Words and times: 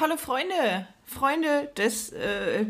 Hallo 0.00 0.16
Freunde, 0.16 0.86
Freunde 1.04 1.70
des 1.76 2.10
äh, 2.12 2.64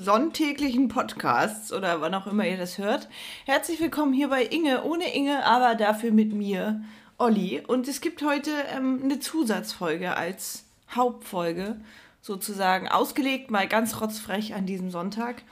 sonntäglichen 0.00 0.88
Podcasts 0.88 1.70
oder 1.70 2.00
wann 2.00 2.14
auch 2.14 2.26
immer 2.26 2.46
ihr 2.46 2.56
das 2.56 2.78
hört. 2.78 3.10
Herzlich 3.44 3.78
willkommen 3.78 4.14
hier 4.14 4.28
bei 4.28 4.42
Inge, 4.42 4.82
ohne 4.84 5.14
Inge, 5.14 5.44
aber 5.44 5.74
dafür 5.74 6.12
mit 6.12 6.32
mir, 6.32 6.82
Olli. 7.18 7.62
Und 7.66 7.88
es 7.88 8.00
gibt 8.00 8.22
heute 8.22 8.50
ähm, 8.74 9.00
eine 9.04 9.20
Zusatzfolge 9.20 10.16
als 10.16 10.64
Hauptfolge, 10.94 11.78
sozusagen 12.22 12.88
ausgelegt, 12.88 13.50
mal 13.50 13.68
ganz 13.68 14.00
rotzfrech 14.00 14.54
an 14.54 14.64
diesem 14.64 14.90
Sonntag 14.90 15.42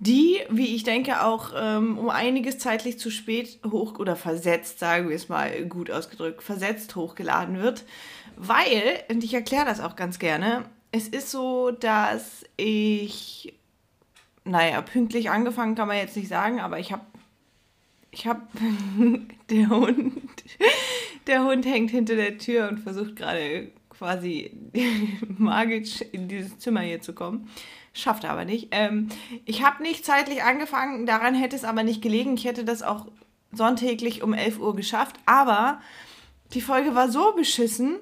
die, 0.00 0.38
wie 0.48 0.76
ich 0.76 0.84
denke, 0.84 1.24
auch 1.24 1.52
ähm, 1.56 1.98
um 1.98 2.08
einiges 2.08 2.58
zeitlich 2.58 2.98
zu 3.00 3.10
spät 3.10 3.58
hoch 3.68 3.98
oder 3.98 4.14
versetzt, 4.14 4.78
sagen 4.78 5.08
wir 5.08 5.16
es 5.16 5.28
mal 5.28 5.64
gut 5.64 5.90
ausgedrückt, 5.90 6.42
versetzt 6.42 6.94
hochgeladen 6.94 7.58
wird. 7.58 7.84
Weil, 8.40 9.02
und 9.10 9.24
ich 9.24 9.34
erkläre 9.34 9.64
das 9.64 9.80
auch 9.80 9.96
ganz 9.96 10.20
gerne, 10.20 10.64
es 10.92 11.08
ist 11.08 11.32
so, 11.32 11.72
dass 11.72 12.44
ich, 12.56 13.52
naja, 14.44 14.80
pünktlich 14.80 15.28
angefangen 15.28 15.74
kann 15.74 15.88
man 15.88 15.96
jetzt 15.96 16.16
nicht 16.16 16.28
sagen, 16.28 16.60
aber 16.60 16.78
ich 16.78 16.92
habe, 16.92 17.02
ich 18.12 18.28
habe, 18.28 18.42
der 19.50 19.68
Hund, 19.70 20.44
der 21.26 21.44
Hund 21.44 21.66
hängt 21.66 21.90
hinter 21.90 22.14
der 22.14 22.38
Tür 22.38 22.68
und 22.68 22.78
versucht 22.78 23.16
gerade 23.16 23.72
quasi 23.90 24.52
magisch 25.36 26.00
in 26.00 26.28
dieses 26.28 26.60
Zimmer 26.60 26.82
hier 26.82 27.00
zu 27.00 27.14
kommen. 27.14 27.50
Schafft 27.92 28.22
er 28.22 28.30
aber 28.30 28.44
nicht. 28.44 28.68
Ähm, 28.70 29.08
ich 29.46 29.64
habe 29.64 29.82
nicht 29.82 30.06
zeitlich 30.06 30.44
angefangen, 30.44 31.06
daran 31.06 31.34
hätte 31.34 31.56
es 31.56 31.64
aber 31.64 31.82
nicht 31.82 32.02
gelegen. 32.02 32.34
Ich 32.34 32.44
hätte 32.44 32.64
das 32.64 32.84
auch 32.84 33.08
sonntäglich 33.50 34.22
um 34.22 34.32
11 34.32 34.60
Uhr 34.60 34.76
geschafft, 34.76 35.16
aber 35.26 35.80
die 36.54 36.60
Folge 36.60 36.94
war 36.94 37.10
so 37.10 37.32
beschissen, 37.32 37.98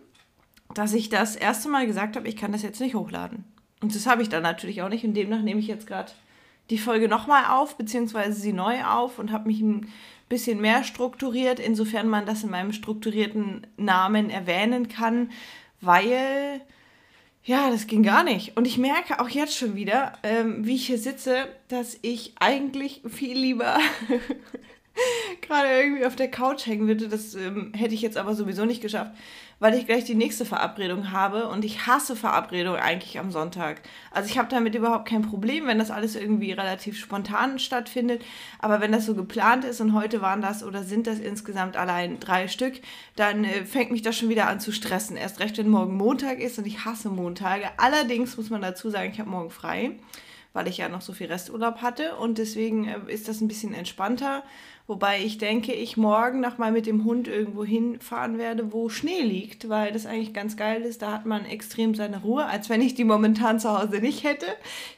dass 0.76 0.92
ich 0.92 1.08
das 1.08 1.36
erste 1.36 1.68
Mal 1.68 1.86
gesagt 1.86 2.16
habe, 2.16 2.28
ich 2.28 2.36
kann 2.36 2.52
das 2.52 2.62
jetzt 2.62 2.80
nicht 2.80 2.94
hochladen. 2.94 3.44
Und 3.80 3.94
das 3.94 4.06
habe 4.06 4.22
ich 4.22 4.28
dann 4.28 4.42
natürlich 4.42 4.82
auch 4.82 4.88
nicht 4.88 5.04
und 5.04 5.14
demnach 5.14 5.42
nehme 5.42 5.60
ich 5.60 5.66
jetzt 5.66 5.86
gerade 5.86 6.12
die 6.70 6.78
Folge 6.78 7.08
nochmal 7.08 7.44
auf, 7.50 7.76
beziehungsweise 7.76 8.38
sie 8.38 8.52
neu 8.52 8.84
auf 8.84 9.18
und 9.18 9.32
habe 9.32 9.46
mich 9.46 9.60
ein 9.60 9.92
bisschen 10.28 10.60
mehr 10.60 10.84
strukturiert, 10.84 11.60
insofern 11.60 12.08
man 12.08 12.26
das 12.26 12.42
in 12.42 12.50
meinem 12.50 12.72
strukturierten 12.72 13.66
Namen 13.76 14.28
erwähnen 14.28 14.88
kann, 14.88 15.30
weil 15.80 16.60
ja, 17.44 17.70
das 17.70 17.86
ging 17.86 18.02
gar 18.02 18.24
nicht. 18.24 18.56
Und 18.56 18.66
ich 18.66 18.76
merke 18.76 19.20
auch 19.20 19.28
jetzt 19.28 19.56
schon 19.56 19.76
wieder, 19.76 20.14
ähm, 20.24 20.66
wie 20.66 20.74
ich 20.74 20.88
hier 20.88 20.98
sitze, 20.98 21.46
dass 21.68 21.96
ich 22.02 22.34
eigentlich 22.40 23.02
viel 23.06 23.38
lieber 23.38 23.78
gerade 25.42 25.68
irgendwie 25.68 26.06
auf 26.06 26.16
der 26.16 26.30
Couch 26.30 26.66
hängen 26.66 26.86
würde. 26.86 27.08
Das 27.08 27.34
ähm, 27.34 27.72
hätte 27.74 27.94
ich 27.94 28.02
jetzt 28.02 28.16
aber 28.16 28.34
sowieso 28.34 28.64
nicht 28.64 28.82
geschafft 28.82 29.12
weil 29.58 29.74
ich 29.74 29.86
gleich 29.86 30.04
die 30.04 30.14
nächste 30.14 30.44
Verabredung 30.44 31.12
habe 31.12 31.48
und 31.48 31.64
ich 31.64 31.86
hasse 31.86 32.14
Verabredungen 32.14 32.80
eigentlich 32.80 33.18
am 33.18 33.30
Sonntag. 33.30 33.80
Also 34.10 34.28
ich 34.28 34.36
habe 34.36 34.48
damit 34.48 34.74
überhaupt 34.74 35.08
kein 35.08 35.22
Problem, 35.22 35.66
wenn 35.66 35.78
das 35.78 35.90
alles 35.90 36.14
irgendwie 36.14 36.52
relativ 36.52 36.98
spontan 36.98 37.58
stattfindet, 37.58 38.22
aber 38.58 38.80
wenn 38.80 38.92
das 38.92 39.06
so 39.06 39.14
geplant 39.14 39.64
ist 39.64 39.80
und 39.80 39.94
heute 39.94 40.20
waren 40.20 40.42
das 40.42 40.62
oder 40.62 40.82
sind 40.82 41.06
das 41.06 41.18
insgesamt 41.18 41.76
allein 41.76 42.20
drei 42.20 42.48
Stück, 42.48 42.74
dann 43.16 43.44
äh, 43.44 43.64
fängt 43.64 43.90
mich 43.90 44.02
das 44.02 44.16
schon 44.16 44.28
wieder 44.28 44.48
an 44.48 44.60
zu 44.60 44.72
stressen. 44.72 45.16
Erst 45.16 45.40
recht, 45.40 45.56
wenn 45.56 45.68
morgen 45.68 45.96
Montag 45.96 46.38
ist 46.38 46.58
und 46.58 46.66
ich 46.66 46.84
hasse 46.84 47.08
Montage. 47.08 47.66
Allerdings 47.78 48.36
muss 48.36 48.50
man 48.50 48.60
dazu 48.60 48.90
sagen, 48.90 49.10
ich 49.10 49.20
habe 49.20 49.30
morgen 49.30 49.50
frei 49.50 49.92
weil 50.56 50.68
ich 50.68 50.78
ja 50.78 50.88
noch 50.88 51.02
so 51.02 51.12
viel 51.12 51.28
Resturlaub 51.28 51.82
hatte 51.82 52.16
und 52.16 52.38
deswegen 52.38 52.88
äh, 52.88 52.98
ist 53.06 53.28
das 53.28 53.40
ein 53.40 53.48
bisschen 53.48 53.74
entspannter 53.74 54.42
Wobei 54.88 55.20
ich 55.20 55.38
denke, 55.38 55.72
ich 55.72 55.96
morgen 55.96 56.40
noch 56.40 56.58
mal 56.58 56.70
mit 56.70 56.86
dem 56.86 57.04
Hund 57.04 57.26
irgendwo 57.26 57.64
hinfahren 57.64 58.38
werde, 58.38 58.72
wo 58.72 58.88
Schnee 58.88 59.20
liegt, 59.22 59.68
weil 59.68 59.92
das 59.92 60.06
eigentlich 60.06 60.32
ganz 60.32 60.56
geil 60.56 60.82
ist. 60.82 61.02
Da 61.02 61.10
hat 61.10 61.26
man 61.26 61.44
extrem 61.44 61.96
seine 61.96 62.20
Ruhe, 62.20 62.46
als 62.46 62.70
wenn 62.70 62.80
ich 62.80 62.94
die 62.94 63.02
momentan 63.02 63.58
zu 63.58 63.76
Hause 63.76 63.98
nicht 63.98 64.22
hätte. 64.22 64.46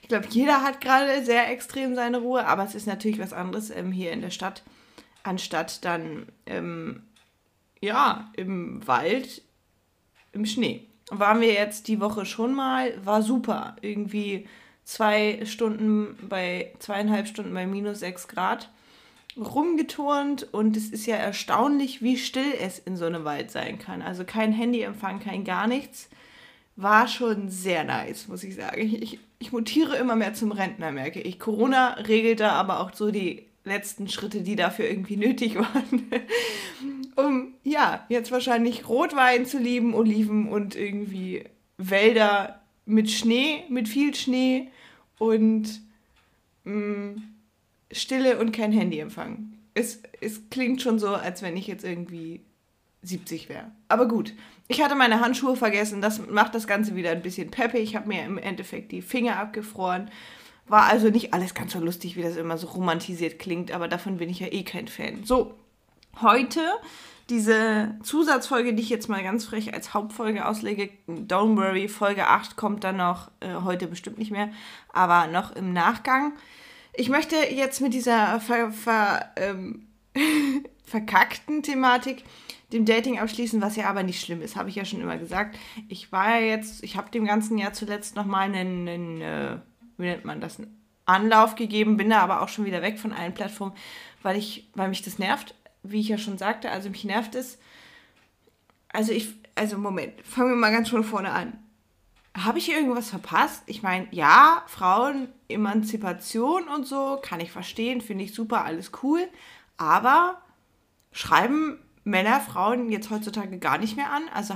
Ich 0.02 0.08
glaube, 0.08 0.26
jeder 0.28 0.62
hat 0.62 0.82
gerade 0.82 1.24
sehr 1.24 1.50
extrem 1.50 1.94
seine 1.94 2.18
Ruhe, 2.18 2.46
aber 2.46 2.64
es 2.64 2.74
ist 2.74 2.86
natürlich 2.86 3.18
was 3.18 3.32
anderes 3.32 3.70
ähm, 3.70 3.90
hier 3.90 4.12
in 4.12 4.20
der 4.20 4.30
Stadt, 4.30 4.62
anstatt 5.22 5.82
dann 5.86 6.26
ähm, 6.44 7.04
ja 7.80 8.30
im 8.36 8.86
Wald 8.86 9.40
im 10.32 10.44
Schnee. 10.44 10.86
Waren 11.10 11.40
wir 11.40 11.54
jetzt 11.54 11.88
die 11.88 12.00
Woche 12.00 12.26
schon 12.26 12.52
mal, 12.52 12.92
war 13.06 13.22
super. 13.22 13.76
Irgendwie 13.80 14.46
zwei 14.88 15.40
Stunden 15.44 16.16
bei 16.30 16.72
zweieinhalb 16.78 17.28
Stunden 17.28 17.52
bei 17.52 17.66
minus 17.66 18.00
sechs 18.00 18.26
Grad 18.26 18.70
rumgeturnt 19.36 20.48
und 20.54 20.78
es 20.78 20.88
ist 20.88 21.06
ja 21.06 21.16
erstaunlich, 21.16 22.00
wie 22.00 22.16
still 22.16 22.54
es 22.58 22.78
in 22.78 22.96
so 22.96 23.04
einem 23.04 23.24
Wald 23.24 23.50
sein 23.50 23.78
kann. 23.78 24.00
Also 24.00 24.24
kein 24.24 24.50
Handyempfang, 24.50 25.20
kein 25.20 25.44
gar 25.44 25.66
nichts. 25.66 26.08
War 26.74 27.06
schon 27.06 27.50
sehr 27.50 27.84
nice, 27.84 28.28
muss 28.28 28.42
ich 28.42 28.54
sagen. 28.54 28.80
Ich, 28.80 29.18
ich 29.38 29.52
mutiere 29.52 29.96
immer 29.96 30.16
mehr 30.16 30.32
zum 30.32 30.52
Rentner, 30.52 30.90
merke 30.90 31.20
ich. 31.20 31.38
Corona 31.38 31.90
regelt 31.94 32.40
da 32.40 32.52
aber 32.52 32.80
auch 32.80 32.94
so 32.94 33.10
die 33.10 33.44
letzten 33.64 34.08
Schritte, 34.08 34.40
die 34.40 34.56
dafür 34.56 34.88
irgendwie 34.88 35.18
nötig 35.18 35.56
waren. 35.56 36.10
um 37.16 37.52
ja, 37.62 38.06
jetzt 38.08 38.32
wahrscheinlich 38.32 38.88
Rotwein 38.88 39.44
zu 39.44 39.58
lieben, 39.58 39.92
Oliven 39.92 40.48
und 40.48 40.76
irgendwie 40.76 41.44
Wälder 41.76 42.62
mit 42.86 43.10
Schnee, 43.10 43.64
mit 43.68 43.86
viel 43.86 44.14
Schnee 44.14 44.70
und 45.18 45.80
mh, 46.64 46.74
mm, 46.74 47.22
Stille 47.92 48.38
und 48.38 48.52
kein 48.52 48.72
Handyempfang. 48.72 49.52
Es, 49.74 50.02
es 50.20 50.50
klingt 50.50 50.82
schon 50.82 50.98
so, 50.98 51.08
als 51.08 51.42
wenn 51.42 51.56
ich 51.56 51.66
jetzt 51.66 51.84
irgendwie 51.84 52.40
70 53.02 53.48
wäre. 53.48 53.70
Aber 53.88 54.08
gut, 54.08 54.34
ich 54.66 54.82
hatte 54.82 54.94
meine 54.94 55.20
Handschuhe 55.20 55.56
vergessen. 55.56 56.02
Das 56.02 56.26
macht 56.26 56.54
das 56.54 56.66
Ganze 56.66 56.96
wieder 56.96 57.10
ein 57.10 57.22
bisschen 57.22 57.50
peppig. 57.50 57.82
Ich 57.82 57.96
habe 57.96 58.08
mir 58.08 58.24
im 58.24 58.38
Endeffekt 58.38 58.92
die 58.92 59.02
Finger 59.02 59.38
abgefroren. 59.38 60.10
War 60.66 60.84
also 60.84 61.08
nicht 61.08 61.32
alles 61.32 61.54
ganz 61.54 61.72
so 61.72 61.80
lustig, 61.80 62.16
wie 62.16 62.22
das 62.22 62.36
immer 62.36 62.58
so 62.58 62.66
romantisiert 62.66 63.38
klingt, 63.38 63.72
aber 63.72 63.88
davon 63.88 64.18
bin 64.18 64.28
ich 64.28 64.40
ja 64.40 64.48
eh 64.48 64.64
kein 64.64 64.86
Fan. 64.86 65.24
So, 65.24 65.54
heute 66.20 66.60
diese 67.30 67.96
Zusatzfolge, 68.02 68.74
die 68.74 68.82
ich 68.82 68.88
jetzt 68.88 69.08
mal 69.08 69.22
ganz 69.22 69.44
frech 69.44 69.74
als 69.74 69.92
Hauptfolge 69.92 70.46
auslege. 70.46 70.90
Don't 71.06 71.56
worry, 71.56 71.88
Folge 71.88 72.26
8 72.26 72.56
kommt 72.56 72.84
dann 72.84 72.96
noch, 72.96 73.30
äh, 73.40 73.54
heute 73.64 73.86
bestimmt 73.86 74.18
nicht 74.18 74.30
mehr, 74.30 74.50
aber 74.92 75.26
noch 75.26 75.54
im 75.54 75.72
Nachgang. 75.72 76.32
Ich 76.94 77.10
möchte 77.10 77.36
jetzt 77.36 77.80
mit 77.80 77.92
dieser 77.92 78.40
ver, 78.40 78.72
ver, 78.72 79.30
ähm, 79.36 79.86
verkackten 80.84 81.62
Thematik 81.62 82.24
dem 82.72 82.84
Dating 82.84 83.18
abschließen, 83.18 83.62
was 83.62 83.76
ja 83.76 83.88
aber 83.88 84.02
nicht 84.02 84.20
schlimm 84.20 84.42
ist, 84.42 84.56
habe 84.56 84.68
ich 84.68 84.74
ja 84.74 84.84
schon 84.84 85.00
immer 85.00 85.16
gesagt. 85.16 85.58
Ich 85.88 86.12
war 86.12 86.38
ja 86.38 86.46
jetzt, 86.46 86.82
ich 86.82 86.96
habe 86.96 87.10
dem 87.10 87.24
ganzen 87.24 87.56
Jahr 87.58 87.72
zuletzt 87.72 88.14
nochmal 88.16 88.42
einen, 88.42 88.88
einen 88.88 89.20
äh, 89.20 89.56
wie 89.96 90.06
nennt 90.06 90.24
man 90.24 90.40
das, 90.40 90.58
einen 90.58 90.78
Anlauf 91.06 91.54
gegeben, 91.54 91.96
bin 91.96 92.10
da 92.10 92.20
aber 92.20 92.42
auch 92.42 92.48
schon 92.48 92.66
wieder 92.66 92.82
weg 92.82 92.98
von 92.98 93.12
allen 93.12 93.32
Plattformen, 93.32 93.72
weil 94.22 94.36
ich, 94.36 94.68
weil 94.74 94.88
mich 94.88 95.02
das 95.02 95.18
nervt, 95.18 95.54
wie 95.82 96.00
ich 96.00 96.08
ja 96.08 96.18
schon 96.18 96.38
sagte, 96.38 96.70
also 96.70 96.90
mich 96.90 97.04
nervt 97.04 97.34
es. 97.34 97.58
Also 98.92 99.12
ich, 99.12 99.34
also 99.54 99.78
Moment, 99.78 100.20
fangen 100.22 100.50
wir 100.50 100.56
mal 100.56 100.72
ganz 100.72 100.88
von 100.88 101.04
vorne 101.04 101.30
an 101.30 101.58
habe 102.44 102.58
ich 102.58 102.66
hier 102.66 102.76
irgendwas 102.76 103.10
verpasst? 103.10 103.62
Ich 103.66 103.82
meine, 103.82 104.06
ja, 104.10 104.62
Frauen, 104.66 105.28
Emanzipation 105.48 106.68
und 106.68 106.86
so, 106.86 107.18
kann 107.22 107.40
ich 107.40 107.50
verstehen, 107.50 108.00
finde 108.00 108.24
ich 108.24 108.34
super, 108.34 108.64
alles 108.64 108.92
cool. 109.02 109.26
Aber 109.76 110.40
schreiben 111.12 111.78
Männer 112.04 112.40
Frauen 112.40 112.90
jetzt 112.90 113.10
heutzutage 113.10 113.58
gar 113.58 113.78
nicht 113.78 113.96
mehr 113.96 114.10
an? 114.10 114.22
Also 114.32 114.54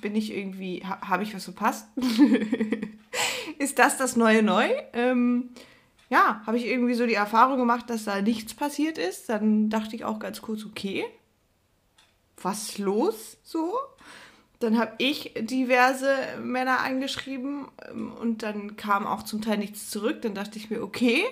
bin 0.00 0.16
ich 0.16 0.34
irgendwie, 0.34 0.82
ha, 0.84 1.00
habe 1.08 1.22
ich 1.22 1.34
was 1.34 1.44
verpasst? 1.44 1.88
Ist 3.58 3.78
das 3.78 3.98
das 3.98 4.16
neue 4.16 4.42
Neu? 4.42 4.68
Ähm, 4.92 5.50
ja, 6.10 6.42
habe 6.44 6.58
ich 6.58 6.66
irgendwie 6.66 6.94
so 6.94 7.06
die 7.06 7.14
Erfahrung 7.14 7.56
gemacht, 7.56 7.88
dass 7.88 8.04
da 8.04 8.20
nichts 8.20 8.52
passiert 8.52 8.98
ist. 8.98 9.28
Dann 9.28 9.70
dachte 9.70 9.94
ich 9.96 10.04
auch 10.04 10.18
ganz 10.18 10.42
kurz, 10.42 10.66
okay, 10.66 11.04
was 12.36 12.78
los 12.78 13.38
so? 13.44 13.74
Dann 14.58 14.78
habe 14.78 14.92
ich 14.98 15.32
diverse 15.38 16.14
Männer 16.42 16.80
angeschrieben 16.80 17.68
ähm, 17.90 18.12
und 18.12 18.42
dann 18.42 18.76
kam 18.76 19.06
auch 19.06 19.22
zum 19.22 19.40
Teil 19.40 19.58
nichts 19.58 19.88
zurück. 19.88 20.20
Dann 20.22 20.34
dachte 20.34 20.58
ich 20.58 20.68
mir, 20.68 20.82
okay, 20.82 21.24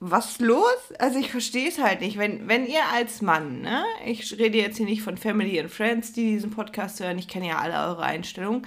was 0.00 0.40
los? 0.40 0.92
Also 0.98 1.18
ich 1.20 1.30
verstehe 1.30 1.68
es 1.68 1.78
halt 1.78 2.00
nicht. 2.00 2.18
Wenn, 2.18 2.48
wenn 2.48 2.66
ihr 2.66 2.84
als 2.92 3.22
Mann, 3.22 3.60
ne, 3.60 3.84
ich 4.04 4.36
rede 4.36 4.58
jetzt 4.58 4.78
hier 4.78 4.86
nicht 4.86 5.02
von 5.02 5.16
Family 5.16 5.60
and 5.60 5.70
Friends, 5.70 6.12
die 6.12 6.32
diesen 6.32 6.50
Podcast 6.50 6.98
hören, 7.00 7.18
ich 7.18 7.28
kenne 7.28 7.48
ja 7.48 7.58
alle 7.58 7.74
eure 7.74 8.02
Einstellungen. 8.02 8.66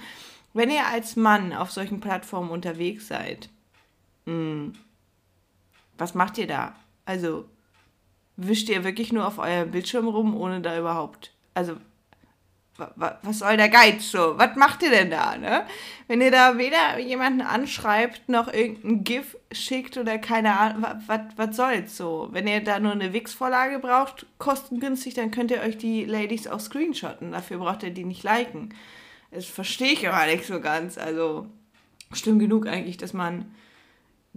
Wenn 0.54 0.70
ihr 0.70 0.86
als 0.86 1.16
Mann 1.16 1.52
auf 1.52 1.70
solchen 1.72 2.00
Plattformen 2.00 2.50
unterwegs 2.50 3.08
seid, 3.08 3.50
mh, 4.24 4.32
hm, 4.32 4.72
was 5.98 6.14
macht 6.14 6.38
ihr 6.38 6.46
da? 6.46 6.74
Also 7.04 7.46
wischt 8.36 8.68
ihr 8.68 8.84
wirklich 8.84 9.12
nur 9.12 9.26
auf 9.26 9.38
eurem 9.38 9.70
Bildschirm 9.70 10.08
rum, 10.08 10.36
ohne 10.36 10.60
da 10.60 10.78
überhaupt, 10.78 11.32
also 11.54 11.76
was 12.96 13.38
soll 13.38 13.56
der 13.56 13.70
Geiz 13.70 14.10
so? 14.10 14.34
Was 14.36 14.54
macht 14.54 14.82
ihr 14.82 14.90
denn 14.90 15.10
da, 15.10 15.38
ne? 15.38 15.64
Wenn 16.08 16.20
ihr 16.20 16.30
da 16.30 16.58
weder 16.58 16.98
jemanden 16.98 17.40
anschreibt, 17.40 18.28
noch 18.28 18.52
irgendein 18.52 19.02
GIF 19.02 19.34
schickt 19.50 19.96
oder 19.96 20.18
keine 20.18 20.58
Ahnung, 20.60 20.84
was 21.36 21.56
soll's 21.56 21.96
so? 21.96 22.28
Wenn 22.32 22.46
ihr 22.46 22.62
da 22.62 22.78
nur 22.78 22.92
eine 22.92 23.14
Wix-Vorlage 23.14 23.78
braucht, 23.78 24.26
kostengünstig, 24.36 25.14
dann 25.14 25.30
könnt 25.30 25.50
ihr 25.50 25.62
euch 25.62 25.78
die 25.78 26.04
Ladies 26.04 26.48
auch 26.48 26.60
screenshotten. 26.60 27.32
Dafür 27.32 27.56
braucht 27.56 27.82
ihr 27.82 27.92
die 27.92 28.04
nicht 28.04 28.24
liken. 28.24 28.74
Das 29.30 29.46
verstehe 29.46 29.92
ich 29.92 30.06
aber 30.06 30.26
nicht 30.30 30.44
so 30.44 30.60
ganz. 30.60 30.98
Also 30.98 31.46
stimmt 32.12 32.40
genug 32.40 32.66
eigentlich, 32.66 32.98
dass 32.98 33.14
man 33.14 33.54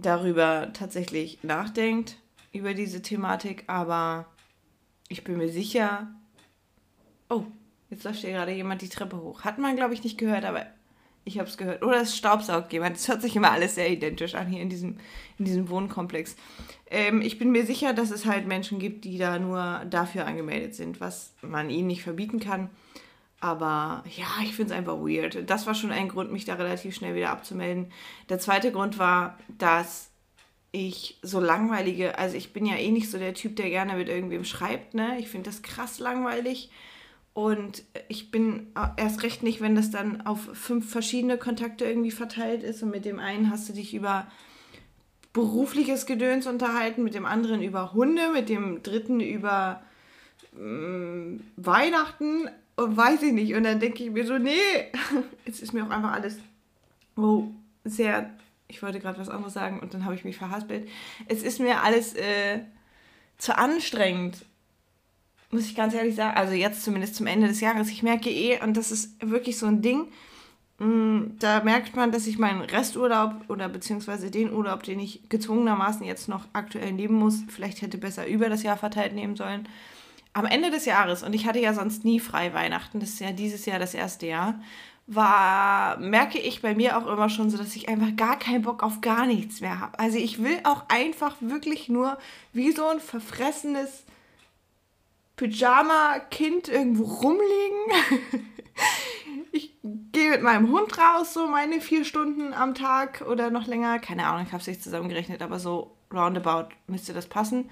darüber 0.02 0.72
tatsächlich 0.72 1.42
nachdenkt, 1.42 2.16
über 2.52 2.74
diese 2.74 3.02
Thematik, 3.02 3.64
aber 3.66 4.26
ich 5.08 5.24
bin 5.24 5.36
mir 5.36 5.48
sicher. 5.48 6.08
Oh, 7.28 7.44
jetzt 7.90 8.04
läuft 8.04 8.20
hier 8.20 8.30
gerade 8.30 8.52
jemand 8.52 8.82
die 8.82 8.88
Treppe 8.88 9.20
hoch. 9.20 9.42
Hat 9.42 9.58
man, 9.58 9.76
glaube 9.76 9.94
ich, 9.94 10.02
nicht 10.02 10.18
gehört, 10.18 10.44
aber 10.44 10.66
ich 11.24 11.38
habe 11.38 11.48
es 11.48 11.56
gehört. 11.56 11.82
Oder 11.82 12.00
es 12.00 12.16
staubsaugt 12.16 12.72
jemand. 12.72 12.96
Es 12.96 13.08
hört 13.08 13.22
sich 13.22 13.36
immer 13.36 13.50
alles 13.52 13.74
sehr 13.74 13.90
identisch 13.90 14.34
an 14.34 14.48
hier 14.48 14.62
in 14.62 14.68
diesem, 14.68 14.96
in 15.38 15.44
diesem 15.44 15.68
Wohnkomplex. 15.68 16.36
Ähm, 16.90 17.20
ich 17.22 17.38
bin 17.38 17.52
mir 17.52 17.66
sicher, 17.66 17.92
dass 17.92 18.10
es 18.10 18.26
halt 18.26 18.46
Menschen 18.46 18.78
gibt, 18.78 19.04
die 19.04 19.18
da 19.18 19.38
nur 19.38 19.84
dafür 19.88 20.26
angemeldet 20.26 20.74
sind, 20.74 21.00
was 21.00 21.34
man 21.42 21.70
ihnen 21.70 21.88
nicht 21.88 22.02
verbieten 22.02 22.40
kann. 22.40 22.70
Aber 23.40 24.04
ja, 24.16 24.26
ich 24.42 24.54
finde 24.54 24.72
es 24.72 24.78
einfach 24.78 24.98
weird. 24.98 25.48
Das 25.48 25.66
war 25.66 25.74
schon 25.74 25.92
ein 25.92 26.08
Grund, 26.08 26.30
mich 26.30 26.44
da 26.44 26.54
relativ 26.54 26.94
schnell 26.94 27.14
wieder 27.14 27.30
abzumelden. 27.30 27.90
Der 28.28 28.38
zweite 28.38 28.70
Grund 28.70 28.98
war, 28.98 29.38
dass 29.56 30.10
ich 30.72 31.18
so 31.22 31.40
langweilige, 31.40 32.18
also 32.18 32.36
ich 32.36 32.52
bin 32.52 32.66
ja 32.66 32.76
eh 32.76 32.90
nicht 32.90 33.10
so 33.10 33.18
der 33.18 33.34
Typ, 33.34 33.56
der 33.56 33.70
gerne 33.70 33.96
mit 33.96 34.08
irgendwem 34.08 34.44
schreibt, 34.44 34.94
ne? 34.94 35.18
Ich 35.18 35.28
finde 35.28 35.50
das 35.50 35.62
krass 35.62 35.98
langweilig. 35.98 36.70
Und 37.32 37.84
ich 38.08 38.30
bin 38.30 38.66
erst 38.96 39.22
recht 39.22 39.42
nicht, 39.42 39.60
wenn 39.60 39.74
das 39.74 39.90
dann 39.90 40.26
auf 40.26 40.50
fünf 40.52 40.90
verschiedene 40.90 41.38
Kontakte 41.38 41.84
irgendwie 41.84 42.10
verteilt 42.10 42.62
ist 42.62 42.82
und 42.82 42.90
mit 42.90 43.04
dem 43.04 43.18
einen 43.18 43.50
hast 43.50 43.68
du 43.68 43.72
dich 43.72 43.94
über 43.94 44.26
berufliches 45.32 46.06
Gedöns 46.06 46.46
unterhalten, 46.46 47.04
mit 47.04 47.14
dem 47.14 47.24
anderen 47.24 47.62
über 47.62 47.92
Hunde, 47.92 48.30
mit 48.32 48.48
dem 48.48 48.82
dritten 48.82 49.20
über 49.20 49.80
mm, 50.52 51.36
Weihnachten 51.56 52.48
und 52.80 52.96
weiß 52.96 53.22
ich 53.22 53.32
nicht. 53.32 53.54
Und 53.54 53.64
dann 53.64 53.80
denke 53.80 54.04
ich 54.04 54.10
mir 54.10 54.26
so, 54.26 54.38
nee, 54.38 54.58
jetzt 55.44 55.62
ist 55.62 55.72
mir 55.72 55.84
auch 55.84 55.90
einfach 55.90 56.12
alles 56.12 56.38
oh, 57.16 57.48
sehr, 57.84 58.30
ich 58.68 58.82
wollte 58.82 59.00
gerade 59.00 59.18
was 59.18 59.28
anderes 59.28 59.54
sagen 59.54 59.80
und 59.80 59.94
dann 59.94 60.04
habe 60.04 60.14
ich 60.14 60.24
mich 60.24 60.36
verhaspelt. 60.36 60.88
Es 61.26 61.42
ist 61.42 61.60
mir 61.60 61.82
alles 61.82 62.14
äh, 62.14 62.60
zu 63.38 63.56
anstrengend 63.56 64.44
muss 65.50 65.66
ich 65.66 65.74
ganz 65.74 65.94
ehrlich 65.94 66.14
sagen, 66.14 66.36
also 66.36 66.54
jetzt 66.54 66.84
zumindest 66.84 67.16
zum 67.16 67.26
Ende 67.26 67.48
des 67.48 67.60
Jahres, 67.60 67.90
ich 67.90 68.02
merke 68.02 68.30
eh, 68.30 68.62
und 68.62 68.76
das 68.76 68.92
ist 68.92 69.16
wirklich 69.20 69.58
so 69.58 69.66
ein 69.66 69.82
Ding, 69.82 70.06
mm, 70.78 71.38
da 71.40 71.62
merkt 71.64 71.96
man, 71.96 72.12
dass 72.12 72.26
ich 72.26 72.38
meinen 72.38 72.62
Resturlaub 72.62 73.34
oder 73.48 73.68
beziehungsweise 73.68 74.30
den 74.30 74.52
Urlaub, 74.52 74.84
den 74.84 75.00
ich 75.00 75.28
gezwungenermaßen 75.28 76.06
jetzt 76.06 76.28
noch 76.28 76.46
aktuell 76.52 76.92
nehmen 76.92 77.14
muss, 77.14 77.42
vielleicht 77.48 77.82
hätte 77.82 77.98
besser 77.98 78.26
über 78.28 78.48
das 78.48 78.62
Jahr 78.62 78.76
verteilt 78.76 79.14
nehmen 79.14 79.36
sollen. 79.36 79.68
Am 80.32 80.46
Ende 80.46 80.70
des 80.70 80.84
Jahres, 80.84 81.22
und 81.22 81.34
ich 81.34 81.46
hatte 81.46 81.58
ja 81.58 81.74
sonst 81.74 82.04
nie 82.04 82.20
frei 82.20 82.54
Weihnachten, 82.54 83.00
das 83.00 83.10
ist 83.10 83.20
ja 83.20 83.32
dieses 83.32 83.66
Jahr 83.66 83.78
das 83.78 83.94
erste 83.94 84.26
Jahr, 84.26 84.60
war, 85.06 85.98
merke 85.98 86.38
ich 86.38 86.62
bei 86.62 86.74
mir 86.74 86.96
auch 86.96 87.06
immer 87.06 87.28
schon 87.28 87.50
so, 87.50 87.58
dass 87.58 87.74
ich 87.74 87.88
einfach 87.88 88.14
gar 88.16 88.38
keinen 88.38 88.62
Bock 88.62 88.84
auf 88.84 89.00
gar 89.00 89.26
nichts 89.26 89.60
mehr 89.60 89.80
habe. 89.80 89.98
Also 89.98 90.18
ich 90.18 90.40
will 90.42 90.60
auch 90.62 90.84
einfach 90.88 91.36
wirklich 91.40 91.88
nur 91.88 92.16
wie 92.52 92.70
so 92.70 92.86
ein 92.86 93.00
verfressenes 93.00 94.04
Pyjama-Kind 95.34 96.68
irgendwo 96.68 97.04
rumliegen. 97.04 98.44
ich 99.52 99.74
gehe 100.12 100.30
mit 100.30 100.42
meinem 100.42 100.70
Hund 100.70 100.96
raus, 100.96 101.34
so 101.34 101.48
meine 101.48 101.80
vier 101.80 102.04
Stunden 102.04 102.52
am 102.52 102.76
Tag 102.76 103.24
oder 103.28 103.50
noch 103.50 103.66
länger. 103.66 103.98
Keine 103.98 104.26
Ahnung, 104.26 104.44
ich 104.46 104.52
habe 104.52 104.60
es 104.60 104.68
nicht 104.68 104.82
zusammengerechnet, 104.82 105.42
aber 105.42 105.58
so 105.58 105.96
roundabout 106.12 106.68
müsste 106.86 107.14
das 107.14 107.26
passen. 107.26 107.68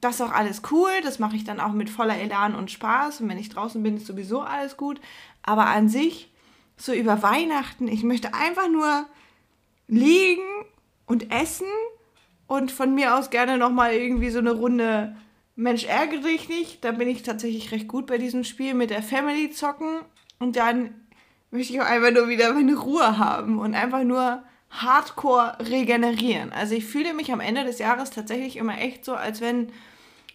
Das 0.00 0.16
ist 0.16 0.20
auch 0.20 0.32
alles 0.32 0.62
cool, 0.70 0.90
das 1.02 1.18
mache 1.18 1.36
ich 1.36 1.44
dann 1.44 1.60
auch 1.60 1.72
mit 1.72 1.90
voller 1.90 2.16
Elan 2.16 2.54
und 2.54 2.70
Spaß. 2.70 3.20
Und 3.20 3.28
wenn 3.28 3.38
ich 3.38 3.48
draußen 3.48 3.82
bin, 3.82 3.96
ist 3.96 4.06
sowieso 4.06 4.40
alles 4.40 4.76
gut. 4.76 5.00
Aber 5.42 5.66
an 5.66 5.88
sich, 5.88 6.32
so 6.76 6.92
über 6.92 7.22
Weihnachten, 7.22 7.88
ich 7.88 8.04
möchte 8.04 8.34
einfach 8.34 8.68
nur 8.68 9.06
liegen 9.88 10.42
und 11.06 11.32
essen 11.32 11.66
und 12.46 12.70
von 12.70 12.94
mir 12.94 13.16
aus 13.16 13.30
gerne 13.30 13.58
nochmal 13.58 13.94
irgendwie 13.94 14.30
so 14.30 14.38
eine 14.38 14.52
Runde 14.52 15.16
Mensch, 15.58 15.86
ärgere 15.86 16.20
dich 16.20 16.48
nicht. 16.48 16.84
Da 16.84 16.92
bin 16.92 17.08
ich 17.08 17.24
tatsächlich 17.24 17.72
recht 17.72 17.88
gut 17.88 18.06
bei 18.06 18.16
diesem 18.16 18.44
Spiel 18.44 18.74
mit 18.74 18.90
der 18.90 19.02
Family 19.02 19.50
zocken. 19.50 20.02
Und 20.38 20.54
dann 20.54 20.94
möchte 21.50 21.72
ich 21.72 21.80
auch 21.80 21.86
einfach 21.86 22.12
nur 22.12 22.28
wieder 22.28 22.52
meine 22.52 22.76
Ruhe 22.76 23.18
haben 23.18 23.58
und 23.58 23.74
einfach 23.74 24.04
nur 24.04 24.44
hardcore 24.70 25.56
regenerieren. 25.60 26.52
Also 26.52 26.74
ich 26.74 26.84
fühle 26.84 27.14
mich 27.14 27.32
am 27.32 27.40
Ende 27.40 27.64
des 27.64 27.78
Jahres 27.78 28.10
tatsächlich 28.10 28.56
immer 28.56 28.78
echt 28.78 29.04
so, 29.04 29.14
als 29.14 29.40
wenn 29.40 29.72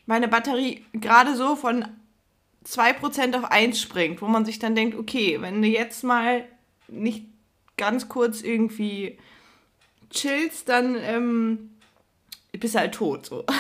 meine 0.06 0.28
Batterie 0.28 0.84
gerade 0.94 1.36
so 1.36 1.56
von 1.56 1.86
2% 2.66 3.38
auf 3.38 3.46
1 3.46 3.80
springt, 3.80 4.22
wo 4.22 4.28
man 4.28 4.46
sich 4.46 4.60
dann 4.60 4.76
denkt, 4.76 4.98
okay, 4.98 5.42
wenn 5.42 5.62
du 5.62 5.68
jetzt 5.68 6.04
mal 6.04 6.46
nicht 6.88 7.26
ganz 7.78 8.10
kurz 8.10 8.42
irgendwie 8.42 9.18
chillst, 10.10 10.70
dann 10.70 10.96
ähm, 11.00 11.70
bist 12.52 12.76
halt 12.76 12.94
tot. 12.94 13.26
So. 13.26 13.46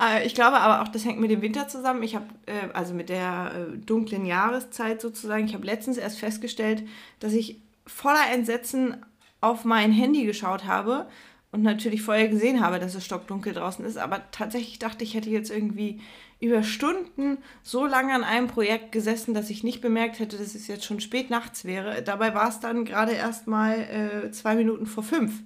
Äh, 0.00 0.26
ich 0.26 0.34
glaube 0.34 0.56
aber 0.56 0.82
auch, 0.82 0.88
das 0.88 1.04
hängt 1.04 1.20
mit 1.20 1.30
dem 1.30 1.42
Winter 1.42 1.68
zusammen. 1.68 2.02
Ich 2.02 2.14
habe, 2.14 2.26
äh, 2.46 2.72
also 2.72 2.94
mit 2.94 3.08
der 3.08 3.52
äh, 3.54 3.76
dunklen 3.76 4.24
Jahreszeit 4.24 5.00
sozusagen, 5.00 5.44
ich 5.44 5.54
habe 5.54 5.66
letztens 5.66 5.98
erst 5.98 6.18
festgestellt, 6.18 6.84
dass 7.20 7.34
ich 7.34 7.60
voller 7.86 8.30
Entsetzen 8.32 9.04
auf 9.42 9.66
mein 9.66 9.92
Handy 9.92 10.24
geschaut 10.24 10.64
habe 10.64 11.06
und 11.50 11.62
natürlich 11.62 12.00
vorher 12.00 12.28
gesehen 12.28 12.60
habe, 12.60 12.78
dass 12.78 12.94
es 12.94 13.04
stockdunkel 13.04 13.52
draußen 13.52 13.84
ist, 13.84 13.98
aber 13.98 14.22
tatsächlich 14.30 14.78
dachte 14.78 15.04
ich, 15.04 15.12
hätte 15.12 15.28
jetzt 15.28 15.50
irgendwie 15.50 16.00
über 16.40 16.62
Stunden 16.62 17.38
so 17.62 17.84
lange 17.84 18.14
an 18.14 18.24
einem 18.24 18.48
Projekt 18.48 18.90
gesessen, 18.90 19.34
dass 19.34 19.50
ich 19.50 19.62
nicht 19.62 19.82
bemerkt 19.82 20.18
hätte, 20.18 20.38
dass 20.38 20.54
es 20.54 20.66
jetzt 20.66 20.84
schon 20.84 21.00
spät 21.00 21.28
nachts 21.28 21.66
wäre. 21.66 22.02
Dabei 22.02 22.34
war 22.34 22.48
es 22.48 22.58
dann 22.58 22.84
gerade 22.84 23.12
erst 23.12 23.46
mal 23.46 23.78
äh, 23.78 24.30
zwei 24.32 24.54
Minuten 24.54 24.86
vor 24.86 25.04
fünf. 25.04 25.42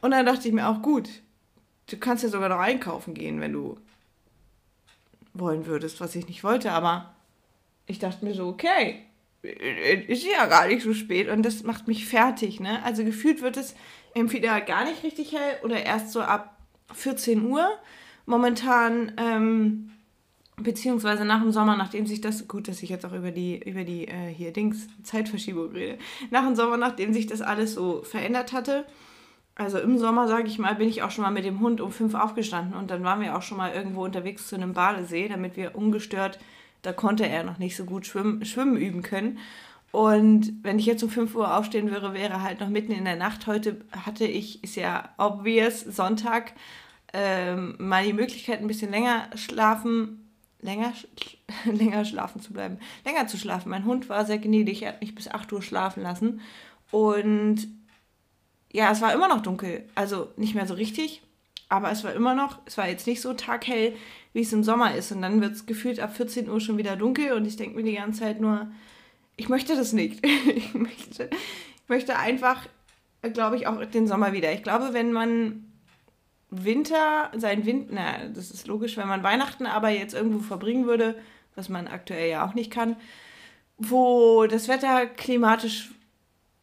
Und 0.00 0.12
dann 0.12 0.26
dachte 0.26 0.48
ich 0.48 0.54
mir 0.54 0.66
auch, 0.66 0.82
gut, 0.82 1.10
Du 1.90 1.96
kannst 1.98 2.22
ja 2.22 2.28
sogar 2.28 2.48
noch 2.48 2.60
einkaufen 2.60 3.14
gehen, 3.14 3.40
wenn 3.40 3.52
du 3.52 3.76
wollen 5.34 5.66
würdest, 5.66 6.00
was 6.00 6.14
ich 6.14 6.28
nicht 6.28 6.44
wollte, 6.44 6.70
aber 6.70 7.14
ich 7.86 7.98
dachte 7.98 8.24
mir 8.24 8.34
so, 8.34 8.46
okay, 8.46 9.02
ist 9.42 10.26
ja 10.26 10.46
gar 10.46 10.66
nicht 10.66 10.82
so 10.82 10.92
spät 10.92 11.28
und 11.28 11.42
das 11.42 11.62
macht 11.62 11.88
mich 11.88 12.06
fertig, 12.06 12.60
ne? 12.60 12.82
Also 12.84 13.04
gefühlt 13.04 13.40
wird 13.40 13.56
es 13.56 13.74
entweder 14.14 14.60
gar 14.60 14.84
nicht 14.84 15.02
richtig 15.02 15.32
hell 15.32 15.58
oder 15.62 15.82
erst 15.82 16.12
so 16.12 16.20
ab 16.20 16.56
14 16.92 17.46
Uhr. 17.46 17.66
Momentan, 18.26 19.12
ähm, 19.16 19.92
beziehungsweise 20.56 21.24
nach 21.24 21.40
dem 21.40 21.52
Sommer, 21.52 21.76
nachdem 21.76 22.06
sich 22.06 22.20
das, 22.20 22.46
gut, 22.48 22.68
dass 22.68 22.82
ich 22.82 22.90
jetzt 22.90 23.06
auch 23.06 23.14
über 23.14 23.30
die, 23.30 23.58
über 23.66 23.84
die, 23.84 24.08
äh, 24.08 24.28
hier 24.28 24.52
Dings, 24.52 24.88
Zeitverschiebung 25.02 25.72
rede, 25.72 25.98
nach 26.30 26.44
dem 26.44 26.54
Sommer, 26.54 26.76
nachdem 26.76 27.14
sich 27.14 27.26
das 27.26 27.40
alles 27.40 27.74
so 27.74 28.02
verändert 28.02 28.52
hatte, 28.52 28.84
also 29.54 29.78
im 29.78 29.98
Sommer, 29.98 30.28
sage 30.28 30.48
ich 30.48 30.58
mal, 30.58 30.74
bin 30.74 30.88
ich 30.88 31.02
auch 31.02 31.10
schon 31.10 31.24
mal 31.24 31.30
mit 31.30 31.44
dem 31.44 31.60
Hund 31.60 31.80
um 31.80 31.92
fünf 31.92 32.14
aufgestanden 32.14 32.78
und 32.78 32.90
dann 32.90 33.04
waren 33.04 33.20
wir 33.20 33.36
auch 33.36 33.42
schon 33.42 33.58
mal 33.58 33.72
irgendwo 33.72 34.04
unterwegs 34.04 34.48
zu 34.48 34.54
einem 34.54 34.72
Badesee, 34.72 35.28
damit 35.28 35.56
wir 35.56 35.74
ungestört, 35.74 36.38
da 36.82 36.92
konnte 36.92 37.26
er 37.26 37.44
noch 37.44 37.58
nicht 37.58 37.76
so 37.76 37.84
gut 37.84 38.06
schwimmen, 38.06 38.44
schwimmen 38.44 38.76
üben 38.76 39.02
können. 39.02 39.38
Und 39.92 40.52
wenn 40.62 40.78
ich 40.78 40.86
jetzt 40.86 41.02
um 41.02 41.10
5 41.10 41.34
Uhr 41.34 41.56
aufstehen 41.56 41.90
würde, 41.90 42.14
wäre 42.14 42.42
halt 42.42 42.60
noch 42.60 42.68
mitten 42.68 42.92
in 42.92 43.04
der 43.04 43.16
Nacht. 43.16 43.46
Heute 43.46 43.80
hatte 43.92 44.24
ich, 44.24 44.62
ist 44.62 44.76
ja 44.76 45.08
obvious, 45.18 45.80
Sonntag, 45.80 46.52
ähm, 47.12 47.74
mal 47.78 48.04
die 48.04 48.12
Möglichkeit, 48.12 48.60
ein 48.60 48.68
bisschen 48.68 48.92
länger 48.92 49.28
schlafen, 49.34 50.30
länger, 50.60 50.92
länger 51.64 52.04
schlafen 52.04 52.40
zu 52.40 52.52
bleiben, 52.52 52.78
länger 53.04 53.26
zu 53.26 53.36
schlafen. 53.36 53.70
Mein 53.70 53.84
Hund 53.84 54.08
war 54.08 54.24
sehr 54.24 54.38
gnädig, 54.38 54.82
er 54.82 54.90
hat 54.90 55.00
mich 55.00 55.14
bis 55.14 55.28
8 55.28 55.52
Uhr 55.52 55.62
schlafen 55.62 56.02
lassen. 56.02 56.40
Und 56.92 57.66
ja, 58.72 58.92
es 58.92 59.00
war 59.00 59.12
immer 59.12 59.28
noch 59.28 59.42
dunkel. 59.42 59.88
Also 59.96 60.28
nicht 60.36 60.54
mehr 60.54 60.66
so 60.66 60.74
richtig, 60.74 61.22
aber 61.70 61.90
es 61.90 62.04
war 62.04 62.12
immer 62.12 62.34
noch, 62.34 62.58
es 62.66 62.76
war 62.76 62.88
jetzt 62.88 63.06
nicht 63.06 63.20
so 63.20 63.32
taghell, 63.32 63.94
wie 64.32 64.42
es 64.42 64.52
im 64.52 64.64
Sommer 64.64 64.94
ist. 64.94 65.12
Und 65.12 65.22
dann 65.22 65.40
wird 65.40 65.52
es 65.52 65.66
gefühlt 65.66 66.00
ab 66.00 66.14
14 66.14 66.50
Uhr 66.50 66.60
schon 66.60 66.76
wieder 66.76 66.96
dunkel 66.96 67.32
und 67.32 67.46
ich 67.46 67.56
denke 67.56 67.76
mir 67.76 67.84
die 67.84 67.94
ganze 67.94 68.20
Zeit 68.20 68.40
nur, 68.40 68.70
ich 69.36 69.48
möchte 69.48 69.76
das 69.76 69.92
nicht. 69.92 70.24
ich, 70.54 70.74
möchte, 70.74 71.30
ich 71.32 71.88
möchte 71.88 72.18
einfach, 72.18 72.66
glaube 73.32 73.56
ich, 73.56 73.68
auch 73.68 73.82
den 73.84 74.08
Sommer 74.08 74.32
wieder. 74.32 74.52
Ich 74.52 74.64
glaube, 74.64 74.92
wenn 74.92 75.12
man 75.12 75.64
Winter, 76.50 77.30
sein 77.36 77.64
Winter, 77.64 77.92
na, 77.94 78.28
das 78.34 78.50
ist 78.50 78.66
logisch, 78.66 78.96
wenn 78.96 79.08
man 79.08 79.22
Weihnachten 79.22 79.66
aber 79.66 79.90
jetzt 79.90 80.14
irgendwo 80.14 80.40
verbringen 80.40 80.86
würde, 80.86 81.16
was 81.54 81.68
man 81.68 81.86
aktuell 81.86 82.30
ja 82.30 82.44
auch 82.44 82.54
nicht 82.54 82.72
kann, 82.72 82.96
wo 83.78 84.46
das 84.46 84.66
Wetter 84.66 85.06
klimatisch 85.06 85.90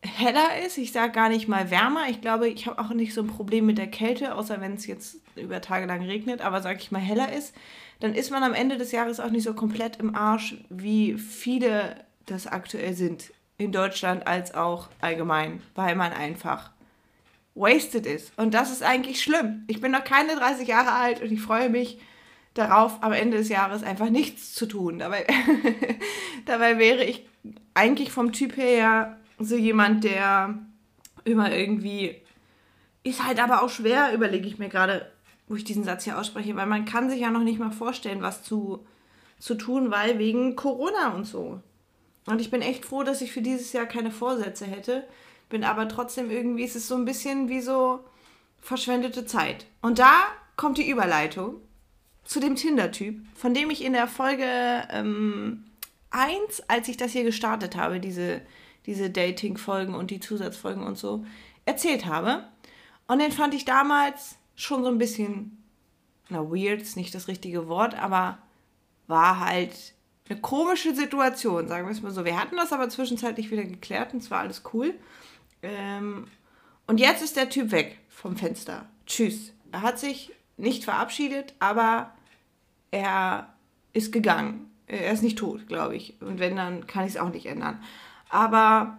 heller 0.02 0.64
ist. 0.66 0.78
Ich 0.78 0.92
sage 0.92 1.12
gar 1.12 1.30
nicht 1.30 1.48
mal 1.48 1.72
wärmer. 1.72 2.08
Ich 2.10 2.22
glaube, 2.22 2.48
ich 2.48 2.68
habe 2.68 2.80
auch 2.80 2.90
nicht 2.90 3.14
so 3.14 3.22
ein 3.22 3.28
Problem 3.28 3.66
mit 3.66 3.78
der 3.78 3.88
Kälte, 3.88 4.36
außer 4.36 4.62
wenn 4.62 4.76
es 4.76 4.88
jetzt 4.88 5.18
über 5.36 5.62
Tage 5.62 5.86
lang 5.86 6.04
regnet, 6.04 6.42
aber 6.42 6.62
sage 6.62 6.80
ich 6.80 6.92
mal 6.92 7.00
heller 7.00 7.32
ist, 7.32 7.54
dann 8.00 8.14
ist 8.14 8.32
man 8.32 8.44
am 8.44 8.54
Ende 8.54 8.78
des 8.78 8.92
Jahres 8.92 9.20
auch 9.20 9.32
nicht 9.32 9.44
so 9.44 9.54
komplett 9.54 9.98
im 9.98 10.16
Arsch, 10.16 10.56
wie 10.70 11.16
viele 11.16 11.96
das 12.26 12.48
aktuell 12.48 12.94
sind. 12.94 13.32
In 13.58 13.72
Deutschland 13.72 14.28
als 14.28 14.54
auch 14.54 14.90
allgemein, 15.02 15.64
weil 15.74 15.96
man 15.96 16.14
einfach 16.14 16.70
wasted 17.56 18.06
ist. 18.06 18.38
Und 18.38 18.54
das 18.54 18.72
ist 18.72 18.84
eigentlich 18.84 19.22
schlimm. 19.24 19.64
Ich 19.68 19.82
bin 19.82 19.92
noch 19.92 20.04
keine 20.04 20.36
30 20.36 20.68
Jahre 20.68 20.92
alt 20.92 21.24
und 21.24 21.32
ich 21.32 21.42
freue 21.42 21.70
mich, 21.70 21.98
darauf, 22.58 23.04
am 23.04 23.14
Ende 23.14 23.38
des 23.38 23.50
Jahres 23.50 23.84
einfach 23.84 24.10
nichts 24.10 24.54
zu 24.54 24.66
tun. 24.66 25.00
Dabei, 25.00 25.26
dabei 26.46 26.78
wäre 26.78 27.04
ich 27.04 27.26
eigentlich 27.74 28.12
vom 28.12 28.32
Typ 28.32 28.58
her 28.58 28.72
ja 28.72 29.18
so 29.40 29.56
jemand, 29.56 30.04
der 30.04 30.58
immer 31.24 31.54
irgendwie 31.54 32.22
ist 33.04 33.26
halt 33.26 33.40
aber 33.40 33.64
auch 33.64 33.70
schwer, 33.70 34.14
überlege 34.14 34.48
ich 34.48 34.58
mir 34.58 34.70
gerade, 34.70 35.10
wo 35.48 35.56
ich 35.56 35.64
diesen 35.64 35.84
Satz 35.84 36.04
hier 36.04 36.20
ausspreche, 36.20 36.56
weil 36.56 36.66
man 36.66 36.86
kann 36.86 37.10
sich 37.10 37.22
ja 37.22 37.32
noch 37.32 37.44
nicht 37.44 37.60
mal 37.60 37.72
vorstellen, 37.72 38.22
was 38.22 38.44
zu, 38.44 38.86
zu 39.40 39.56
tun, 39.56 39.92
weil 39.92 40.20
wegen 40.20 40.56
Corona 40.56 41.14
und 41.16 41.26
so. 41.26 41.62
Und 42.26 42.42
ich 42.42 42.52
bin 42.52 42.62
echt 42.62 42.84
froh, 42.84 43.04
dass 43.04 43.22
ich 43.22 43.32
für 43.32 43.42
dieses 43.42 43.72
Jahr 43.72 43.86
keine 43.86 44.12
Vorsätze 44.12 44.66
hätte, 44.66 45.08
bin 45.50 45.64
aber 45.64 45.88
trotzdem 45.88 46.30
irgendwie, 46.30 46.66
ist 46.66 46.76
es 46.76 46.88
so 46.88 46.96
ein 46.96 47.06
bisschen 47.06 47.48
wie 47.48 47.62
so 47.62 48.02
verschwendete 48.60 49.26
Zeit. 49.26 49.66
Und 49.82 50.00
da 50.00 50.14
kommt 50.58 50.78
die 50.78 50.90
Überleitung 50.90 51.62
zu 52.26 52.42
dem 52.42 52.56
Tinder-Typ, 52.56 53.22
von 53.36 53.54
dem 53.54 53.70
ich 53.70 53.86
in 53.86 53.94
der 53.94 54.08
Folge 54.08 54.46
ähm, 54.92 55.64
1, 56.10 56.64
als 56.68 56.90
ich 56.90 56.98
das 56.98 57.14
hier 57.14 57.24
gestartet 57.24 57.78
habe, 57.78 58.02
diese, 58.02 58.42
diese 58.88 59.10
Dating-Folgen 59.12 59.94
und 59.94 60.10
die 60.10 60.20
Zusatzfolgen 60.20 60.84
und 60.84 60.98
so, 60.98 61.26
erzählt 61.66 62.06
habe. 62.06 62.48
Und 63.08 63.20
den 63.20 63.32
fand 63.32 63.54
ich 63.54 63.66
damals 63.66 64.38
schon 64.56 64.84
so 64.84 64.90
ein 64.90 64.98
bisschen, 64.98 65.64
na, 66.30 66.50
weird 66.50 66.82
ist 66.82 66.98
nicht 66.98 67.14
das 67.14 67.28
richtige 67.28 67.68
Wort, 67.68 67.94
aber 67.96 68.40
war 69.06 69.40
halt 69.40 69.94
eine 70.30 70.42
komische 70.42 70.96
Situation, 70.96 71.68
sagen 71.68 71.88
wir 71.88 71.92
es 71.92 72.02
mal 72.02 72.12
so. 72.12 72.26
Wir 72.26 72.40
hatten 72.40 72.56
das 72.56 72.74
aber 72.74 72.90
zwischenzeitlich 72.90 73.52
wieder 73.52 73.64
geklärt 73.64 74.14
und 74.14 74.24
es 74.24 74.32
war 74.32 74.40
alles 74.40 74.64
cool. 74.74 74.94
Ähm, 75.62 76.28
und 76.86 77.00
jetzt 77.00 77.22
ist 77.22 77.38
der 77.38 77.50
Typ 77.50 77.72
weg 77.72 78.00
vom 78.10 78.36
Fenster. 78.36 78.90
Tschüss. 79.06 79.54
Er 79.72 79.82
hat 79.82 80.00
sich 80.00 80.32
nicht 80.58 80.84
verabschiedet, 80.84 81.54
aber 81.60 82.14
er 82.92 83.54
ist 83.94 84.12
gegangen. 84.12 84.72
Er 84.88 85.12
ist 85.12 85.24
nicht 85.24 85.38
tot, 85.38 85.68
glaube 85.68 85.96
ich. 85.96 86.22
Und 86.22 86.40
wenn, 86.40 86.56
dann 86.56 86.88
kann 86.88 87.06
ich 87.06 87.12
es 87.12 87.18
auch 87.18 87.30
nicht 87.30 87.46
ändern. 87.46 87.82
Aber 88.30 88.98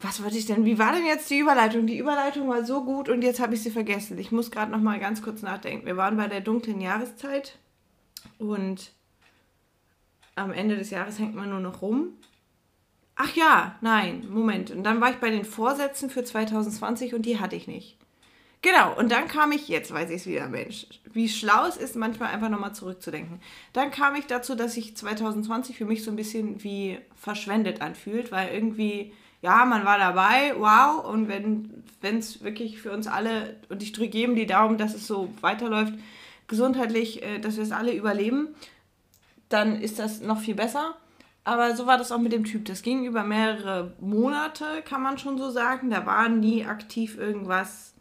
was 0.00 0.22
wollte 0.22 0.36
ich 0.36 0.46
denn? 0.46 0.64
Wie 0.64 0.78
war 0.78 0.92
denn 0.92 1.06
jetzt 1.06 1.30
die 1.30 1.38
Überleitung? 1.38 1.86
Die 1.86 1.98
Überleitung 1.98 2.48
war 2.48 2.64
so 2.64 2.84
gut 2.84 3.08
und 3.08 3.22
jetzt 3.22 3.40
habe 3.40 3.54
ich 3.54 3.62
sie 3.62 3.70
vergessen. 3.70 4.18
Ich 4.18 4.32
muss 4.32 4.50
gerade 4.50 4.70
noch 4.70 4.80
mal 4.80 5.00
ganz 5.00 5.22
kurz 5.22 5.42
nachdenken. 5.42 5.86
Wir 5.86 5.96
waren 5.96 6.16
bei 6.16 6.28
der 6.28 6.40
dunklen 6.40 6.80
Jahreszeit 6.80 7.58
und 8.38 8.92
am 10.34 10.52
Ende 10.52 10.76
des 10.76 10.90
Jahres 10.90 11.18
hängt 11.18 11.34
man 11.34 11.50
nur 11.50 11.60
noch 11.60 11.80
rum. 11.80 12.08
Ach 13.16 13.34
ja, 13.36 13.76
nein, 13.80 14.26
Moment. 14.28 14.70
Und 14.70 14.82
dann 14.82 15.00
war 15.00 15.10
ich 15.10 15.16
bei 15.16 15.30
den 15.30 15.44
Vorsätzen 15.44 16.10
für 16.10 16.24
2020 16.24 17.14
und 17.14 17.22
die 17.22 17.38
hatte 17.38 17.56
ich 17.56 17.68
nicht. 17.68 17.96
Genau, 18.64 18.96
und 18.96 19.12
dann 19.12 19.28
kam 19.28 19.52
ich, 19.52 19.68
jetzt 19.68 19.92
weiß 19.92 20.08
ich 20.08 20.22
es 20.22 20.26
wieder, 20.26 20.48
Mensch, 20.48 20.86
wie 21.12 21.28
schlau 21.28 21.66
es 21.66 21.76
ist, 21.76 21.96
manchmal 21.96 22.30
einfach 22.30 22.48
nochmal 22.48 22.74
zurückzudenken. 22.74 23.38
Dann 23.74 23.90
kam 23.90 24.14
ich 24.14 24.24
dazu, 24.24 24.54
dass 24.54 24.72
sich 24.72 24.96
2020 24.96 25.76
für 25.76 25.84
mich 25.84 26.02
so 26.02 26.10
ein 26.10 26.16
bisschen 26.16 26.64
wie 26.64 26.98
verschwendet 27.14 27.82
anfühlt, 27.82 28.32
weil 28.32 28.54
irgendwie 28.54 29.12
ja, 29.42 29.66
man 29.66 29.84
war 29.84 29.98
dabei, 29.98 30.54
wow. 30.56 31.04
Und 31.04 31.28
wenn 31.28 32.18
es 32.18 32.42
wirklich 32.42 32.80
für 32.80 32.90
uns 32.90 33.06
alle, 33.06 33.56
und 33.68 33.82
ich 33.82 33.92
drücke 33.92 34.16
jedem 34.16 34.34
die 34.34 34.46
Daumen, 34.46 34.78
dass 34.78 34.94
es 34.94 35.06
so 35.06 35.28
weiterläuft, 35.42 35.92
gesundheitlich, 36.48 37.22
äh, 37.22 37.40
dass 37.40 37.56
wir 37.56 37.64
es 37.64 37.72
alle 37.72 37.92
überleben, 37.92 38.54
dann 39.50 39.78
ist 39.78 39.98
das 39.98 40.22
noch 40.22 40.40
viel 40.40 40.54
besser. 40.54 40.96
Aber 41.44 41.76
so 41.76 41.86
war 41.86 41.98
das 41.98 42.10
auch 42.10 42.18
mit 42.18 42.32
dem 42.32 42.44
Typ. 42.44 42.64
Das 42.64 42.80
ging 42.80 43.04
über 43.04 43.24
mehrere 43.24 43.92
Monate, 44.00 44.80
kann 44.86 45.02
man 45.02 45.18
schon 45.18 45.36
so 45.36 45.50
sagen. 45.50 45.90
Da 45.90 46.06
war 46.06 46.30
nie 46.30 46.64
aktiv 46.64 47.18
irgendwas. 47.18 47.93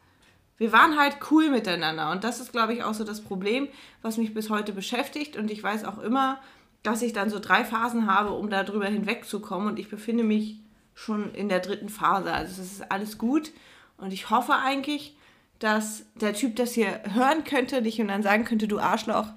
Wir 0.57 0.71
waren 0.71 0.97
halt 0.97 1.17
cool 1.31 1.49
miteinander. 1.49 2.11
Und 2.11 2.23
das 2.23 2.39
ist, 2.39 2.51
glaube 2.51 2.73
ich, 2.73 2.83
auch 2.83 2.93
so 2.93 3.03
das 3.03 3.21
Problem, 3.21 3.67
was 4.01 4.17
mich 4.17 4.33
bis 4.33 4.49
heute 4.49 4.71
beschäftigt. 4.71 5.35
Und 5.35 5.51
ich 5.51 5.61
weiß 5.63 5.85
auch 5.85 5.99
immer, 5.99 6.39
dass 6.83 7.01
ich 7.01 7.13
dann 7.13 7.29
so 7.29 7.39
drei 7.39 7.65
Phasen 7.65 8.07
habe, 8.07 8.31
um 8.31 8.49
darüber 8.49 8.85
hinwegzukommen. 8.85 9.67
Und 9.67 9.79
ich 9.79 9.89
befinde 9.89 10.23
mich 10.23 10.59
schon 10.95 11.33
in 11.33 11.49
der 11.49 11.59
dritten 11.59 11.89
Phase. 11.89 12.31
Also 12.31 12.61
es 12.61 12.71
ist 12.73 12.91
alles 12.91 13.17
gut 13.17 13.51
und 13.97 14.13
ich 14.13 14.29
hoffe 14.29 14.53
eigentlich, 14.55 15.15
dass 15.59 16.05
der 16.15 16.33
Typ 16.33 16.55
das 16.55 16.73
hier 16.73 17.01
hören 17.13 17.43
könnte 17.43 17.81
dich 17.81 18.01
und 18.01 18.09
dann 18.09 18.23
sagen 18.23 18.45
könnte, 18.45 18.67
du 18.67 18.79
Arschloch, 18.79 19.27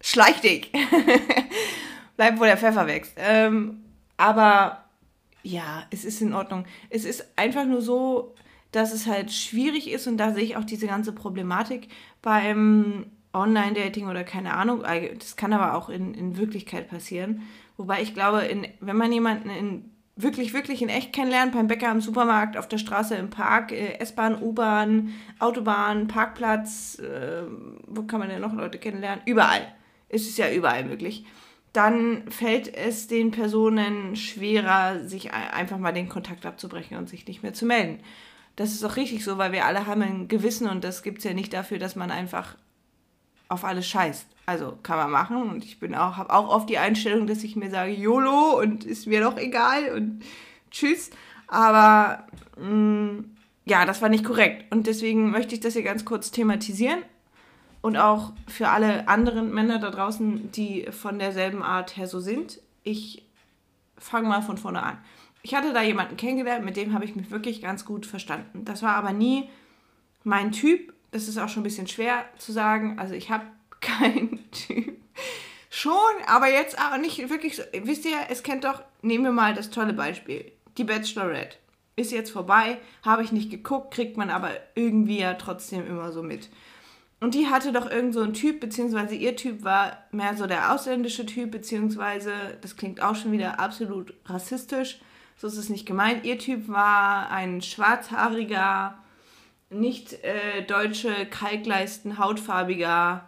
schleich 0.00 0.40
dich. 0.40 0.72
Bleib, 2.16 2.40
wo 2.40 2.44
der 2.44 2.56
Pfeffer 2.56 2.86
wächst. 2.86 3.12
Ähm, 3.16 3.84
aber 4.16 4.84
ja, 5.42 5.86
es 5.90 6.04
ist 6.04 6.20
in 6.20 6.34
Ordnung. 6.34 6.66
Es 6.90 7.04
ist 7.04 7.24
einfach 7.36 7.64
nur 7.64 7.80
so, 7.80 8.34
dass 8.72 8.92
es 8.92 9.06
halt 9.06 9.32
schwierig 9.32 9.90
ist 9.90 10.06
und 10.06 10.18
da 10.18 10.32
sehe 10.32 10.44
ich 10.44 10.56
auch 10.56 10.64
diese 10.64 10.86
ganze 10.86 11.12
Problematik 11.12 11.88
beim 12.22 13.06
Online-Dating 13.32 14.08
oder 14.08 14.24
keine 14.24 14.54
Ahnung. 14.54 14.82
Das 15.18 15.36
kann 15.36 15.52
aber 15.52 15.74
auch 15.74 15.88
in, 15.88 16.14
in 16.14 16.36
Wirklichkeit 16.36 16.88
passieren. 16.88 17.42
Wobei 17.76 18.02
ich 18.02 18.14
glaube, 18.14 18.42
in, 18.42 18.66
wenn 18.80 18.96
man 18.96 19.12
jemanden 19.12 19.50
in 19.50 19.90
wirklich, 20.16 20.52
wirklich 20.52 20.82
in 20.82 20.88
echt 20.88 21.12
kennenlernen, 21.12 21.54
beim 21.54 21.68
Bäcker, 21.68 21.90
im 21.92 22.00
Supermarkt, 22.00 22.56
auf 22.56 22.66
der 22.68 22.78
Straße, 22.78 23.14
im 23.14 23.30
Park, 23.30 23.70
äh, 23.72 23.98
S-Bahn, 24.00 24.42
U-Bahn, 24.42 25.14
Autobahn, 25.38 26.08
Parkplatz, 26.08 26.98
äh, 26.98 27.44
wo 27.86 28.02
kann 28.02 28.18
man 28.18 28.28
denn 28.28 28.40
noch 28.40 28.52
Leute 28.52 28.78
kennenlernen? 28.78 29.22
Überall. 29.26 29.72
Es 30.08 30.22
ist 30.22 30.38
ja 30.38 30.50
überall 30.50 30.84
möglich. 30.84 31.24
Dann 31.72 32.28
fällt 32.30 32.74
es 32.74 33.06
den 33.06 33.30
Personen 33.30 34.16
schwerer, 34.16 35.04
sich 35.04 35.32
einfach 35.32 35.78
mal 35.78 35.92
den 35.92 36.08
Kontakt 36.08 36.46
abzubrechen 36.46 36.96
und 36.96 37.08
sich 37.08 37.26
nicht 37.26 37.42
mehr 37.42 37.52
zu 37.52 37.66
melden. 37.66 38.00
Das 38.58 38.72
ist 38.72 38.82
auch 38.82 38.96
richtig 38.96 39.22
so, 39.22 39.38
weil 39.38 39.52
wir 39.52 39.66
alle 39.66 39.86
haben 39.86 40.02
ein 40.02 40.26
Gewissen 40.26 40.68
und 40.68 40.82
das 40.82 41.04
gibt 41.04 41.18
es 41.18 41.24
ja 41.24 41.32
nicht 41.32 41.52
dafür, 41.52 41.78
dass 41.78 41.94
man 41.94 42.10
einfach 42.10 42.56
auf 43.48 43.64
alles 43.64 43.86
scheißt. 43.86 44.26
Also 44.46 44.76
kann 44.82 44.98
man 44.98 45.12
machen 45.12 45.48
und 45.48 45.64
ich 45.64 45.78
bin 45.78 45.94
auch, 45.94 46.16
habe 46.16 46.34
auch 46.34 46.48
oft 46.48 46.68
die 46.68 46.78
Einstellung, 46.78 47.28
dass 47.28 47.44
ich 47.44 47.54
mir 47.54 47.70
sage, 47.70 47.92
YOLO 47.92 48.58
und 48.58 48.84
ist 48.84 49.06
mir 49.06 49.20
doch 49.20 49.36
egal 49.36 49.92
und 49.94 50.24
tschüss. 50.72 51.10
Aber 51.46 52.26
mh, 52.56 52.66
mm, 52.66 53.36
ja, 53.64 53.84
das 53.84 54.02
war 54.02 54.08
nicht 54.08 54.24
korrekt. 54.24 54.72
Und 54.72 54.88
deswegen 54.88 55.30
möchte 55.30 55.54
ich 55.54 55.60
das 55.60 55.74
hier 55.74 55.84
ganz 55.84 56.04
kurz 56.04 56.32
thematisieren. 56.32 56.98
Und 57.80 57.96
auch 57.96 58.32
für 58.48 58.70
alle 58.70 59.06
anderen 59.06 59.54
Männer 59.54 59.78
da 59.78 59.90
draußen, 59.90 60.50
die 60.50 60.88
von 60.90 61.20
derselben 61.20 61.62
Art 61.62 61.96
her 61.96 62.08
so 62.08 62.18
sind. 62.18 62.58
Ich 62.82 63.24
fange 63.96 64.26
mal 64.26 64.42
von 64.42 64.58
vorne 64.58 64.82
an. 64.82 64.98
Ich 65.42 65.54
hatte 65.54 65.72
da 65.72 65.82
jemanden 65.82 66.16
kennengelernt, 66.16 66.64
mit 66.64 66.76
dem 66.76 66.92
habe 66.94 67.04
ich 67.04 67.16
mich 67.16 67.30
wirklich 67.30 67.62
ganz 67.62 67.84
gut 67.84 68.06
verstanden. 68.06 68.64
Das 68.64 68.82
war 68.82 68.96
aber 68.96 69.12
nie 69.12 69.48
mein 70.24 70.52
Typ 70.52 70.92
das 71.10 71.28
ist 71.28 71.38
auch 71.38 71.48
schon 71.48 71.60
ein 71.60 71.64
bisschen 71.64 71.86
schwer 71.86 72.24
zu 72.38 72.52
sagen. 72.52 72.98
Also 72.98 73.14
ich 73.14 73.30
habe 73.30 73.44
keinen 73.80 74.50
Typ. 74.50 74.96
Schon, 75.70 75.92
aber 76.26 76.48
jetzt 76.48 76.78
auch 76.78 76.96
nicht 76.98 77.28
wirklich 77.30 77.56
so. 77.56 77.62
Wisst 77.82 78.04
ihr, 78.04 78.16
es 78.30 78.42
kennt 78.42 78.64
doch, 78.64 78.82
nehmen 79.02 79.24
wir 79.24 79.32
mal 79.32 79.54
das 79.54 79.70
tolle 79.70 79.92
Beispiel. 79.92 80.50
Die 80.76 80.84
Bachelorette 80.84 81.56
ist 81.96 82.12
jetzt 82.12 82.30
vorbei, 82.30 82.78
habe 83.04 83.22
ich 83.22 83.32
nicht 83.32 83.50
geguckt, 83.50 83.92
kriegt 83.92 84.16
man 84.16 84.30
aber 84.30 84.50
irgendwie 84.74 85.18
ja 85.18 85.34
trotzdem 85.34 85.86
immer 85.86 86.12
so 86.12 86.22
mit. 86.22 86.48
Und 87.20 87.34
die 87.34 87.48
hatte 87.48 87.72
doch 87.72 87.90
irgend 87.90 88.14
so 88.14 88.20
einen 88.20 88.34
Typ, 88.34 88.60
beziehungsweise 88.60 89.16
ihr 89.16 89.34
Typ 89.34 89.64
war 89.64 90.04
mehr 90.12 90.36
so 90.36 90.46
der 90.46 90.72
ausländische 90.72 91.26
Typ, 91.26 91.50
beziehungsweise, 91.50 92.32
das 92.60 92.76
klingt 92.76 93.02
auch 93.02 93.16
schon 93.16 93.32
wieder 93.32 93.58
absolut 93.58 94.14
rassistisch, 94.26 95.00
so 95.38 95.46
ist 95.46 95.56
es 95.56 95.70
nicht 95.70 95.86
gemeint. 95.86 96.26
Ihr 96.26 96.38
Typ 96.38 96.68
war 96.68 97.30
ein 97.30 97.62
schwarzhaariger, 97.62 98.98
nicht 99.70 100.12
äh, 100.24 100.62
deutsche 100.66 101.26
Kalkleisten, 101.26 102.18
hautfarbiger 102.18 103.26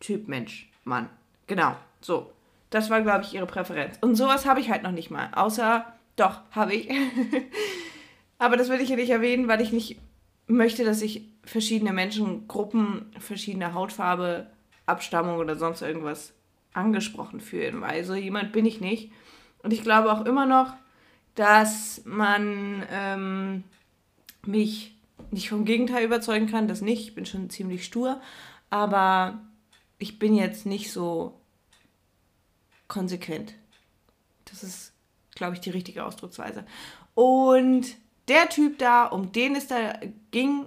Typ 0.00 0.28
Mensch, 0.28 0.68
Mann. 0.84 1.08
Genau, 1.46 1.76
so. 2.00 2.30
Das 2.70 2.90
war, 2.90 3.02
glaube 3.02 3.24
ich, 3.24 3.34
ihre 3.34 3.46
Präferenz. 3.46 3.96
Und 4.00 4.16
sowas 4.16 4.46
habe 4.46 4.58
ich 4.58 4.68
halt 4.68 4.82
noch 4.82 4.90
nicht 4.90 5.10
mal. 5.10 5.30
Außer, 5.34 5.86
doch, 6.16 6.40
habe 6.50 6.74
ich. 6.74 6.90
Aber 8.38 8.56
das 8.56 8.68
will 8.68 8.80
ich 8.80 8.88
ja 8.88 8.96
nicht 8.96 9.10
erwähnen, 9.10 9.46
weil 9.46 9.60
ich 9.60 9.70
nicht 9.70 9.96
möchte, 10.48 10.84
dass 10.84 10.98
sich 10.98 11.22
verschiedene 11.44 11.92
Menschengruppen, 11.92 13.12
verschiedene 13.20 13.74
Hautfarbe, 13.74 14.48
Abstammung 14.86 15.38
oder 15.38 15.56
sonst 15.56 15.82
irgendwas 15.82 16.34
angesprochen 16.72 17.40
fühlen, 17.40 17.80
weil 17.80 18.04
so 18.04 18.14
jemand 18.14 18.52
bin 18.52 18.66
ich 18.66 18.80
nicht. 18.80 19.12
Und 19.64 19.72
ich 19.72 19.82
glaube 19.82 20.12
auch 20.12 20.26
immer 20.26 20.44
noch, 20.44 20.74
dass 21.34 22.02
man 22.04 22.86
ähm, 22.92 23.64
mich 24.46 24.94
nicht 25.30 25.48
vom 25.48 25.64
Gegenteil 25.64 26.04
überzeugen 26.04 26.46
kann, 26.46 26.68
das 26.68 26.82
nicht. 26.82 27.08
Ich 27.08 27.14
bin 27.14 27.24
schon 27.24 27.48
ziemlich 27.48 27.84
stur, 27.84 28.20
aber 28.68 29.40
ich 29.98 30.18
bin 30.18 30.34
jetzt 30.34 30.66
nicht 30.66 30.92
so 30.92 31.40
konsequent. 32.88 33.54
Das 34.44 34.62
ist, 34.62 34.92
glaube 35.34 35.54
ich, 35.54 35.60
die 35.60 35.70
richtige 35.70 36.04
Ausdrucksweise. 36.04 36.66
Und 37.14 37.86
der 38.28 38.50
Typ 38.50 38.78
da, 38.78 39.06
um 39.06 39.32
den 39.32 39.56
es 39.56 39.66
da 39.66 39.98
ging, 40.30 40.66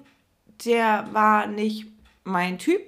der 0.66 1.08
war 1.14 1.46
nicht 1.46 1.86
mein 2.24 2.58
Typ, 2.58 2.82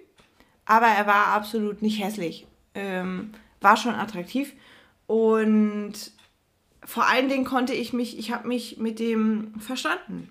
aber 0.66 0.88
er 0.88 1.06
war 1.06 1.28
absolut 1.28 1.84
nicht 1.84 2.04
hässlich. 2.04 2.48
Ähm, 2.74 3.32
war 3.62 3.78
schon 3.78 3.94
attraktiv 3.94 4.54
und 5.10 5.94
vor 6.86 7.08
allen 7.08 7.28
Dingen 7.28 7.46
konnte 7.46 7.74
ich 7.74 7.92
mich, 7.92 8.18
ich 8.18 8.32
habe 8.32 8.48
mich 8.48 8.78
mit 8.78 9.00
dem 9.00 9.60
verstanden 9.60 10.30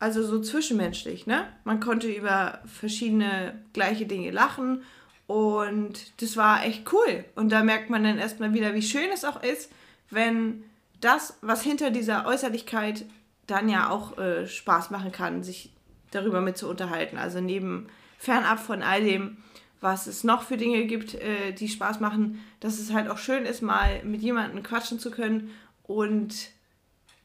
also 0.00 0.22
so 0.22 0.40
zwischenmenschlich, 0.40 1.26
ne? 1.26 1.46
Man 1.64 1.78
konnte 1.78 2.08
über 2.10 2.60
verschiedene 2.64 3.62
gleiche 3.74 4.06
Dinge 4.06 4.30
lachen 4.30 4.82
Und 5.26 6.20
das 6.22 6.36
war 6.36 6.64
echt 6.64 6.92
cool. 6.92 7.24
Und 7.36 7.52
da 7.52 7.62
merkt 7.62 7.88
man 7.88 8.02
dann 8.02 8.18
erstmal 8.18 8.52
wieder, 8.52 8.74
wie 8.74 8.82
schön 8.82 9.10
es 9.14 9.24
auch 9.24 9.40
ist, 9.44 9.70
wenn 10.08 10.64
das, 11.00 11.38
was 11.40 11.62
hinter 11.62 11.90
dieser 11.90 12.26
Äußerlichkeit 12.26 13.04
dann 13.46 13.68
ja 13.68 13.90
auch 13.90 14.18
äh, 14.18 14.48
Spaß 14.48 14.90
machen 14.90 15.12
kann, 15.12 15.44
sich 15.44 15.70
darüber 16.10 16.40
mit 16.40 16.58
zu 16.58 16.68
unterhalten. 16.68 17.16
Also 17.16 17.40
neben 17.40 17.86
fernab 18.18 18.58
von 18.58 18.82
all 18.82 19.04
dem, 19.04 19.36
was 19.80 20.06
es 20.06 20.24
noch 20.24 20.42
für 20.42 20.56
Dinge 20.56 20.84
gibt, 20.84 21.14
äh, 21.14 21.52
die 21.52 21.68
Spaß 21.68 22.00
machen, 22.00 22.40
dass 22.60 22.78
es 22.78 22.92
halt 22.92 23.08
auch 23.08 23.18
schön 23.18 23.44
ist, 23.44 23.62
mal 23.62 24.02
mit 24.04 24.20
jemandem 24.20 24.62
quatschen 24.62 24.98
zu 24.98 25.10
können 25.10 25.50
und 25.84 26.34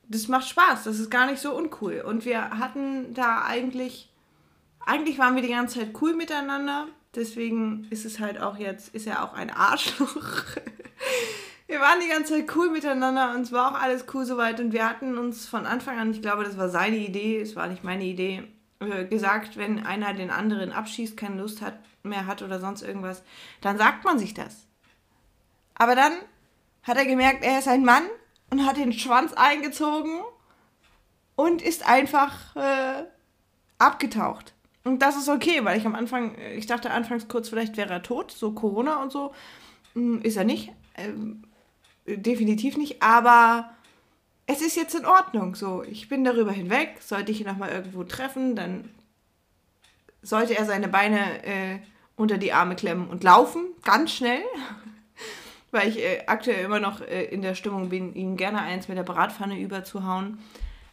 das 0.07 0.27
macht 0.27 0.47
Spaß, 0.47 0.83
das 0.83 0.99
ist 0.99 1.09
gar 1.09 1.29
nicht 1.29 1.41
so 1.41 1.55
uncool. 1.55 2.03
Und 2.05 2.25
wir 2.25 2.51
hatten 2.59 3.13
da 3.13 3.43
eigentlich, 3.43 4.09
eigentlich 4.85 5.17
waren 5.17 5.35
wir 5.35 5.41
die 5.41 5.49
ganze 5.49 5.79
Zeit 5.79 5.89
cool 6.01 6.13
miteinander, 6.13 6.87
deswegen 7.15 7.87
ist 7.89 8.05
es 8.05 8.19
halt 8.19 8.39
auch 8.39 8.57
jetzt, 8.57 8.93
ist 8.93 9.07
er 9.07 9.23
auch 9.23 9.33
ein 9.33 9.49
Arschloch. 9.49 10.15
wir 11.67 11.79
waren 11.79 11.99
die 11.99 12.09
ganze 12.09 12.33
Zeit 12.33 12.55
cool 12.55 12.69
miteinander 12.69 13.33
und 13.35 13.41
es 13.41 13.51
war 13.51 13.71
auch 13.71 13.81
alles 13.81 14.05
cool 14.13 14.25
soweit 14.25 14.59
und 14.59 14.73
wir 14.73 14.87
hatten 14.87 15.17
uns 15.17 15.47
von 15.47 15.65
Anfang 15.65 15.97
an, 15.97 16.11
ich 16.11 16.21
glaube, 16.21 16.43
das 16.43 16.57
war 16.57 16.69
seine 16.69 16.97
Idee, 16.97 17.41
es 17.41 17.55
war 17.55 17.67
nicht 17.67 17.83
meine 17.83 18.05
Idee, 18.05 18.43
äh, 18.79 19.05
gesagt, 19.05 19.57
wenn 19.57 19.85
einer 19.85 20.13
den 20.13 20.29
anderen 20.29 20.71
abschießt, 20.71 21.17
keine 21.17 21.41
Lust 21.41 21.61
hat, 21.61 21.79
mehr 22.05 22.25
hat 22.25 22.41
oder 22.41 22.59
sonst 22.59 22.81
irgendwas, 22.81 23.23
dann 23.61 23.77
sagt 23.77 24.05
man 24.05 24.19
sich 24.19 24.33
das. 24.33 24.67
Aber 25.75 25.95
dann 25.95 26.13
hat 26.83 26.97
er 26.97 27.05
gemerkt, 27.05 27.43
er 27.43 27.59
ist 27.59 27.67
ein 27.67 27.83
Mann 27.83 28.03
und 28.49 28.65
hat 28.65 28.77
den 28.77 28.93
Schwanz 28.93 29.33
eingezogen 29.33 30.21
und 31.35 31.61
ist 31.61 31.87
einfach 31.87 32.55
äh, 32.55 33.03
abgetaucht. 33.77 34.53
Und 34.83 35.01
das 35.01 35.17
ist 35.17 35.29
okay, 35.29 35.65
weil 35.65 35.77
ich 35.77 35.85
am 35.85 35.95
Anfang, 35.95 36.37
ich 36.55 36.67
dachte 36.67 36.91
anfangs 36.91 37.27
kurz, 37.27 37.49
vielleicht 37.49 37.75
wäre 37.75 37.91
er 37.91 38.03
tot, 38.03 38.31
so 38.31 38.51
Corona 38.51 39.01
und 39.01 39.11
so. 39.11 39.33
Hm, 39.93 40.21
ist 40.21 40.37
er 40.37 40.43
nicht. 40.43 40.71
Ähm, 40.95 41.43
definitiv 42.05 42.77
nicht. 42.77 43.01
Aber 43.01 43.71
es 44.45 44.61
ist 44.61 44.75
jetzt 44.75 44.93
in 44.93 45.05
Ordnung. 45.05 45.55
So, 45.55 45.83
ich 45.83 46.07
bin 46.07 46.23
darüber 46.23 46.51
hinweg. 46.51 46.97
Sollte 47.01 47.31
ich 47.31 47.41
ihn 47.41 47.47
nochmal 47.47 47.71
irgendwo 47.71 48.03
treffen, 48.03 48.55
dann 48.55 48.89
sollte 50.21 50.55
er 50.55 50.65
seine 50.65 50.87
Beine 50.87 51.43
äh, 51.43 51.79
unter 52.15 52.37
die 52.37 52.53
Arme 52.53 52.75
klemmen 52.75 53.07
und 53.07 53.23
laufen, 53.23 53.65
ganz 53.83 54.11
schnell. 54.11 54.41
Weil 55.71 55.89
ich 55.89 55.99
äh, 55.99 56.23
aktuell 56.27 56.63
immer 56.63 56.79
noch 56.79 57.01
äh, 57.01 57.25
in 57.25 57.41
der 57.41 57.55
Stimmung 57.55 57.89
bin, 57.89 58.13
ihm 58.13 58.37
gerne 58.37 58.61
eins 58.61 58.87
mit 58.87 58.97
der 58.97 59.03
Bratpfanne 59.03 59.59
überzuhauen. 59.59 60.39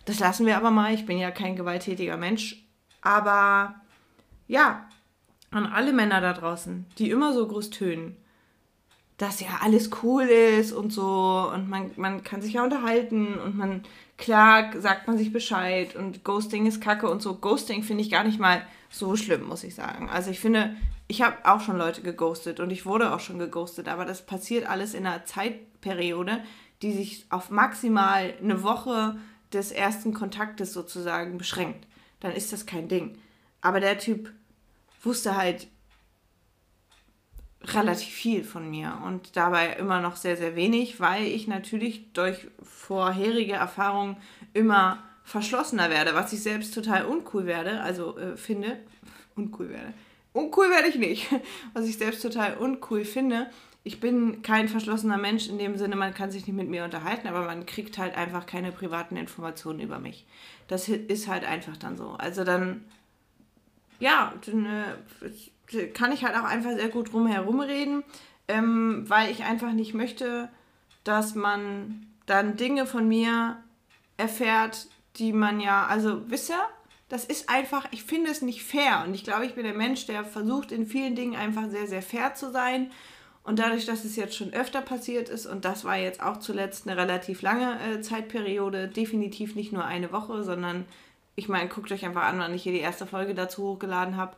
Das 0.04 0.18
lassen 0.18 0.46
wir 0.46 0.56
aber 0.56 0.70
mal. 0.70 0.92
Ich 0.92 1.06
bin 1.06 1.18
ja 1.18 1.30
kein 1.30 1.56
gewalttätiger 1.56 2.16
Mensch. 2.16 2.64
Aber 3.00 3.74
ja, 4.48 4.88
an 5.50 5.66
alle 5.66 5.92
Männer 5.92 6.20
da 6.20 6.32
draußen, 6.32 6.86
die 6.98 7.10
immer 7.10 7.32
so 7.32 7.46
groß 7.46 7.70
tönen 7.70 8.16
dass 9.22 9.38
ja 9.38 9.60
alles 9.62 9.90
cool 10.02 10.24
ist 10.24 10.72
und 10.72 10.92
so 10.92 11.48
und 11.54 11.68
man, 11.68 11.92
man 11.94 12.24
kann 12.24 12.42
sich 12.42 12.54
ja 12.54 12.64
unterhalten 12.64 13.38
und 13.38 13.56
man, 13.56 13.82
klar, 14.18 14.70
sagt 14.80 15.06
man 15.06 15.16
sich 15.16 15.32
Bescheid 15.32 15.94
und 15.94 16.24
Ghosting 16.24 16.66
ist 16.66 16.80
kacke 16.80 17.08
und 17.08 17.22
so. 17.22 17.36
Ghosting 17.36 17.84
finde 17.84 18.02
ich 18.02 18.10
gar 18.10 18.24
nicht 18.24 18.40
mal 18.40 18.66
so 18.90 19.14
schlimm, 19.14 19.46
muss 19.46 19.62
ich 19.62 19.76
sagen. 19.76 20.10
Also 20.10 20.32
ich 20.32 20.40
finde, 20.40 20.74
ich 21.12 21.20
habe 21.20 21.36
auch 21.44 21.60
schon 21.60 21.76
Leute 21.76 22.00
geghostet 22.00 22.58
und 22.58 22.70
ich 22.70 22.86
wurde 22.86 23.12
auch 23.12 23.20
schon 23.20 23.38
geghostet, 23.38 23.86
aber 23.86 24.06
das 24.06 24.24
passiert 24.24 24.66
alles 24.66 24.94
in 24.94 25.06
einer 25.06 25.26
Zeitperiode, 25.26 26.42
die 26.80 26.94
sich 26.94 27.26
auf 27.28 27.50
maximal 27.50 28.32
eine 28.42 28.62
Woche 28.62 29.18
des 29.52 29.72
ersten 29.72 30.14
Kontaktes 30.14 30.72
sozusagen 30.72 31.36
beschränkt. 31.36 31.86
Dann 32.20 32.32
ist 32.32 32.50
das 32.54 32.64
kein 32.64 32.88
Ding. 32.88 33.18
Aber 33.60 33.78
der 33.78 33.98
Typ 33.98 34.32
wusste 35.02 35.36
halt 35.36 35.66
relativ 37.62 38.08
viel 38.08 38.42
von 38.42 38.70
mir 38.70 38.98
und 39.04 39.36
dabei 39.36 39.74
immer 39.74 40.00
noch 40.00 40.16
sehr, 40.16 40.38
sehr 40.38 40.56
wenig, 40.56 40.98
weil 40.98 41.24
ich 41.24 41.46
natürlich 41.46 42.10
durch 42.14 42.48
vorherige 42.62 43.52
Erfahrungen 43.52 44.16
immer 44.54 45.02
verschlossener 45.24 45.90
werde, 45.90 46.14
was 46.14 46.32
ich 46.32 46.42
selbst 46.42 46.72
total 46.72 47.04
uncool 47.04 47.44
werde, 47.44 47.82
also 47.82 48.16
äh, 48.16 48.38
finde, 48.38 48.78
uncool 49.36 49.68
werde. 49.68 49.92
Uncool 50.32 50.70
werde 50.70 50.88
ich 50.88 50.96
nicht, 50.96 51.28
was 51.74 51.86
ich 51.86 51.98
selbst 51.98 52.22
total 52.22 52.56
uncool 52.56 53.04
finde. 53.04 53.50
Ich 53.84 54.00
bin 54.00 54.42
kein 54.42 54.68
verschlossener 54.68 55.18
Mensch 55.18 55.48
in 55.48 55.58
dem 55.58 55.76
Sinne, 55.76 55.96
man 55.96 56.14
kann 56.14 56.30
sich 56.30 56.46
nicht 56.46 56.56
mit 56.56 56.68
mir 56.68 56.84
unterhalten, 56.84 57.26
aber 57.26 57.42
man 57.42 57.66
kriegt 57.66 57.98
halt 57.98 58.16
einfach 58.16 58.46
keine 58.46 58.70
privaten 58.70 59.16
Informationen 59.16 59.80
über 59.80 59.98
mich. 59.98 60.24
Das 60.68 60.88
ist 60.88 61.26
halt 61.26 61.44
einfach 61.44 61.76
dann 61.76 61.96
so. 61.96 62.10
Also 62.10 62.44
dann, 62.44 62.84
ja, 63.98 64.32
dann, 64.46 64.66
äh, 64.66 65.86
kann 65.94 66.12
ich 66.12 66.24
halt 66.24 66.36
auch 66.36 66.44
einfach 66.44 66.72
sehr 66.72 66.88
gut 66.88 67.12
drumherum 67.12 67.60
reden, 67.60 68.04
ähm, 68.46 69.04
weil 69.08 69.30
ich 69.30 69.44
einfach 69.44 69.72
nicht 69.72 69.94
möchte, 69.94 70.48
dass 71.02 71.34
man 71.34 72.06
dann 72.26 72.56
Dinge 72.56 72.86
von 72.86 73.08
mir 73.08 73.56
erfährt, 74.16 74.86
die 75.16 75.32
man 75.32 75.60
ja, 75.60 75.86
also 75.86 76.30
wisst 76.30 76.50
ihr, 76.50 76.60
das 77.12 77.26
ist 77.26 77.50
einfach, 77.50 77.86
ich 77.90 78.04
finde 78.04 78.30
es 78.30 78.40
nicht 78.40 78.62
fair 78.62 79.04
und 79.06 79.12
ich 79.12 79.22
glaube, 79.22 79.44
ich 79.44 79.54
bin 79.54 79.64
der 79.64 79.74
Mensch, 79.74 80.06
der 80.06 80.24
versucht 80.24 80.72
in 80.72 80.86
vielen 80.86 81.14
Dingen 81.14 81.36
einfach 81.36 81.68
sehr, 81.68 81.86
sehr 81.86 82.00
fair 82.00 82.34
zu 82.34 82.50
sein 82.50 82.90
und 83.44 83.58
dadurch, 83.58 83.84
dass 83.84 84.06
es 84.06 84.16
jetzt 84.16 84.34
schon 84.34 84.54
öfter 84.54 84.80
passiert 84.80 85.28
ist 85.28 85.44
und 85.44 85.66
das 85.66 85.84
war 85.84 85.98
jetzt 85.98 86.22
auch 86.22 86.38
zuletzt 86.38 86.88
eine 86.88 86.98
relativ 86.98 87.42
lange 87.42 87.78
äh, 87.82 88.00
Zeitperiode, 88.00 88.88
definitiv 88.88 89.56
nicht 89.56 89.74
nur 89.74 89.84
eine 89.84 90.10
Woche, 90.10 90.42
sondern 90.42 90.86
ich 91.34 91.50
meine, 91.50 91.68
guckt 91.68 91.92
euch 91.92 92.02
einfach 92.06 92.22
an, 92.22 92.38
wann 92.38 92.54
ich 92.54 92.62
hier 92.62 92.72
die 92.72 92.80
erste 92.80 93.06
Folge 93.06 93.34
dazu 93.34 93.62
hochgeladen 93.62 94.16
habe. 94.16 94.34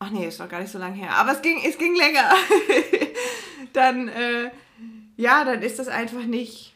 Ach 0.00 0.10
nee, 0.10 0.26
ist 0.26 0.40
noch 0.40 0.48
gar 0.48 0.58
nicht 0.58 0.72
so 0.72 0.78
lange 0.78 0.96
her. 0.96 1.12
Aber 1.14 1.30
es 1.30 1.42
ging, 1.42 1.60
es 1.64 1.78
ging 1.78 1.94
länger. 1.94 2.32
dann, 3.72 4.08
äh, 4.08 4.50
ja, 5.16 5.44
dann 5.44 5.62
ist 5.62 5.78
das 5.78 5.86
einfach 5.86 6.24
nicht, 6.24 6.74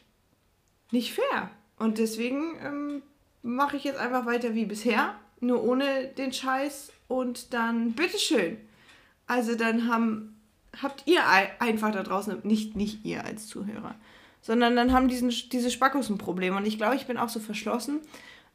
nicht 0.93 1.13
fair. 1.13 1.51
Und 1.79 1.99
deswegen 1.99 2.55
ähm, 2.65 3.03
mache 3.43 3.77
ich 3.77 3.85
jetzt 3.85 3.99
einfach 3.99 4.27
weiter 4.27 4.55
wie 4.55 4.67
bisher, 4.67 5.15
nur 5.41 5.63
ohne 5.63 6.09
den 6.19 6.33
Scheiß. 6.33 6.93
Und 7.09 7.53
dann, 7.55 7.93
bitteschön. 7.93 8.59
Also 9.27 9.57
dann 9.57 9.89
haben, 9.89 10.41
habt 10.81 11.05
ihr 11.07 11.23
einfach 11.59 11.91
da 11.93 12.03
draußen, 12.03 12.41
nicht, 12.45 12.77
nicht 12.77 13.05
ihr 13.05 13.25
als 13.25 13.47
Zuhörer, 13.47 13.95
sondern 14.43 14.77
dann 14.77 14.93
haben 14.93 15.09
diesen, 15.09 15.31
diese 15.31 15.71
Spackos 15.71 16.09
ein 16.09 16.19
Problem. 16.19 16.57
Und 16.57 16.67
ich 16.67 16.79
glaube, 16.79 16.97
ich 16.97 17.07
bin 17.07 17.17
auch 17.17 17.29
so 17.29 17.41
verschlossen 17.41 18.01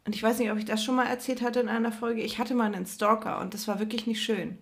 und 0.05 0.15
ich 0.15 0.23
weiß 0.23 0.39
nicht, 0.39 0.51
ob 0.51 0.57
ich 0.57 0.65
das 0.65 0.83
schon 0.83 0.95
mal 0.95 1.07
erzählt 1.07 1.41
hatte 1.41 1.59
in 1.59 1.69
einer 1.69 1.91
Folge, 1.91 2.21
ich 2.21 2.39
hatte 2.39 2.53
mal 2.53 2.65
einen 2.65 2.85
Stalker 2.85 3.39
und 3.39 3.53
das 3.53 3.67
war 3.67 3.79
wirklich 3.79 4.05
nicht 4.05 4.21
schön. 4.21 4.57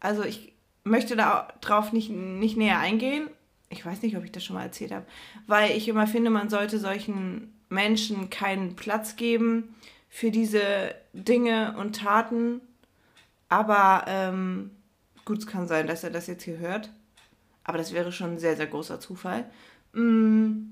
Also 0.00 0.24
ich 0.24 0.52
möchte 0.84 1.16
darauf 1.16 1.92
nicht, 1.92 2.10
nicht 2.10 2.56
näher 2.56 2.78
eingehen. 2.78 3.28
Ich 3.68 3.84
weiß 3.84 4.02
nicht, 4.02 4.16
ob 4.16 4.24
ich 4.24 4.32
das 4.32 4.44
schon 4.44 4.54
mal 4.56 4.62
erzählt 4.62 4.92
habe, 4.92 5.06
weil 5.46 5.76
ich 5.76 5.88
immer 5.88 6.06
finde, 6.06 6.30
man 6.30 6.48
sollte 6.48 6.78
solchen 6.78 7.52
Menschen 7.68 8.30
keinen 8.30 8.76
Platz 8.76 9.16
geben 9.16 9.74
für 10.08 10.30
diese 10.30 10.94
Dinge 11.12 11.74
und 11.78 11.96
Taten. 11.96 12.60
Aber 13.48 14.04
ähm, 14.06 14.70
gut, 15.24 15.38
es 15.38 15.46
kann 15.46 15.68
sein, 15.68 15.86
dass 15.86 16.04
er 16.04 16.10
das 16.10 16.26
jetzt 16.26 16.44
hier 16.44 16.58
hört. 16.58 16.90
Aber 17.64 17.78
das 17.78 17.92
wäre 17.92 18.12
schon 18.12 18.32
ein 18.34 18.38
sehr, 18.38 18.56
sehr 18.56 18.66
großer 18.66 19.00
Zufall. 19.00 19.44
Mm, 19.92 20.70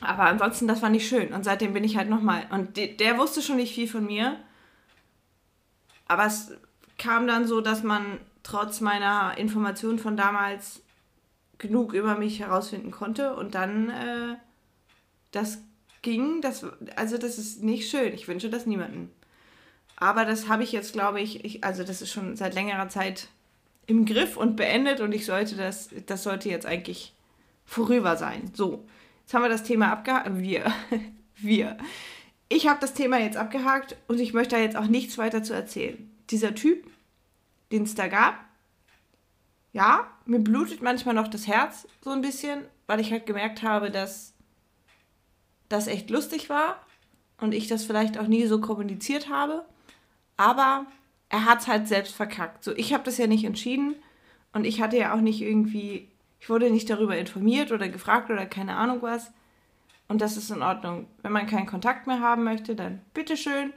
aber 0.00 0.24
ansonsten, 0.24 0.66
das 0.66 0.82
war 0.82 0.88
nicht 0.88 1.06
schön. 1.06 1.32
Und 1.32 1.44
seitdem 1.44 1.74
bin 1.74 1.84
ich 1.84 1.96
halt 1.96 2.08
nochmal. 2.08 2.46
Und 2.50 2.76
de 2.76 2.96
der 2.96 3.18
wusste 3.18 3.42
schon 3.42 3.56
nicht 3.56 3.74
viel 3.74 3.88
von 3.88 4.06
mir. 4.06 4.38
Aber 6.08 6.26
es 6.26 6.52
kam 6.98 7.26
dann 7.26 7.46
so, 7.46 7.60
dass 7.60 7.82
man 7.82 8.18
trotz 8.42 8.80
meiner 8.80 9.36
Informationen 9.36 9.98
von 9.98 10.16
damals 10.16 10.82
genug 11.58 11.92
über 11.92 12.16
mich 12.16 12.40
herausfinden 12.40 12.90
konnte. 12.90 13.36
Und 13.36 13.54
dann, 13.54 13.90
äh, 13.90 14.36
das 15.30 15.58
ging, 16.02 16.40
das, 16.40 16.66
also 16.96 17.18
das 17.18 17.38
ist 17.38 17.62
nicht 17.62 17.90
schön. 17.90 18.12
Ich 18.14 18.28
wünsche 18.28 18.50
das 18.50 18.66
niemandem. 18.66 19.10
Aber 19.96 20.24
das 20.24 20.48
habe 20.48 20.62
ich 20.62 20.72
jetzt, 20.72 20.92
glaube 20.92 21.20
ich, 21.20 21.44
ich, 21.44 21.62
also 21.62 21.84
das 21.84 22.00
ist 22.00 22.10
schon 22.10 22.36
seit 22.36 22.54
längerer 22.54 22.88
Zeit 22.88 23.28
im 23.86 24.06
Griff 24.06 24.36
und 24.36 24.56
beendet 24.56 25.00
und 25.00 25.12
ich 25.12 25.26
sollte 25.26 25.56
das, 25.56 25.90
das 26.06 26.22
sollte 26.22 26.48
jetzt 26.48 26.66
eigentlich 26.66 27.14
vorüber 27.64 28.16
sein. 28.16 28.50
So. 28.54 28.84
Jetzt 29.22 29.34
haben 29.34 29.42
wir 29.42 29.48
das 29.48 29.62
Thema 29.62 29.92
abgehakt. 29.92 30.28
Wir. 30.38 30.72
wir. 31.36 31.76
Ich 32.48 32.66
habe 32.66 32.80
das 32.80 32.94
Thema 32.94 33.18
jetzt 33.18 33.36
abgehakt 33.36 33.96
und 34.08 34.18
ich 34.18 34.32
möchte 34.32 34.56
da 34.56 34.62
jetzt 34.62 34.76
auch 34.76 34.86
nichts 34.86 35.18
weiter 35.18 35.42
zu 35.42 35.52
erzählen. 35.52 36.10
Dieser 36.30 36.54
Typ, 36.54 36.84
den 37.70 37.84
es 37.84 37.94
da 37.94 38.08
gab, 38.08 38.44
ja, 39.72 40.08
mir 40.24 40.40
blutet 40.40 40.82
manchmal 40.82 41.14
noch 41.14 41.28
das 41.28 41.46
Herz 41.46 41.86
so 42.02 42.10
ein 42.10 42.22
bisschen, 42.22 42.62
weil 42.86 43.00
ich 43.00 43.12
halt 43.12 43.26
gemerkt 43.26 43.62
habe, 43.62 43.90
dass 43.90 44.34
das 45.70 45.86
echt 45.86 46.10
lustig 46.10 46.50
war 46.50 46.84
und 47.38 47.54
ich 47.54 47.66
das 47.66 47.84
vielleicht 47.84 48.18
auch 48.18 48.26
nie 48.26 48.44
so 48.44 48.60
kommuniziert 48.60 49.30
habe. 49.30 49.64
Aber 50.36 50.84
er 51.30 51.46
hat 51.46 51.60
es 51.60 51.68
halt 51.68 51.88
selbst 51.88 52.14
verkackt. 52.14 52.62
So, 52.62 52.76
ich 52.76 52.92
habe 52.92 53.04
das 53.04 53.16
ja 53.16 53.26
nicht 53.26 53.44
entschieden 53.44 53.94
und 54.52 54.66
ich 54.66 54.82
hatte 54.82 54.98
ja 54.98 55.14
auch 55.14 55.20
nicht 55.20 55.40
irgendwie 55.40 56.10
ich 56.40 56.48
wurde 56.48 56.70
nicht 56.70 56.88
darüber 56.88 57.16
informiert 57.16 57.70
oder 57.70 57.88
gefragt 57.88 58.30
oder 58.30 58.46
keine 58.46 58.76
Ahnung 58.76 59.02
was. 59.02 59.30
Und 60.08 60.22
das 60.22 60.36
ist 60.36 60.50
in 60.50 60.62
Ordnung. 60.62 61.06
Wenn 61.22 61.32
man 61.32 61.46
keinen 61.46 61.66
Kontakt 61.66 62.06
mehr 62.06 62.20
haben 62.20 62.42
möchte, 62.42 62.74
dann 62.74 63.00
bitteschön. 63.14 63.72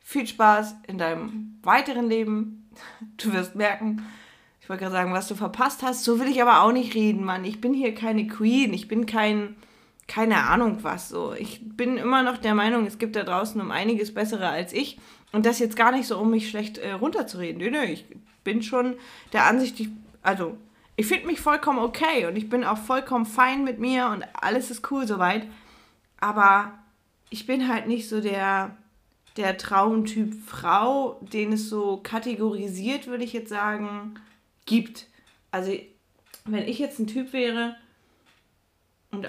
Viel 0.00 0.26
Spaß 0.26 0.74
in 0.88 0.98
deinem 0.98 1.58
weiteren 1.62 2.08
Leben. 2.08 2.54
Du 3.16 3.32
wirst 3.32 3.56
merken, 3.56 4.06
ich 4.60 4.68
wollte 4.68 4.82
gerade 4.84 4.94
sagen, 4.94 5.12
was 5.12 5.26
du 5.26 5.34
verpasst 5.34 5.82
hast, 5.82 6.04
so 6.04 6.20
will 6.20 6.28
ich 6.28 6.40
aber 6.40 6.62
auch 6.62 6.70
nicht 6.70 6.94
reden, 6.94 7.24
Mann. 7.24 7.44
Ich 7.44 7.60
bin 7.60 7.74
hier 7.74 7.92
keine 7.92 8.28
Queen, 8.28 8.72
ich 8.72 8.86
bin 8.86 9.04
kein, 9.04 9.56
keine 10.08 10.48
Ahnung 10.48 10.82
was 10.82 11.10
so. 11.10 11.34
Ich 11.34 11.60
bin 11.62 11.98
immer 11.98 12.22
noch 12.22 12.38
der 12.38 12.54
Meinung, 12.54 12.86
es 12.86 12.98
gibt 12.98 13.14
da 13.14 13.22
draußen 13.22 13.60
um 13.60 13.70
einiges 13.70 14.12
bessere 14.12 14.48
als 14.48 14.72
ich. 14.72 14.98
Und 15.30 15.44
das 15.46 15.58
jetzt 15.58 15.76
gar 15.76 15.92
nicht 15.92 16.08
so, 16.08 16.18
um 16.18 16.30
mich 16.30 16.48
schlecht 16.48 16.78
äh, 16.78 16.92
runterzureden. 16.92 17.58
Nö, 17.58 17.70
nö, 17.70 17.84
ich 17.84 18.06
bin 18.42 18.62
schon 18.62 18.96
der 19.34 19.44
Ansicht, 19.44 19.78
ich, 19.78 19.90
also 20.22 20.56
ich 20.96 21.06
finde 21.06 21.26
mich 21.26 21.40
vollkommen 21.40 21.78
okay 21.78 22.26
und 22.26 22.36
ich 22.36 22.48
bin 22.48 22.64
auch 22.64 22.78
vollkommen 22.78 23.26
fein 23.26 23.62
mit 23.62 23.78
mir 23.78 24.08
und 24.08 24.24
alles 24.32 24.70
ist 24.70 24.90
cool 24.90 25.06
soweit. 25.06 25.46
Aber 26.18 26.72
ich 27.28 27.46
bin 27.46 27.68
halt 27.68 27.86
nicht 27.86 28.08
so 28.08 28.22
der, 28.22 28.76
der 29.36 29.58
Traumtyp 29.58 30.34
Frau, 30.46 31.20
den 31.20 31.52
es 31.52 31.68
so 31.68 32.00
kategorisiert, 32.02 33.06
würde 33.06 33.24
ich 33.24 33.34
jetzt 33.34 33.50
sagen, 33.50 34.18
gibt. 34.64 35.06
Also, 35.50 35.72
wenn 36.46 36.66
ich 36.66 36.78
jetzt 36.78 36.98
ein 36.98 37.06
Typ 37.06 37.34
wäre, 37.34 37.76
und 39.10 39.26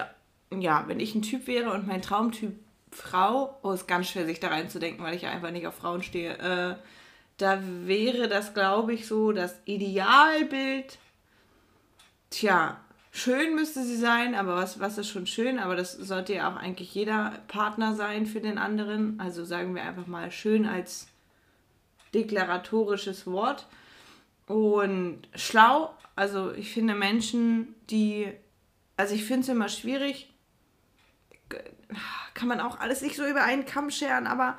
ja, 0.58 0.84
wenn 0.86 1.00
ich 1.00 1.14
ein 1.14 1.22
Typ 1.22 1.46
wäre 1.46 1.72
und 1.72 1.86
mein 1.86 2.02
Traumtyp 2.02 2.58
Frau, 2.92 3.58
oh, 3.62 3.72
ist 3.72 3.86
ganz 3.86 4.08
schwer, 4.08 4.26
sich 4.26 4.40
da 4.40 4.48
reinzudenken, 4.48 5.04
weil 5.04 5.14
ich 5.14 5.26
einfach 5.26 5.50
nicht 5.52 5.66
auf 5.66 5.76
Frauen 5.76 6.02
stehe, 6.02 6.36
äh, 6.38 6.74
da 7.36 7.60
wäre 7.86 8.28
das, 8.28 8.52
glaube 8.52 8.92
ich, 8.92 9.06
so 9.06 9.32
das 9.32 9.60
Idealbild. 9.64 10.98
Tja, 12.28 12.80
schön 13.12 13.54
müsste 13.54 13.82
sie 13.82 13.96
sein, 13.96 14.34
aber 14.34 14.56
was, 14.56 14.80
was 14.80 14.98
ist 14.98 15.08
schon 15.08 15.26
schön? 15.26 15.58
Aber 15.58 15.76
das 15.76 15.92
sollte 15.92 16.34
ja 16.34 16.50
auch 16.50 16.56
eigentlich 16.56 16.94
jeder 16.94 17.32
Partner 17.48 17.94
sein 17.94 18.26
für 18.26 18.40
den 18.40 18.58
anderen. 18.58 19.18
Also 19.20 19.44
sagen 19.44 19.74
wir 19.74 19.82
einfach 19.82 20.06
mal 20.06 20.30
schön 20.30 20.66
als 20.66 21.08
deklaratorisches 22.12 23.26
Wort. 23.26 23.66
Und 24.46 25.22
schlau, 25.34 25.94
also 26.16 26.52
ich 26.52 26.72
finde 26.72 26.94
Menschen, 26.94 27.74
die, 27.88 28.28
also 28.96 29.14
ich 29.14 29.24
finde 29.24 29.42
es 29.42 29.48
immer 29.48 29.68
schwierig, 29.68 30.29
kann 32.34 32.48
man 32.48 32.60
auch 32.60 32.78
alles 32.80 33.02
nicht 33.02 33.16
so 33.16 33.26
über 33.26 33.42
einen 33.42 33.66
Kamm 33.66 33.90
scheren, 33.90 34.26
aber 34.26 34.58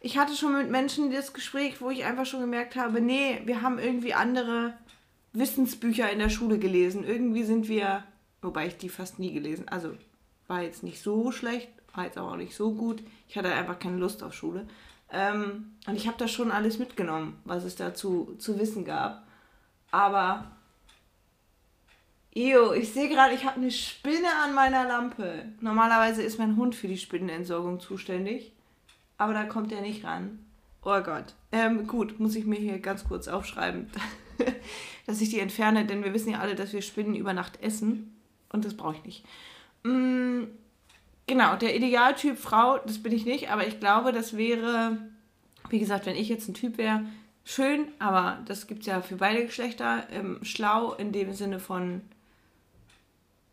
ich 0.00 0.18
hatte 0.18 0.34
schon 0.34 0.56
mit 0.56 0.70
Menschen 0.70 1.10
das 1.12 1.32
Gespräch, 1.32 1.80
wo 1.80 1.90
ich 1.90 2.04
einfach 2.04 2.26
schon 2.26 2.40
gemerkt 2.40 2.76
habe, 2.76 3.00
nee, 3.00 3.42
wir 3.44 3.62
haben 3.62 3.78
irgendwie 3.78 4.14
andere 4.14 4.74
Wissensbücher 5.32 6.10
in 6.10 6.18
der 6.18 6.30
Schule 6.30 6.58
gelesen. 6.58 7.04
Irgendwie 7.04 7.44
sind 7.44 7.68
wir, 7.68 8.04
wobei 8.40 8.66
ich 8.66 8.76
die 8.78 8.88
fast 8.88 9.18
nie 9.18 9.32
gelesen, 9.32 9.68
also 9.68 9.94
war 10.48 10.62
jetzt 10.62 10.82
nicht 10.82 11.02
so 11.02 11.30
schlecht, 11.30 11.68
war 11.94 12.04
jetzt 12.04 12.18
aber 12.18 12.32
auch 12.32 12.36
nicht 12.36 12.56
so 12.56 12.72
gut. 12.72 13.02
Ich 13.28 13.36
hatte 13.36 13.52
einfach 13.52 13.78
keine 13.78 13.98
Lust 13.98 14.22
auf 14.22 14.34
Schule. 14.34 14.66
Ähm, 15.12 15.72
und 15.86 15.96
ich 15.96 16.06
habe 16.06 16.18
da 16.18 16.28
schon 16.28 16.50
alles 16.50 16.78
mitgenommen, 16.78 17.38
was 17.44 17.64
es 17.64 17.76
dazu 17.76 18.36
zu 18.38 18.58
wissen 18.58 18.84
gab. 18.84 19.26
Aber, 19.90 20.50
Eo, 22.34 22.72
ich 22.72 22.92
sehe 22.92 23.08
gerade, 23.08 23.34
ich 23.34 23.44
habe 23.44 23.56
eine 23.56 23.70
Spinne 23.70 24.28
an 24.44 24.54
meiner 24.54 24.86
Lampe. 24.86 25.46
Normalerweise 25.60 26.22
ist 26.22 26.38
mein 26.38 26.56
Hund 26.56 26.74
für 26.74 26.86
die 26.86 26.98
Spinnenentsorgung 26.98 27.80
zuständig. 27.80 28.52
Aber 29.18 29.34
da 29.34 29.44
kommt 29.44 29.72
er 29.72 29.80
nicht 29.80 30.04
ran. 30.04 30.38
Oh 30.82 31.00
Gott. 31.00 31.34
Ähm, 31.52 31.86
gut, 31.86 32.20
muss 32.20 32.36
ich 32.36 32.46
mir 32.46 32.58
hier 32.58 32.78
ganz 32.78 33.04
kurz 33.04 33.28
aufschreiben. 33.28 33.90
dass 35.06 35.20
ich 35.20 35.30
die 35.30 35.40
entferne, 35.40 35.84
denn 35.84 36.04
wir 36.04 36.14
wissen 36.14 36.30
ja 36.30 36.38
alle, 36.38 36.54
dass 36.54 36.72
wir 36.72 36.82
Spinnen 36.82 37.14
über 37.14 37.32
Nacht 37.32 37.62
essen. 37.62 38.16
Und 38.52 38.64
das 38.64 38.76
brauche 38.76 38.96
ich 38.96 39.04
nicht. 39.04 39.24
Mm, 39.82 40.44
genau, 41.26 41.56
der 41.56 41.74
Idealtyp 41.76 42.38
Frau, 42.38 42.78
das 42.78 43.02
bin 43.02 43.12
ich 43.12 43.24
nicht, 43.24 43.50
aber 43.50 43.66
ich 43.66 43.80
glaube, 43.80 44.12
das 44.12 44.36
wäre, 44.36 44.98
wie 45.68 45.78
gesagt, 45.78 46.06
wenn 46.06 46.16
ich 46.16 46.28
jetzt 46.28 46.48
ein 46.48 46.54
Typ 46.54 46.78
wäre, 46.78 47.04
schön, 47.44 47.88
aber 47.98 48.38
das 48.46 48.66
gibt 48.66 48.80
es 48.80 48.86
ja 48.86 49.00
für 49.00 49.16
beide 49.16 49.44
Geschlechter. 49.44 50.04
Ähm, 50.10 50.38
schlau 50.42 50.94
in 50.94 51.12
dem 51.12 51.32
Sinne 51.32 51.60
von, 51.60 52.02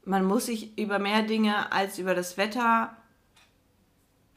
man 0.08 0.26
muss 0.26 0.46
sich 0.48 0.78
über 0.78 1.00
mehr 1.00 1.22
Dinge 1.22 1.72
als 1.72 2.00
über 2.00 2.16
das 2.16 2.38
Wetter 2.38 2.96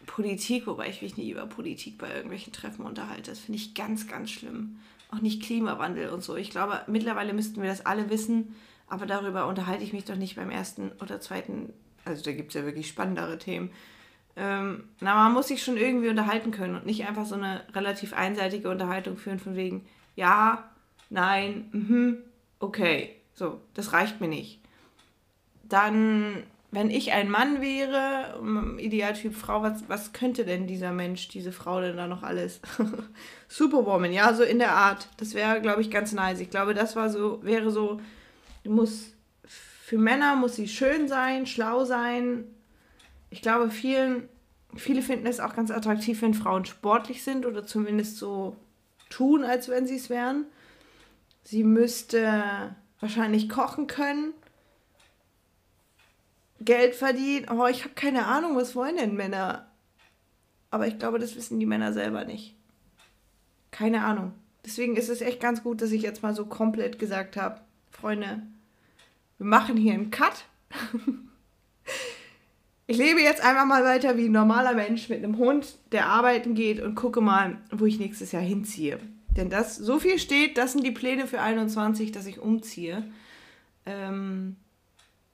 Politik, 0.06 0.66
wobei 0.66 0.88
ich 0.88 1.02
mich 1.02 1.16
nie 1.16 1.30
über 1.30 1.46
Politik 1.46 1.98
bei 1.98 2.12
irgendwelchen 2.12 2.52
Treffen 2.52 2.84
unterhalte. 2.84 3.30
Das 3.30 3.38
finde 3.38 3.58
ich 3.58 3.74
ganz, 3.74 4.08
ganz 4.08 4.30
schlimm 4.30 4.80
auch 5.12 5.20
nicht 5.20 5.42
Klimawandel 5.42 6.10
und 6.10 6.22
so. 6.22 6.36
Ich 6.36 6.50
glaube, 6.50 6.80
mittlerweile 6.86 7.32
müssten 7.32 7.60
wir 7.62 7.68
das 7.68 7.84
alle 7.86 8.10
wissen, 8.10 8.54
aber 8.88 9.06
darüber 9.06 9.46
unterhalte 9.46 9.84
ich 9.84 9.92
mich 9.92 10.04
doch 10.04 10.16
nicht 10.16 10.36
beim 10.36 10.50
ersten 10.50 10.92
oder 11.00 11.20
zweiten. 11.20 11.72
Also 12.04 12.24
da 12.24 12.32
gibt 12.32 12.48
es 12.48 12.54
ja 12.54 12.64
wirklich 12.64 12.88
spannendere 12.88 13.38
Themen. 13.38 13.70
Ähm, 14.36 14.84
na, 15.00 15.14
man 15.14 15.32
muss 15.32 15.48
sich 15.48 15.62
schon 15.62 15.76
irgendwie 15.76 16.08
unterhalten 16.08 16.50
können 16.50 16.76
und 16.76 16.86
nicht 16.86 17.06
einfach 17.06 17.26
so 17.26 17.34
eine 17.34 17.62
relativ 17.74 18.12
einseitige 18.12 18.70
Unterhaltung 18.70 19.16
führen 19.16 19.40
von 19.40 19.56
wegen, 19.56 19.86
ja, 20.16 20.70
nein, 21.08 21.68
mhm, 21.72 22.18
okay. 22.60 23.16
So, 23.34 23.60
das 23.74 23.92
reicht 23.92 24.20
mir 24.20 24.28
nicht. 24.28 24.59
Dann 25.70 26.44
wenn 26.72 26.90
ich 26.90 27.12
ein 27.12 27.30
Mann 27.30 27.60
wäre, 27.60 28.40
Idealtyp 28.78 29.34
Frau, 29.34 29.62
was, 29.62 29.88
was 29.88 30.12
könnte 30.12 30.44
denn 30.44 30.68
dieser 30.68 30.92
Mensch, 30.92 31.26
diese 31.28 31.50
Frau 31.50 31.80
denn 31.80 31.96
da 31.96 32.06
noch 32.06 32.22
alles? 32.22 32.60
Superwoman, 33.48 34.12
ja, 34.12 34.32
so 34.34 34.44
in 34.44 34.60
der 34.60 34.72
Art. 34.72 35.08
Das 35.16 35.34
wäre, 35.34 35.60
glaube 35.60 35.80
ich, 35.80 35.90
ganz 35.90 36.12
nice. 36.12 36.38
Ich 36.38 36.50
glaube, 36.50 36.74
das 36.74 36.94
war 36.94 37.10
so, 37.10 37.42
wäre 37.42 37.72
so, 37.72 38.00
du 38.62 38.70
musst, 38.70 39.14
für 39.44 39.98
Männer 39.98 40.36
muss 40.36 40.54
sie 40.54 40.68
schön 40.68 41.08
sein, 41.08 41.46
schlau 41.46 41.84
sein. 41.84 42.44
Ich 43.30 43.42
glaube, 43.42 43.70
vielen, 43.70 44.28
viele 44.76 45.02
finden 45.02 45.26
es 45.26 45.40
auch 45.40 45.56
ganz 45.56 45.72
attraktiv, 45.72 46.22
wenn 46.22 46.34
Frauen 46.34 46.66
sportlich 46.66 47.24
sind 47.24 47.46
oder 47.46 47.66
zumindest 47.66 48.16
so 48.16 48.54
tun, 49.08 49.42
als 49.42 49.68
wenn 49.68 49.88
sie 49.88 49.96
es 49.96 50.08
wären. 50.08 50.44
Sie 51.42 51.64
müsste 51.64 52.76
wahrscheinlich 53.00 53.48
kochen 53.48 53.88
können 53.88 54.34
Geld 56.60 56.94
verdienen. 56.94 57.46
Oh, 57.50 57.66
ich 57.66 57.84
habe 57.84 57.94
keine 57.94 58.26
Ahnung, 58.26 58.56
was 58.56 58.74
wollen 58.74 58.96
denn 58.96 59.14
Männer? 59.14 59.66
Aber 60.70 60.86
ich 60.86 60.98
glaube, 60.98 61.18
das 61.18 61.34
wissen 61.36 61.58
die 61.58 61.66
Männer 61.66 61.92
selber 61.92 62.24
nicht. 62.24 62.54
Keine 63.70 64.04
Ahnung. 64.04 64.32
Deswegen 64.64 64.96
ist 64.96 65.08
es 65.08 65.20
echt 65.20 65.40
ganz 65.40 65.62
gut, 65.62 65.80
dass 65.80 65.90
ich 65.90 66.02
jetzt 66.02 66.22
mal 66.22 66.34
so 66.34 66.44
komplett 66.44 66.98
gesagt 66.98 67.36
habe, 67.36 67.60
Freunde, 67.90 68.42
wir 69.38 69.46
machen 69.46 69.76
hier 69.76 69.94
einen 69.94 70.10
Cut. 70.10 70.44
ich 72.86 72.98
lebe 72.98 73.20
jetzt 73.20 73.42
einfach 73.42 73.64
mal 73.64 73.84
weiter 73.84 74.16
wie 74.18 74.26
ein 74.26 74.32
normaler 74.32 74.74
Mensch 74.74 75.08
mit 75.08 75.24
einem 75.24 75.38
Hund, 75.38 75.78
der 75.92 76.06
arbeiten 76.06 76.54
geht 76.54 76.80
und 76.80 76.94
gucke 76.94 77.20
mal, 77.20 77.58
wo 77.70 77.86
ich 77.86 77.98
nächstes 77.98 78.32
Jahr 78.32 78.42
hinziehe. 78.42 79.00
Denn 79.36 79.48
das, 79.48 79.76
so 79.76 79.98
viel 79.98 80.18
steht, 80.18 80.58
das 80.58 80.72
sind 80.72 80.84
die 80.84 80.90
Pläne 80.90 81.26
für 81.26 81.40
21, 81.40 82.12
dass 82.12 82.26
ich 82.26 82.40
umziehe. 82.40 83.04
Ähm, 83.86 84.56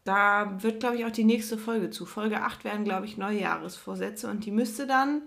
da 0.06 0.62
wird, 0.62 0.80
glaube 0.80 0.96
ich, 0.96 1.04
auch 1.04 1.10
die 1.10 1.24
nächste 1.24 1.58
Folge 1.58 1.90
zu. 1.90 2.06
Folge 2.06 2.42
8 2.42 2.64
werden, 2.64 2.84
glaube 2.84 3.06
ich, 3.06 3.16
Neujahresvorsätze 3.16 4.30
und 4.30 4.44
die 4.44 4.52
müsste 4.52 4.86
dann, 4.86 5.22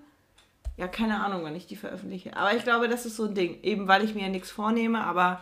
ja, 0.78 0.88
keine 0.88 1.24
Ahnung, 1.24 1.44
wann 1.44 1.56
ich 1.56 1.68
die 1.68 1.76
veröffentliche. 1.76 2.38
Aber 2.38 2.56
ich 2.56 2.64
glaube, 2.64 2.88
das 2.88 3.06
ist 3.06 3.18
so 3.18 3.26
ein 3.26 3.36
Ding. 3.36 3.60
Eben 3.62 3.90
weil 3.90 4.06
ich 4.06 4.16
mir 4.16 4.24
ja 4.24 4.30
nichts 4.30 4.50
vornehme, 4.50 5.04
aber 5.04 5.42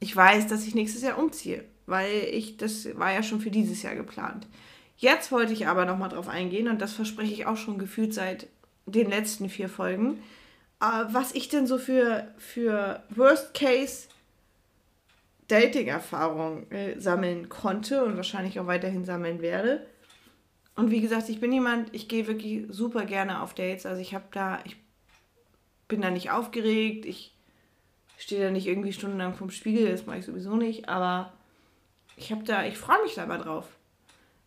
ich 0.00 0.14
weiß, 0.14 0.48
dass 0.48 0.66
ich 0.66 0.74
nächstes 0.74 1.02
Jahr 1.02 1.18
umziehe. 1.18 1.64
Weil 1.86 2.24
ich, 2.32 2.56
das 2.56 2.88
war 2.98 3.12
ja 3.12 3.22
schon 3.22 3.40
für 3.40 3.52
dieses 3.52 3.82
Jahr 3.82 3.94
geplant. 3.94 4.48
Jetzt 4.96 5.30
wollte 5.30 5.52
ich 5.52 5.68
aber 5.68 5.86
nochmal 5.86 6.08
drauf 6.08 6.28
eingehen 6.28 6.68
und 6.68 6.80
das 6.80 6.92
verspreche 6.92 7.32
ich 7.32 7.46
auch 7.46 7.56
schon 7.56 7.78
gefühlt 7.78 8.12
seit 8.12 8.48
den 8.86 9.08
letzten 9.08 9.48
vier 9.48 9.68
Folgen. 9.68 10.18
Äh, 10.80 11.04
was 11.08 11.32
ich 11.32 11.48
denn 11.48 11.68
so 11.68 11.78
für, 11.78 12.34
für 12.36 13.04
Worst 13.10 13.54
Case 13.54 14.08
Dating-Erfahrung 15.50 16.70
äh, 16.70 16.98
sammeln 17.00 17.48
konnte 17.48 18.04
und 18.04 18.16
wahrscheinlich 18.16 18.60
auch 18.60 18.66
weiterhin 18.66 19.04
sammeln 19.04 19.40
werde. 19.42 19.86
Und 20.76 20.90
wie 20.90 21.00
gesagt, 21.00 21.28
ich 21.28 21.40
bin 21.40 21.52
jemand, 21.52 21.94
ich 21.94 22.08
gehe 22.08 22.26
wirklich 22.26 22.66
super 22.68 23.04
gerne 23.04 23.42
auf 23.42 23.54
Dates. 23.54 23.86
Also 23.86 24.00
ich 24.00 24.14
habe 24.14 24.24
da, 24.32 24.60
ich 24.64 24.76
bin 25.88 26.00
da 26.00 26.10
nicht 26.10 26.30
aufgeregt, 26.30 27.04
ich 27.04 27.36
stehe 28.16 28.44
da 28.44 28.50
nicht 28.50 28.66
irgendwie 28.66 28.92
stundenlang 28.92 29.34
vorm 29.34 29.50
Spiegel, 29.50 29.90
das 29.90 30.06
mache 30.06 30.18
ich 30.18 30.24
sowieso 30.24 30.56
nicht, 30.56 30.88
aber 30.88 31.32
ich 32.16 32.30
habe 32.30 32.44
da, 32.44 32.64
ich 32.64 32.78
freue 32.78 33.02
mich 33.02 33.14
da 33.14 33.26
mal 33.26 33.38
drauf. 33.38 33.66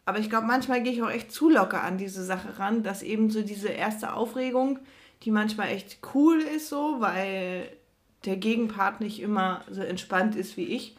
Aber 0.05 0.19
ich 0.19 0.29
glaube, 0.29 0.47
manchmal 0.47 0.83
gehe 0.83 0.93
ich 0.93 1.01
auch 1.01 1.09
echt 1.09 1.31
zu 1.31 1.49
locker 1.49 1.81
an 1.83 1.97
diese 1.97 2.23
Sache 2.23 2.59
ran, 2.59 2.83
dass 2.83 3.03
eben 3.03 3.29
so 3.29 3.41
diese 3.41 3.69
erste 3.69 4.13
Aufregung, 4.13 4.79
die 5.23 5.31
manchmal 5.31 5.69
echt 5.69 5.99
cool 6.13 6.39
ist, 6.39 6.69
so, 6.69 6.97
weil 6.99 7.69
der 8.25 8.37
Gegenpart 8.37 9.01
nicht 9.01 9.19
immer 9.19 9.63
so 9.69 9.81
entspannt 9.81 10.35
ist 10.35 10.57
wie 10.57 10.65
ich, 10.65 10.95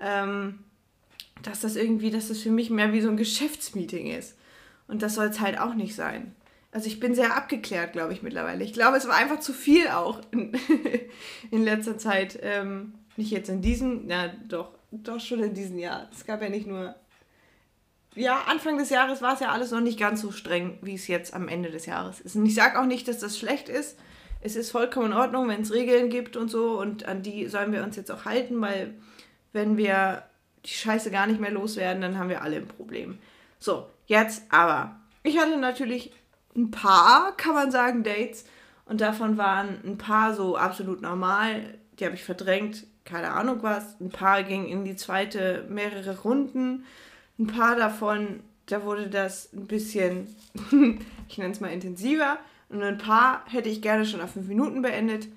ähm, 0.00 0.60
dass 1.42 1.60
das 1.60 1.76
irgendwie, 1.76 2.10
dass 2.10 2.28
das 2.28 2.38
für 2.38 2.50
mich 2.50 2.70
mehr 2.70 2.92
wie 2.92 3.00
so 3.00 3.08
ein 3.08 3.16
Geschäftsmeeting 3.16 4.06
ist. 4.06 4.36
Und 4.88 5.02
das 5.02 5.14
soll 5.14 5.26
es 5.26 5.40
halt 5.40 5.58
auch 5.58 5.74
nicht 5.74 5.94
sein. 5.94 6.34
Also 6.70 6.86
ich 6.86 7.00
bin 7.00 7.14
sehr 7.14 7.36
abgeklärt, 7.36 7.92
glaube 7.92 8.12
ich, 8.12 8.22
mittlerweile. 8.22 8.64
Ich 8.64 8.72
glaube, 8.72 8.96
es 8.96 9.06
war 9.06 9.16
einfach 9.16 9.40
zu 9.40 9.52
viel 9.52 9.88
auch 9.88 10.20
in, 10.30 10.52
in 11.50 11.64
letzter 11.64 11.98
Zeit. 11.98 12.38
Ähm, 12.42 12.94
nicht 13.16 13.30
jetzt 13.30 13.50
in 13.50 13.60
diesem, 13.60 14.08
ja 14.08 14.28
doch, 14.48 14.70
doch 14.90 15.20
schon 15.20 15.42
in 15.42 15.54
diesem 15.54 15.78
Jahr. 15.78 16.08
Es 16.12 16.24
gab 16.24 16.42
ja 16.42 16.48
nicht 16.48 16.66
nur. 16.66 16.94
Ja, 18.14 18.42
Anfang 18.46 18.76
des 18.76 18.90
Jahres 18.90 19.22
war 19.22 19.34
es 19.34 19.40
ja 19.40 19.50
alles 19.50 19.70
noch 19.70 19.80
nicht 19.80 19.98
ganz 19.98 20.20
so 20.20 20.32
streng, 20.32 20.78
wie 20.82 20.94
es 20.94 21.08
jetzt 21.08 21.32
am 21.32 21.48
Ende 21.48 21.70
des 21.70 21.86
Jahres 21.86 22.20
ist. 22.20 22.36
Und 22.36 22.44
ich 22.44 22.54
sage 22.54 22.78
auch 22.78 22.84
nicht, 22.84 23.08
dass 23.08 23.18
das 23.18 23.38
schlecht 23.38 23.68
ist 23.70 23.98
es 24.42 24.56
ist 24.56 24.70
vollkommen 24.70 25.12
in 25.12 25.18
Ordnung, 25.18 25.48
wenn 25.48 25.62
es 25.62 25.72
Regeln 25.72 26.10
gibt 26.10 26.36
und 26.36 26.50
so 26.50 26.80
und 26.80 27.06
an 27.06 27.22
die 27.22 27.46
sollen 27.46 27.72
wir 27.72 27.82
uns 27.82 27.96
jetzt 27.96 28.10
auch 28.10 28.24
halten, 28.24 28.60
weil 28.60 28.94
wenn 29.52 29.76
wir 29.76 30.24
die 30.64 30.70
Scheiße 30.70 31.10
gar 31.10 31.26
nicht 31.26 31.40
mehr 31.40 31.50
loswerden, 31.50 32.02
dann 32.02 32.18
haben 32.18 32.28
wir 32.28 32.42
alle 32.42 32.56
ein 32.56 32.68
Problem. 32.68 33.18
So, 33.58 33.86
jetzt 34.06 34.44
aber. 34.50 34.96
Ich 35.22 35.38
hatte 35.38 35.56
natürlich 35.56 36.12
ein 36.56 36.70
paar, 36.70 37.36
kann 37.36 37.54
man 37.54 37.70
sagen, 37.70 38.02
Dates. 38.02 38.44
Und 38.84 39.00
davon 39.00 39.38
waren 39.38 39.80
ein 39.84 39.96
paar 39.96 40.34
so 40.34 40.56
absolut 40.56 41.00
normal. 41.00 41.78
Die 41.98 42.04
habe 42.04 42.14
ich 42.14 42.24
verdrängt, 42.24 42.84
keine 43.04 43.30
Ahnung 43.30 43.58
was. 43.62 44.00
Ein 44.00 44.10
paar 44.10 44.42
gingen 44.42 44.66
in 44.66 44.84
die 44.84 44.96
zweite 44.96 45.64
mehrere 45.68 46.20
Runden. 46.20 46.84
Ein 47.38 47.46
paar 47.46 47.76
davon, 47.76 48.40
da 48.66 48.84
wurde 48.84 49.08
das 49.08 49.52
ein 49.52 49.66
bisschen, 49.66 50.34
ich 51.28 51.38
nenne 51.38 51.52
es 51.52 51.60
mal 51.60 51.72
intensiver. 51.72 52.38
Und 52.72 52.82
ein 52.82 52.98
paar 52.98 53.44
hätte 53.48 53.68
ich 53.68 53.82
gerne 53.82 54.06
schon 54.06 54.22
auf 54.22 54.32
fünf 54.32 54.48
Minuten 54.48 54.80
beendet. 54.82 55.28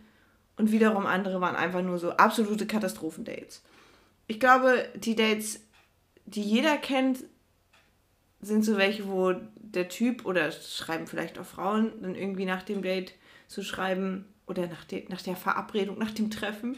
Und 0.57 0.71
wiederum 0.71 1.05
andere 1.05 1.41
waren 1.41 1.55
einfach 1.55 1.81
nur 1.81 1.99
so 1.99 2.11
absolute 2.11 2.65
Katastrophendates. 2.65 3.61
Ich 4.27 4.39
glaube, 4.39 4.87
die 4.95 5.15
Dates, 5.15 5.59
die 6.25 6.41
jeder 6.41 6.77
kennt, 6.77 7.25
sind 8.39 8.63
so 8.63 8.77
welche, 8.77 9.07
wo 9.09 9.33
der 9.55 9.89
Typ 9.89 10.25
oder 10.25 10.51
schreiben 10.51 11.07
vielleicht 11.07 11.37
auch 11.37 11.45
Frauen 11.45 11.91
dann 12.01 12.15
irgendwie 12.15 12.45
nach 12.45 12.63
dem 12.63 12.81
Date 12.81 13.13
zu 13.47 13.63
schreiben 13.63 14.25
oder 14.47 14.67
nach, 14.67 14.85
de 14.85 15.05
nach 15.09 15.21
der 15.21 15.35
Verabredung, 15.35 15.97
nach 15.97 16.11
dem 16.11 16.31
Treffen. 16.31 16.77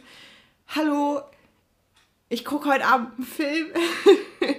Hallo, 0.70 1.22
ich 2.30 2.44
gucke 2.44 2.70
heute 2.70 2.86
Abend 2.86 3.14
einen 3.16 3.28
Film. 3.28 3.68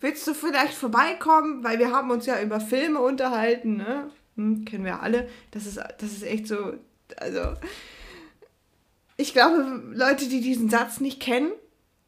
Willst 0.00 0.26
du 0.26 0.34
vielleicht 0.34 0.74
vorbeikommen? 0.74 1.64
Weil 1.64 1.78
wir 1.78 1.90
haben 1.90 2.10
uns 2.10 2.26
ja 2.26 2.40
über 2.40 2.60
Filme 2.60 3.00
unterhalten, 3.00 3.76
ne? 3.76 4.10
Hm, 4.36 4.64
kennen 4.64 4.84
wir 4.84 5.02
alle. 5.02 5.28
Das 5.50 5.66
ist, 5.66 5.76
das 5.76 6.12
ist 6.12 6.22
echt 6.22 6.46
so, 6.46 6.74
also 7.16 7.40
ich 9.16 9.32
glaube, 9.32 9.82
Leute, 9.92 10.28
die 10.28 10.40
diesen 10.40 10.70
Satz 10.70 11.00
nicht 11.00 11.20
kennen, 11.20 11.52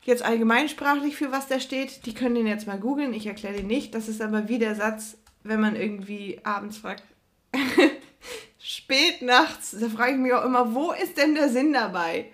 jetzt 0.03 0.23
allgemeinsprachlich 0.25 1.17
für 1.17 1.31
was 1.31 1.47
der 1.47 1.61
steht, 1.61 2.07
die 2.07 2.15
können 2.15 2.35
den 2.35 2.47
jetzt 2.47 2.67
mal 2.67 2.79
googeln. 2.79 3.15
Ich 3.15 3.27
erkläre 3.27 3.55
den 3.55 3.67
nicht. 3.67 3.95
Das 3.95 4.09
ist 4.09 4.23
aber 4.23 4.49
wie 4.49 4.59
der 4.59 4.75
Satz, 4.75 5.19
wenn 5.43 5.61
man 5.61 5.77
irgendwie 5.77 6.41
abends 6.43 6.79
fragt, 6.79 7.05
spät 8.59 9.23
nachts, 9.23 9.77
da 9.79 9.89
frage 9.89 10.13
ich 10.13 10.19
mich 10.19 10.33
auch 10.33 10.45
immer, 10.45 10.75
wo 10.75 10.93
ist 10.93 11.19
denn 11.19 11.35
der 11.35 11.49
Sinn 11.49 11.73
dabei? 11.73 12.27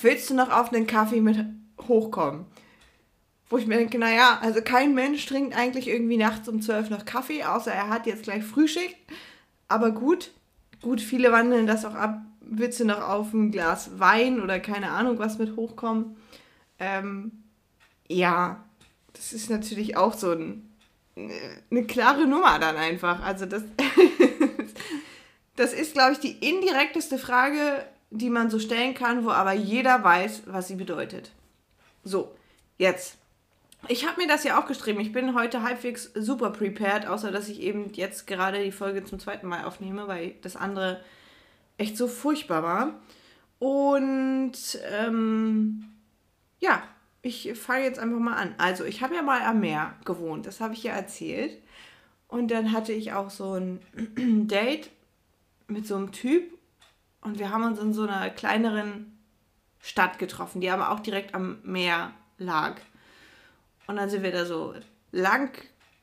Willst 0.00 0.30
du 0.30 0.34
noch 0.34 0.50
auf 0.50 0.72
einen 0.72 0.86
Kaffee 0.86 1.20
mit 1.20 1.38
hochkommen? 1.86 2.46
Wo 3.52 3.58
ich 3.58 3.66
mir 3.66 3.76
denke, 3.76 3.98
naja, 3.98 4.38
also 4.40 4.62
kein 4.62 4.94
Mensch 4.94 5.26
trinkt 5.26 5.54
eigentlich 5.54 5.86
irgendwie 5.86 6.16
nachts 6.16 6.48
um 6.48 6.62
12 6.62 6.88
noch 6.88 7.04
Kaffee, 7.04 7.44
außer 7.44 7.70
er 7.70 7.90
hat 7.90 8.06
jetzt 8.06 8.22
gleich 8.22 8.42
Frühschicht. 8.42 8.96
Aber 9.68 9.90
gut, 9.90 10.30
gut, 10.80 11.02
viele 11.02 11.32
wandeln 11.32 11.66
das 11.66 11.84
auch 11.84 11.94
ab. 11.94 12.22
Willst 12.40 12.80
du 12.80 12.86
noch 12.86 13.06
auf 13.06 13.34
ein 13.34 13.50
Glas 13.50 13.98
Wein 13.98 14.40
oder 14.40 14.58
keine 14.58 14.90
Ahnung 14.90 15.18
was 15.18 15.36
mit 15.36 15.54
hochkommen? 15.54 16.16
Ähm, 16.78 17.44
ja, 18.08 18.64
das 19.12 19.34
ist 19.34 19.50
natürlich 19.50 19.98
auch 19.98 20.14
so 20.14 20.32
ein, 20.32 20.74
eine 21.14 21.84
klare 21.84 22.26
Nummer 22.26 22.58
dann 22.58 22.76
einfach. 22.78 23.22
Also 23.22 23.44
das, 23.44 23.64
das 25.56 25.74
ist, 25.74 25.92
glaube 25.92 26.12
ich, 26.12 26.20
die 26.20 26.38
indirekteste 26.38 27.18
Frage, 27.18 27.84
die 28.08 28.30
man 28.30 28.48
so 28.48 28.58
stellen 28.58 28.94
kann, 28.94 29.26
wo 29.26 29.28
aber 29.28 29.52
jeder 29.52 30.02
weiß, 30.02 30.44
was 30.46 30.68
sie 30.68 30.76
bedeutet. 30.76 31.32
So, 32.02 32.34
jetzt. 32.78 33.18
Ich 33.88 34.06
habe 34.06 34.20
mir 34.20 34.28
das 34.28 34.44
ja 34.44 34.60
auch 34.60 34.66
geschrieben. 34.66 35.00
Ich 35.00 35.12
bin 35.12 35.34
heute 35.34 35.62
halbwegs 35.62 36.12
super 36.14 36.50
prepared, 36.50 37.06
außer 37.06 37.32
dass 37.32 37.48
ich 37.48 37.60
eben 37.60 37.92
jetzt 37.94 38.26
gerade 38.26 38.62
die 38.62 38.72
Folge 38.72 39.04
zum 39.04 39.18
zweiten 39.18 39.48
Mal 39.48 39.64
aufnehme, 39.64 40.06
weil 40.06 40.34
das 40.42 40.56
andere 40.56 41.00
echt 41.78 41.96
so 41.96 42.06
furchtbar 42.06 42.62
war. 42.62 43.00
Und 43.58 44.78
ähm, 44.90 45.84
ja, 46.60 46.82
ich 47.22 47.52
fange 47.54 47.84
jetzt 47.84 47.98
einfach 47.98 48.18
mal 48.18 48.36
an. 48.36 48.54
Also, 48.58 48.84
ich 48.84 49.02
habe 49.02 49.14
ja 49.14 49.22
mal 49.22 49.42
am 49.42 49.60
Meer 49.60 49.94
gewohnt, 50.04 50.46
das 50.46 50.60
habe 50.60 50.74
ich 50.74 50.84
ja 50.84 50.92
erzählt. 50.92 51.60
Und 52.28 52.50
dann 52.50 52.72
hatte 52.72 52.92
ich 52.92 53.12
auch 53.12 53.30
so 53.30 53.54
ein 53.54 53.80
Date 54.48 54.90
mit 55.66 55.86
so 55.86 55.96
einem 55.96 56.12
Typ 56.12 56.44
und 57.20 57.38
wir 57.38 57.50
haben 57.50 57.64
uns 57.64 57.78
in 57.78 57.92
so 57.92 58.02
einer 58.02 58.30
kleineren 58.30 59.18
Stadt 59.80 60.18
getroffen, 60.18 60.60
die 60.60 60.70
aber 60.70 60.90
auch 60.90 61.00
direkt 61.00 61.34
am 61.34 61.58
Meer 61.62 62.12
lag. 62.38 62.80
Und 63.86 63.96
dann 63.96 64.08
sind 64.08 64.22
wir 64.22 64.32
da 64.32 64.44
so 64.44 64.74
lang 65.10 65.50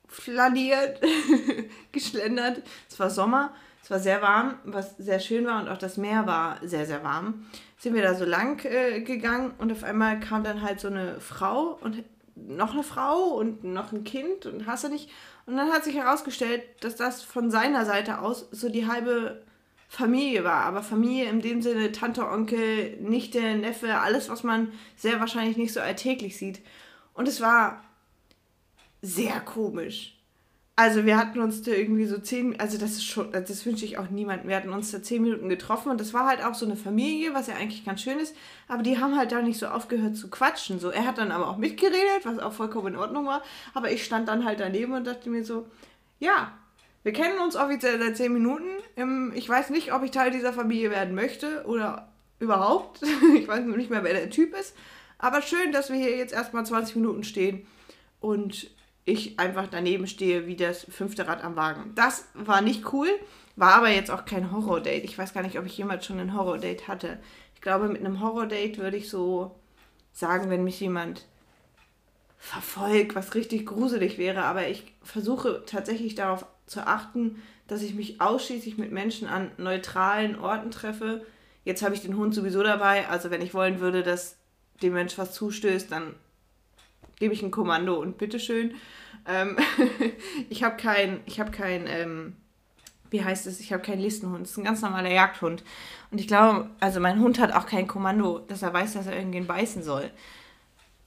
flaniert, 0.07 1.01
geschlendert. 1.91 2.61
Es 2.89 2.99
war 2.99 3.09
Sommer, 3.09 3.53
es 3.83 3.91
war 3.91 3.99
sehr 3.99 4.21
warm, 4.21 4.55
was 4.63 4.97
sehr 4.97 5.19
schön 5.19 5.45
war 5.45 5.61
und 5.61 5.69
auch 5.69 5.77
das 5.77 5.97
Meer 5.97 6.25
war 6.25 6.57
sehr, 6.61 6.85
sehr 6.85 7.03
warm 7.03 7.45
sind 7.79 7.95
wir 7.95 8.03
da 8.03 8.13
so 8.13 8.25
lang 8.25 8.63
äh, 8.65 9.01
gegangen 9.01 9.53
und 9.57 9.71
auf 9.71 9.83
einmal 9.83 10.19
kam 10.19 10.43
dann 10.43 10.61
halt 10.61 10.79
so 10.79 10.89
eine 10.89 11.19
Frau 11.21 11.79
und 11.81 12.03
noch 12.35 12.73
eine 12.73 12.83
Frau 12.83 13.35
und 13.35 13.63
noch 13.63 13.91
ein 13.91 14.03
Kind 14.03 14.45
und 14.45 14.67
hast 14.67 14.83
du 14.83 14.89
nicht. 14.89 15.09
Und 15.45 15.57
dann 15.57 15.71
hat 15.71 15.83
sich 15.83 15.95
herausgestellt, 15.95 16.61
dass 16.81 16.95
das 16.95 17.23
von 17.23 17.49
seiner 17.49 17.85
Seite 17.85 18.19
aus 18.19 18.47
so 18.51 18.69
die 18.69 18.87
halbe 18.87 19.41
Familie 19.87 20.43
war. 20.43 20.65
Aber 20.65 20.83
Familie 20.83 21.29
in 21.29 21.41
dem 21.41 21.61
Sinne 21.61 21.91
Tante, 21.91 22.29
Onkel, 22.29 22.97
Nichte, 23.01 23.41
Neffe, 23.55 23.95
alles, 23.95 24.29
was 24.29 24.43
man 24.43 24.71
sehr 24.95 25.19
wahrscheinlich 25.19 25.57
nicht 25.57 25.73
so 25.73 25.79
alltäglich 25.79 26.37
sieht. 26.37 26.61
Und 27.19 27.27
es 27.27 27.41
war 27.41 27.83
sehr 29.01 29.41
komisch. 29.41 30.17
Also 30.77 31.05
wir 31.05 31.17
hatten 31.17 31.41
uns 31.41 31.61
da 31.61 31.71
irgendwie 31.71 32.05
so 32.05 32.17
zehn, 32.17 32.57
also 32.61 32.77
das 32.77 32.91
ist 32.91 33.03
schon, 33.03 33.33
das 33.33 33.65
wünsche 33.65 33.83
ich 33.83 33.97
auch 33.97 34.09
niemandem. 34.09 34.47
Wir 34.47 34.55
hatten 34.55 34.71
uns 34.71 34.89
da 34.91 35.03
zehn 35.03 35.23
Minuten 35.23 35.49
getroffen 35.49 35.91
und 35.91 35.99
das 35.99 36.13
war 36.13 36.27
halt 36.27 36.41
auch 36.41 36.53
so 36.53 36.65
eine 36.65 36.77
Familie, 36.77 37.33
was 37.33 37.47
ja 37.47 37.55
eigentlich 37.55 37.83
ganz 37.83 38.03
schön 38.03 38.19
ist, 38.19 38.37
aber 38.69 38.83
die 38.83 38.99
haben 38.99 39.17
halt 39.17 39.33
da 39.33 39.41
nicht 39.41 39.59
so 39.59 39.67
aufgehört 39.67 40.15
zu 40.15 40.29
quatschen. 40.29 40.79
So, 40.79 40.91
er 40.91 41.05
hat 41.05 41.17
dann 41.17 41.33
aber 41.33 41.49
auch 41.49 41.57
mitgeredet, 41.57 42.21
was 42.23 42.39
auch 42.39 42.53
vollkommen 42.53 42.93
in 42.93 42.95
Ordnung 42.95 43.25
war, 43.25 43.43
aber 43.73 43.91
ich 43.91 44.05
stand 44.05 44.29
dann 44.29 44.45
halt 44.45 44.61
daneben 44.61 44.93
und 44.93 45.05
dachte 45.05 45.29
mir 45.29 45.43
so, 45.43 45.67
ja, 46.19 46.53
wir 47.03 47.11
kennen 47.11 47.39
uns 47.39 47.57
offiziell 47.57 47.99
seit 47.99 48.15
zehn 48.15 48.31
Minuten. 48.31 48.69
Ich 49.33 49.49
weiß 49.49 49.71
nicht, 49.71 49.91
ob 49.91 50.03
ich 50.03 50.11
Teil 50.11 50.31
dieser 50.31 50.53
Familie 50.53 50.89
werden 50.89 51.15
möchte 51.15 51.65
oder 51.65 52.13
überhaupt. 52.39 53.01
Ich 53.35 53.45
weiß 53.45 53.65
nur 53.65 53.75
nicht 53.75 53.89
mehr, 53.89 54.05
wer 54.05 54.13
der 54.13 54.29
Typ 54.29 54.55
ist. 54.57 54.73
Aber 55.19 55.41
schön, 55.41 55.71
dass 55.71 55.89
wir 55.89 55.97
hier 55.97 56.17
jetzt 56.17 56.33
erstmal 56.33 56.65
20 56.65 56.95
Minuten 56.95 57.23
stehen 57.23 57.67
und 58.19 58.71
ich 59.05 59.39
einfach 59.39 59.67
daneben 59.69 60.07
stehe 60.07 60.47
wie 60.47 60.55
das 60.55 60.83
fünfte 60.85 61.27
Rad 61.27 61.43
am 61.43 61.55
Wagen. 61.55 61.91
Das 61.95 62.25
war 62.33 62.61
nicht 62.61 62.91
cool, 62.93 63.09
war 63.55 63.75
aber 63.75 63.89
jetzt 63.89 64.11
auch 64.11 64.25
kein 64.25 64.51
Horror-Date. 64.51 65.03
Ich 65.03 65.17
weiß 65.17 65.33
gar 65.33 65.43
nicht, 65.43 65.59
ob 65.59 65.65
ich 65.65 65.77
jemals 65.77 66.05
schon 66.05 66.19
ein 66.19 66.33
Horror-Date 66.33 66.87
hatte. 66.87 67.19
Ich 67.53 67.61
glaube, 67.61 67.89
mit 67.89 67.99
einem 67.99 68.21
Horror-Date 68.21 68.77
würde 68.77 68.97
ich 68.97 69.09
so 69.09 69.59
sagen, 70.13 70.49
wenn 70.49 70.63
mich 70.63 70.79
jemand 70.79 71.25
verfolgt, 72.37 73.15
was 73.15 73.35
richtig 73.35 73.65
gruselig 73.65 74.17
wäre. 74.17 74.43
Aber 74.43 74.67
ich 74.67 74.95
versuche 75.03 75.63
tatsächlich 75.65 76.15
darauf 76.15 76.45
zu 76.65 76.87
achten, 76.87 77.41
dass 77.67 77.81
ich 77.81 77.93
mich 77.93 78.21
ausschließlich 78.21 78.77
mit 78.77 78.91
Menschen 78.91 79.27
an 79.27 79.51
neutralen 79.57 80.39
Orten 80.39 80.71
treffe. 80.71 81.25
Jetzt 81.65 81.83
habe 81.83 81.93
ich 81.93 82.01
den 82.01 82.15
Hund 82.15 82.33
sowieso 82.33 82.63
dabei. 82.63 83.07
Also 83.09 83.29
wenn 83.29 83.41
ich 83.41 83.53
wollen 83.53 83.81
würde, 83.81 84.03
dass 84.03 84.38
dem 84.81 84.93
Mensch 84.93 85.17
was 85.17 85.33
zustößt, 85.33 85.91
dann 85.91 86.15
gebe 87.17 87.33
ich 87.33 87.43
ein 87.43 87.51
Kommando 87.51 87.95
und 87.95 88.17
bitteschön. 88.17 88.75
Ähm, 89.27 89.57
ich 90.49 90.63
habe 90.63 90.77
kein, 90.77 91.21
ich 91.25 91.39
habe 91.39 91.51
kein, 91.51 91.85
ähm, 91.87 92.35
wie 93.09 93.23
heißt 93.23 93.47
es, 93.47 93.59
ich 93.59 93.73
habe 93.73 93.83
keinen 93.83 94.01
Listenhund. 94.01 94.43
Das 94.43 94.51
ist 94.51 94.57
ein 94.57 94.63
ganz 94.63 94.81
normaler 94.81 95.11
Jagdhund. 95.11 95.63
Und 96.11 96.19
ich 96.19 96.27
glaube, 96.27 96.69
also 96.79 96.99
mein 96.99 97.19
Hund 97.19 97.39
hat 97.39 97.51
auch 97.51 97.65
kein 97.65 97.87
Kommando, 97.87 98.39
dass 98.39 98.61
er 98.61 98.73
weiß, 98.73 98.93
dass 98.93 99.07
er 99.07 99.15
irgendwen 99.15 99.47
beißen 99.47 99.83
soll. 99.83 100.09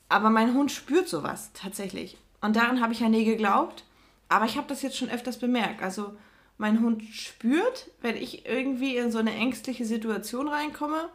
Aber 0.08 0.30
mein 0.30 0.54
Hund 0.54 0.70
spürt 0.70 1.08
sowas 1.08 1.50
tatsächlich. 1.54 2.18
Und 2.40 2.56
daran 2.56 2.82
habe 2.82 2.92
ich 2.92 3.00
ja 3.00 3.08
nie 3.08 3.24
geglaubt. 3.24 3.84
Aber 4.28 4.44
ich 4.46 4.56
habe 4.56 4.66
das 4.66 4.82
jetzt 4.82 4.96
schon 4.96 5.10
öfters 5.10 5.38
bemerkt. 5.38 5.82
Also 5.82 6.14
mein 6.58 6.80
Hund 6.80 7.02
spürt, 7.12 7.90
wenn 8.00 8.16
ich 8.16 8.46
irgendwie 8.46 8.96
in 8.96 9.10
so 9.10 9.18
eine 9.18 9.34
ängstliche 9.34 9.84
Situation 9.84 10.48
reinkomme, 10.48 11.08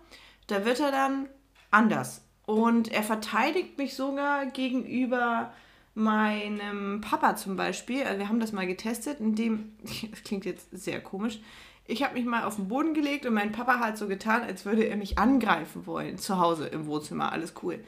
da 0.48 0.66
wird 0.66 0.80
er 0.80 0.92
dann 0.92 1.28
anders. 1.72 2.22
Und 2.48 2.88
er 2.94 3.04
verteidigt 3.04 3.78
mich 3.78 3.94
sogar 3.94 4.46
gegenüber 4.46 5.52
meinem 5.96 7.02
Papa 7.02 7.36
zum 7.36 7.58
Beispiel. 7.58 8.04
Also 8.04 8.20
wir 8.20 8.30
haben 8.30 8.40
das 8.40 8.54
mal 8.54 8.66
getestet, 8.66 9.20
indem, 9.20 9.76
das 9.84 10.24
klingt 10.24 10.46
jetzt 10.46 10.70
sehr 10.72 11.02
komisch, 11.02 11.40
ich 11.86 12.04
habe 12.04 12.14
mich 12.14 12.26
mal 12.26 12.46
auf 12.46 12.56
den 12.56 12.70
Boden 12.70 12.94
gelegt 12.94 13.26
und 13.26 13.34
mein 13.34 13.52
Papa 13.52 13.80
hat 13.80 13.98
so 13.98 14.08
getan, 14.08 14.44
als 14.44 14.66
würde 14.66 14.86
er 14.86 14.96
mich 14.96 15.18
angreifen 15.18 15.86
wollen. 15.86 16.18
Zu 16.18 16.40
Hause 16.40 16.68
im 16.68 16.86
Wohnzimmer, 16.86 17.34
alles 17.34 17.54
cool. 17.64 17.84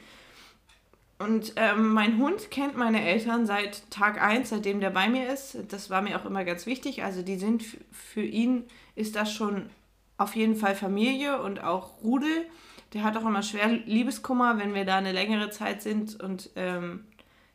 Und 1.18 1.54
ähm, 1.56 1.94
mein 1.94 2.18
Hund 2.18 2.50
kennt 2.50 2.76
meine 2.76 3.02
Eltern 3.02 3.46
seit 3.46 3.90
Tag 3.90 4.22
1, 4.22 4.50
seitdem 4.50 4.80
der 4.80 4.90
bei 4.90 5.08
mir 5.08 5.32
ist. 5.32 5.56
Das 5.68 5.88
war 5.88 6.02
mir 6.02 6.20
auch 6.20 6.26
immer 6.26 6.44
ganz 6.44 6.66
wichtig. 6.66 7.02
Also 7.02 7.22
die 7.22 7.36
sind, 7.36 7.64
für 7.92 8.22
ihn 8.22 8.64
ist 8.94 9.16
das 9.16 9.32
schon 9.32 9.70
auf 10.18 10.36
jeden 10.36 10.56
Fall 10.56 10.74
Familie 10.74 11.40
und 11.40 11.62
auch 11.62 12.02
Rudel 12.02 12.46
der 12.92 13.04
hat 13.04 13.16
auch 13.16 13.24
immer 13.24 13.42
schwer 13.42 13.68
Liebeskummer, 13.68 14.58
wenn 14.58 14.74
wir 14.74 14.84
da 14.84 14.98
eine 14.98 15.12
längere 15.12 15.50
Zeit 15.50 15.82
sind 15.82 16.20
und 16.20 16.50
ähm, 16.56 17.04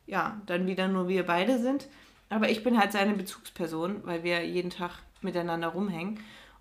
ja, 0.06 0.40
dann 0.46 0.66
wieder 0.66 0.88
nur 0.88 1.08
wir 1.08 1.26
beide 1.26 1.58
sind. 1.58 1.88
Aber 2.28 2.48
ich 2.50 2.62
bin 2.64 2.78
halt 2.78 2.92
seine 2.92 3.14
Bezugsperson, 3.14 4.02
weil 4.04 4.24
wir 4.24 4.44
jeden 4.44 4.70
Tag 4.70 4.92
miteinander 5.20 5.68
rumhängen. 5.68 6.20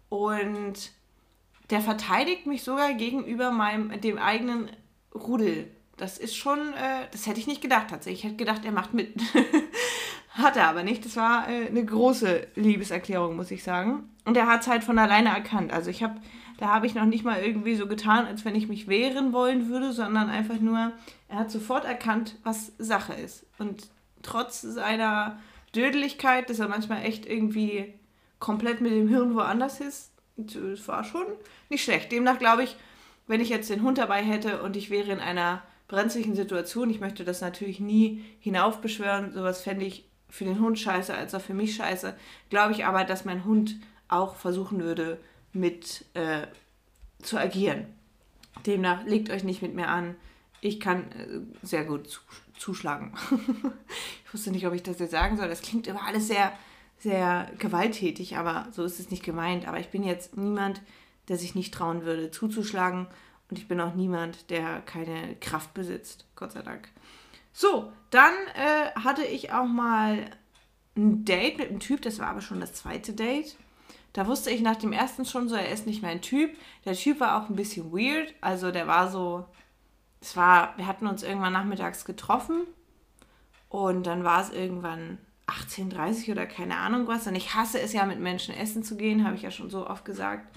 Und 0.09 0.91
der 1.69 1.81
verteidigt 1.81 2.45
mich 2.45 2.63
sogar 2.63 2.93
gegenüber 2.93 3.51
meinem, 3.51 3.99
dem 4.01 4.17
eigenen 4.17 4.69
Rudel, 5.13 5.67
das 5.97 6.17
ist 6.17 6.35
schon, 6.35 6.59
äh, 6.73 7.07
das 7.11 7.25
hätte 7.25 7.39
ich 7.39 7.47
nicht 7.47 7.61
gedacht 7.61 7.87
tatsächlich. 7.89 8.19
Ich 8.19 8.25
hätte 8.25 8.35
gedacht, 8.35 8.65
er 8.65 8.71
macht 8.71 8.93
mit. 8.93 9.15
hat 10.29 10.57
er 10.57 10.67
aber 10.67 10.83
nicht. 10.83 11.05
Das 11.05 11.15
war 11.15 11.47
äh, 11.49 11.67
eine 11.67 11.85
große 11.85 12.47
Liebeserklärung, 12.55 13.35
muss 13.35 13.51
ich 13.51 13.63
sagen. 13.63 14.09
Und 14.25 14.35
er 14.35 14.47
hat 14.47 14.61
es 14.61 14.67
halt 14.67 14.83
von 14.83 14.99
alleine 14.99 15.29
erkannt. 15.29 15.71
Also 15.71 15.89
ich 15.89 16.03
habe, 16.03 16.19
da 16.57 16.67
habe 16.67 16.85
ich 16.85 16.95
noch 16.95 17.05
nicht 17.05 17.25
mal 17.25 17.41
irgendwie 17.41 17.75
so 17.75 17.87
getan, 17.87 18.25
als 18.25 18.45
wenn 18.45 18.55
ich 18.55 18.67
mich 18.67 18.87
wehren 18.87 19.33
wollen 19.33 19.69
würde, 19.69 19.91
sondern 19.91 20.29
einfach 20.29 20.59
nur, 20.59 20.93
er 21.27 21.39
hat 21.39 21.51
sofort 21.51 21.85
erkannt, 21.85 22.37
was 22.43 22.73
Sache 22.77 23.13
ist. 23.13 23.45
Und 23.57 23.89
trotz 24.21 24.61
seiner 24.61 25.39
Dödeligkeit, 25.75 26.49
dass 26.49 26.59
er 26.59 26.67
manchmal 26.67 27.03
echt 27.03 27.25
irgendwie 27.25 27.93
komplett 28.39 28.81
mit 28.81 28.91
dem 28.91 29.07
Hirn 29.07 29.35
woanders 29.35 29.81
ist, 29.81 30.11
das 30.37 30.87
war 30.87 31.03
schon 31.03 31.25
nicht 31.69 31.83
schlecht. 31.83 32.11
Demnach 32.11 32.39
glaube 32.39 32.63
ich, 32.63 32.75
wenn 33.27 33.41
ich 33.41 33.49
jetzt 33.49 33.69
den 33.69 33.81
Hund 33.81 33.97
dabei 33.97 34.21
hätte 34.21 34.61
und 34.61 34.75
ich 34.75 34.89
wäre 34.89 35.11
in 35.11 35.19
einer 35.19 35.63
brenzlichen 35.87 36.35
Situation, 36.35 36.89
ich 36.89 36.99
möchte 36.99 37.23
das 37.23 37.41
natürlich 37.41 37.79
nie 37.79 38.23
hinaufbeschwören, 38.39 39.33
sowas 39.33 39.61
fände 39.61 39.85
ich 39.85 40.09
für 40.29 40.45
den 40.45 40.59
Hund 40.59 40.79
scheiße 40.79 41.13
als 41.13 41.33
auch 41.35 41.41
für 41.41 41.53
mich 41.53 41.75
scheiße, 41.75 42.15
glaube 42.49 42.73
ich 42.73 42.85
aber, 42.85 43.03
dass 43.03 43.25
mein 43.25 43.45
Hund 43.45 43.77
auch 44.07 44.35
versuchen 44.35 44.81
würde, 44.81 45.19
mit 45.55 46.05
äh, 46.13 46.47
zu 47.21 47.37
agieren. 47.37 47.85
Demnach 48.65 49.03
legt 49.05 49.29
euch 49.29 49.43
nicht 49.43 49.61
mit 49.61 49.73
mir 49.73 49.87
an. 49.87 50.15
Ich 50.61 50.79
kann 50.79 51.11
äh, 51.11 51.65
sehr 51.65 51.85
gut 51.85 52.21
zuschlagen. 52.57 53.13
ich 54.25 54.33
wusste 54.33 54.51
nicht, 54.51 54.67
ob 54.67 54.73
ich 54.73 54.83
das 54.83 54.99
jetzt 54.99 55.11
sagen 55.11 55.37
soll. 55.37 55.47
Das 55.47 55.61
klingt 55.61 55.87
immer 55.87 56.05
alles 56.05 56.27
sehr, 56.27 56.51
sehr 56.99 57.51
gewalttätig, 57.57 58.37
aber 58.37 58.67
so 58.71 58.83
ist 58.83 58.99
es 58.99 59.11
nicht 59.11 59.23
gemeint. 59.23 59.67
Aber 59.67 59.79
ich 59.79 59.89
bin 59.89 60.03
jetzt 60.03 60.37
niemand, 60.37 60.81
der 61.27 61.37
sich 61.37 61.55
nicht 61.55 61.73
trauen 61.73 62.05
würde, 62.05 62.31
zuzuschlagen. 62.31 63.07
Und 63.49 63.59
ich 63.59 63.67
bin 63.67 63.79
auch 63.79 63.93
niemand, 63.93 64.49
der 64.49 64.81
keine 64.81 65.35
Kraft 65.39 65.73
besitzt. 65.73 66.25
Gott 66.35 66.51
sei 66.51 66.61
Dank. 66.61 66.89
So, 67.53 67.91
dann 68.09 68.33
äh, 68.55 68.99
hatte 68.99 69.23
ich 69.23 69.51
auch 69.51 69.67
mal 69.67 70.25
ein 70.97 71.25
Date 71.25 71.57
mit 71.57 71.69
einem 71.69 71.79
Typ, 71.79 72.01
das 72.01 72.19
war 72.19 72.27
aber 72.27 72.41
schon 72.41 72.59
das 72.59 72.73
zweite 72.73 73.13
Date. 73.13 73.55
Da 74.15 74.27
wusste 74.27 74.49
ich 74.49 74.61
nach 74.61 74.77
dem 74.77 74.93
ersten 74.93 75.25
schon 75.25 75.49
so, 75.49 75.55
er 75.55 75.69
ist 75.69 75.85
nicht 75.85 76.01
mein 76.01 76.21
Typ. 76.21 76.55
Der 76.85 76.93
Typ 76.93 77.19
war 77.19 77.37
auch 77.37 77.49
ein 77.49 77.57
bisschen 77.57 77.91
weird. 77.91 78.33
Also 78.39 78.71
der 78.71 78.87
war 78.87 79.11
so, 79.11 79.43
es 80.21 80.37
war, 80.37 80.73
wir 80.77 80.87
hatten 80.87 81.05
uns 81.05 81.21
irgendwann 81.21 81.51
nachmittags 81.51 82.05
getroffen 82.05 82.61
und 83.67 84.07
dann 84.07 84.23
war 84.23 84.39
es 84.39 84.51
irgendwann 84.51 85.17
18.30 85.47 86.31
oder 86.31 86.45
keine 86.45 86.77
Ahnung 86.77 87.07
was. 87.07 87.27
Und 87.27 87.35
ich 87.35 87.55
hasse 87.55 87.81
es 87.81 87.91
ja, 87.91 88.05
mit 88.05 88.21
Menschen 88.21 88.55
essen 88.55 88.83
zu 88.83 88.95
gehen, 88.95 89.25
habe 89.25 89.35
ich 89.35 89.41
ja 89.41 89.51
schon 89.51 89.69
so 89.69 89.85
oft 89.85 90.05
gesagt. 90.05 90.47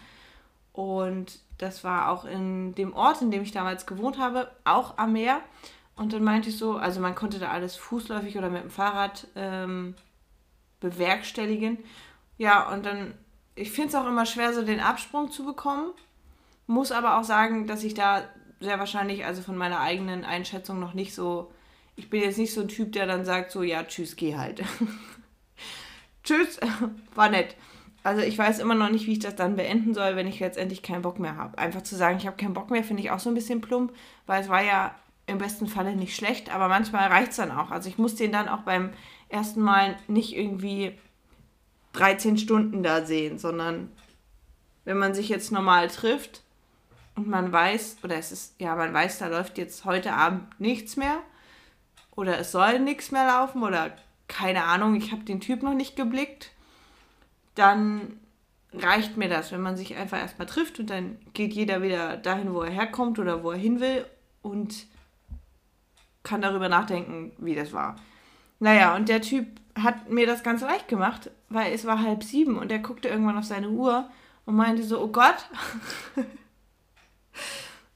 Und 0.73 1.41
das 1.59 1.83
war 1.83 2.11
auch 2.11 2.27
in 2.27 2.77
dem 2.77 2.93
Ort, 2.93 3.23
in 3.23 3.33
dem 3.33 3.43
ich 3.43 3.51
damals 3.51 3.87
gewohnt 3.87 4.19
habe, 4.19 4.53
auch 4.63 4.99
am 4.99 5.15
Meer. 5.15 5.41
Und 5.97 6.13
dann 6.13 6.23
meinte 6.23 6.51
ich 6.51 6.59
so, 6.59 6.77
also 6.77 7.01
man 7.01 7.17
konnte 7.17 7.41
da 7.41 7.49
alles 7.49 7.75
fußläufig 7.75 8.39
oder 8.39 8.51
mit 8.51 8.63
dem 8.63 8.71
Fahrrad 8.71 9.27
ähm, 9.35 9.97
bewerkstelligen. 10.79 11.79
Ja, 12.37 12.73
und 12.73 12.87
dann, 12.87 13.15
ich 13.59 13.71
finde 13.71 13.89
es 13.89 13.95
auch 13.95 14.07
immer 14.07 14.27
schwer, 14.27 14.53
so 14.53 14.63
den 14.63 14.81
Absprung 14.81 15.31
zu 15.31 15.45
bekommen. 15.45 15.91
Muss 16.67 16.93
aber 16.93 17.19
auch 17.19 17.25
sagen, 17.25 17.67
dass 17.67 17.85
ich 17.85 17.95
da 17.95 18.25
sehr 18.61 18.79
wahrscheinlich, 18.79 19.25
also 19.25 19.43
von 19.43 19.57
meiner 19.57 19.81
eigenen 19.81 20.25
Einschätzung 20.25 20.81
noch 20.81 20.95
nicht 20.95 21.15
so, 21.15 21.51
ich 21.97 22.11
bin 22.11 22.23
jetzt 22.23 22.39
nicht 22.39 22.53
so 22.53 22.61
ein 22.61 22.69
Typ, 22.69 22.93
der 22.93 23.07
dann 23.07 23.25
sagt, 23.25 23.51
so, 23.51 23.63
ja, 23.63 23.83
tschüss, 23.85 24.17
geh 24.17 24.37
halt. 24.37 24.63
tschüss, 26.25 26.61
war 27.15 27.31
nett. 27.31 27.57
Also 28.03 28.23
ich 28.23 28.39
weiß 28.39 28.61
immer 28.61 28.75
noch 28.75 28.91
nicht, 28.91 29.07
wie 29.07 29.13
ich 29.13 29.19
das 29.19 29.37
dann 29.37 29.57
beenden 29.57 29.95
soll, 29.95 30.17
wenn 30.17 30.27
ich 30.27 30.41
letztendlich 30.41 30.83
keinen 30.83 31.03
Bock 31.03 31.19
mehr 31.19 31.37
habe. 31.37 31.59
Einfach 31.59 31.83
zu 31.83 31.97
sagen, 31.97 32.19
ich 32.19 32.27
habe 32.27 32.37
keinen 32.37 32.55
Bock 32.55 32.71
mehr, 32.71 32.85
finde 32.85 33.03
ich 33.03 33.11
auch 33.11 33.19
so 33.19 33.29
ein 33.29 33.35
bisschen 33.35 33.61
plump, 33.61 33.93
weil 34.27 34.43
es 34.43 34.49
war 34.49 34.63
ja 34.63 34.95
im 35.27 35.39
besten 35.39 35.67
Falle 35.67 35.95
nicht 35.95 36.17
schlecht, 36.17 36.55
aber 36.55 36.69
manchmal 36.69 37.09
reicht 37.09 37.33
es 37.33 37.37
dann 37.37 37.51
auch. 37.51 37.71
Also 37.71 37.89
ich 37.89 37.99
muss 37.99 38.15
den 38.15 38.33
dann 38.33 38.49
auch 38.49 38.61
beim 38.61 38.91
ersten 39.29 39.61
Mal 39.61 39.97
nicht 40.07 40.35
irgendwie 40.35 40.99
13 41.93 42.39
Stunden 42.39 42.83
da 42.83 43.05
sehen, 43.05 43.39
sondern 43.39 43.91
wenn 44.85 44.99
man 44.99 45.15
sich 45.15 45.29
jetzt 45.29 45.53
normal 45.53 45.89
trifft 45.89 46.43
und 47.17 47.29
man 47.29 47.53
weiß, 47.53 47.99
oder 48.03 48.17
es 48.17 48.33
ist, 48.33 48.55
ja, 48.59 48.77
man 48.77 48.95
weiß, 48.95 49.19
da 49.19 49.29
läuft 49.29 49.59
jetzt 49.59 49.85
heute 49.85 50.13
Abend 50.13 50.61
nichts 50.61 50.97
mehr 50.97 51.19
oder 52.15 52.39
es 52.39 52.53
soll 52.53 52.79
nichts 52.79 53.11
mehr 53.11 53.27
laufen 53.27 53.63
oder 53.63 53.97
keine 54.29 54.65
Ahnung, 54.65 54.95
ich 54.95 55.13
habe 55.13 55.25
den 55.25 55.41
Typ 55.41 55.63
noch 55.63 55.75
nicht 55.75 55.97
geblickt 55.97 56.53
dann 57.59 58.21
reicht 58.73 59.17
mir 59.17 59.29
das, 59.29 59.51
wenn 59.51 59.61
man 59.61 59.77
sich 59.77 59.97
einfach 59.97 60.19
erstmal 60.19 60.47
trifft 60.47 60.79
und 60.79 60.91
dann 60.91 61.19
geht 61.33 61.53
jeder 61.53 61.83
wieder 61.83 62.17
dahin, 62.17 62.55
wo 62.55 62.63
er 62.63 62.71
herkommt 62.71 63.19
oder 63.19 63.43
wo 63.43 63.51
er 63.51 63.59
hin 63.59 63.81
will 63.81 64.07
und 64.43 64.87
kann 66.23 66.41
darüber 66.41 66.69
nachdenken, 66.69 67.33
wie 67.39 67.55
das 67.55 67.73
war. 67.73 67.97
Naja, 68.61 68.97
und 68.97 69.09
der 69.09 69.23
Typ 69.23 69.47
hat 69.77 70.11
mir 70.11 70.27
das 70.27 70.43
ganz 70.43 70.63
leicht 70.63 70.89
gemacht, 70.89 71.31
weil 71.49 71.73
es 71.73 71.85
war 71.85 72.03
halb 72.03 72.25
sieben 72.25 72.59
und 72.59 72.73
er 72.73 72.81
guckte 72.81 73.09
irgendwann 73.09 73.39
auf 73.39 73.45
seine 73.45 73.71
Uhr 73.71 74.11
und 74.45 74.57
meinte 74.57 74.83
so, 74.83 75.01
oh 75.01 75.09
Gott. 75.09 75.37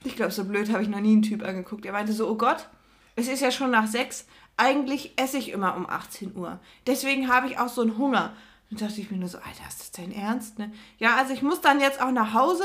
ich 0.05 0.16
glaube, 0.16 0.33
so 0.33 0.44
blöd 0.44 0.70
habe 0.72 0.83
ich 0.83 0.88
noch 0.88 1.01
nie 1.01 1.12
einen 1.12 1.22
Typ 1.22 1.42
angeguckt. 1.44 1.85
Er 1.85 1.92
meinte 1.92 2.12
so, 2.12 2.29
oh 2.29 2.37
Gott, 2.37 2.68
es 3.16 3.29
ist 3.29 3.40
ja 3.40 3.51
schon 3.51 3.70
nach 3.70 3.87
sechs. 3.87 4.27
Eigentlich 4.57 5.18
esse 5.18 5.38
ich 5.38 5.51
immer 5.51 5.77
um 5.77 5.88
18 5.88 6.37
Uhr. 6.37 6.61
Deswegen 6.87 7.29
habe 7.29 7.48
ich 7.48 7.59
auch 7.59 7.68
so 7.68 7.83
einen 7.83 7.98
Hunger. 7.98 8.33
Und 8.70 8.81
dachte 8.81 9.01
ich 9.01 9.11
mir 9.11 9.18
nur 9.18 9.29
so, 9.29 9.38
Alter, 9.38 9.68
ist 9.68 9.81
das 9.81 9.90
dein 9.92 10.12
Ernst? 10.12 10.59
Ne? 10.59 10.72
Ja, 10.98 11.16
also 11.16 11.35
ich 11.35 11.42
muss 11.42 11.61
dann 11.61 11.81
jetzt 11.81 12.01
auch 12.01 12.11
nach 12.11 12.33
Hause. 12.33 12.64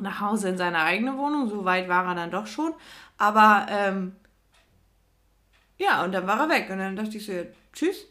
Nach 0.00 0.20
Hause 0.20 0.48
in 0.48 0.58
seine 0.58 0.80
eigene 0.80 1.16
Wohnung. 1.16 1.48
So 1.48 1.64
weit 1.64 1.88
war 1.88 2.06
er 2.06 2.14
dann 2.14 2.30
doch 2.30 2.46
schon. 2.46 2.74
Aber 3.16 3.66
ähm, 3.70 4.16
ja, 5.78 6.04
und 6.04 6.12
dann 6.12 6.26
war 6.26 6.40
er 6.40 6.48
weg. 6.48 6.70
Und 6.70 6.78
dann 6.78 6.96
dachte 6.96 7.16
ich 7.16 7.26
so, 7.26 7.32
ja, 7.32 7.42
tschüss. 7.72 8.06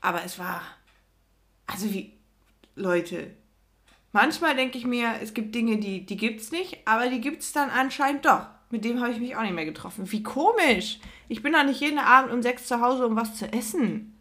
Aber 0.00 0.24
es 0.24 0.38
war. 0.38 0.62
Also 1.66 1.92
wie. 1.92 2.14
Leute. 2.74 3.34
Manchmal 4.12 4.54
denke 4.54 4.78
ich 4.78 4.86
mir, 4.86 5.14
es 5.20 5.34
gibt 5.34 5.54
Dinge, 5.54 5.78
die, 5.78 6.06
die 6.06 6.16
gibt 6.16 6.40
es 6.40 6.52
nicht, 6.52 6.86
aber 6.86 7.08
die 7.08 7.20
gibt 7.20 7.42
es 7.42 7.52
dann 7.52 7.70
anscheinend 7.70 8.24
doch. 8.24 8.46
Mit 8.70 8.84
dem 8.84 9.00
habe 9.00 9.12
ich 9.12 9.18
mich 9.18 9.36
auch 9.36 9.42
nicht 9.42 9.54
mehr 9.54 9.64
getroffen. 9.64 10.10
Wie 10.10 10.22
komisch. 10.22 10.98
Ich 11.28 11.42
bin 11.42 11.52
doch 11.52 11.64
nicht 11.64 11.80
jeden 11.80 11.98
Abend 11.98 12.32
um 12.32 12.42
sechs 12.42 12.66
zu 12.66 12.80
Hause, 12.80 13.06
um 13.06 13.16
was 13.16 13.36
zu 13.36 13.52
essen. 13.52 14.18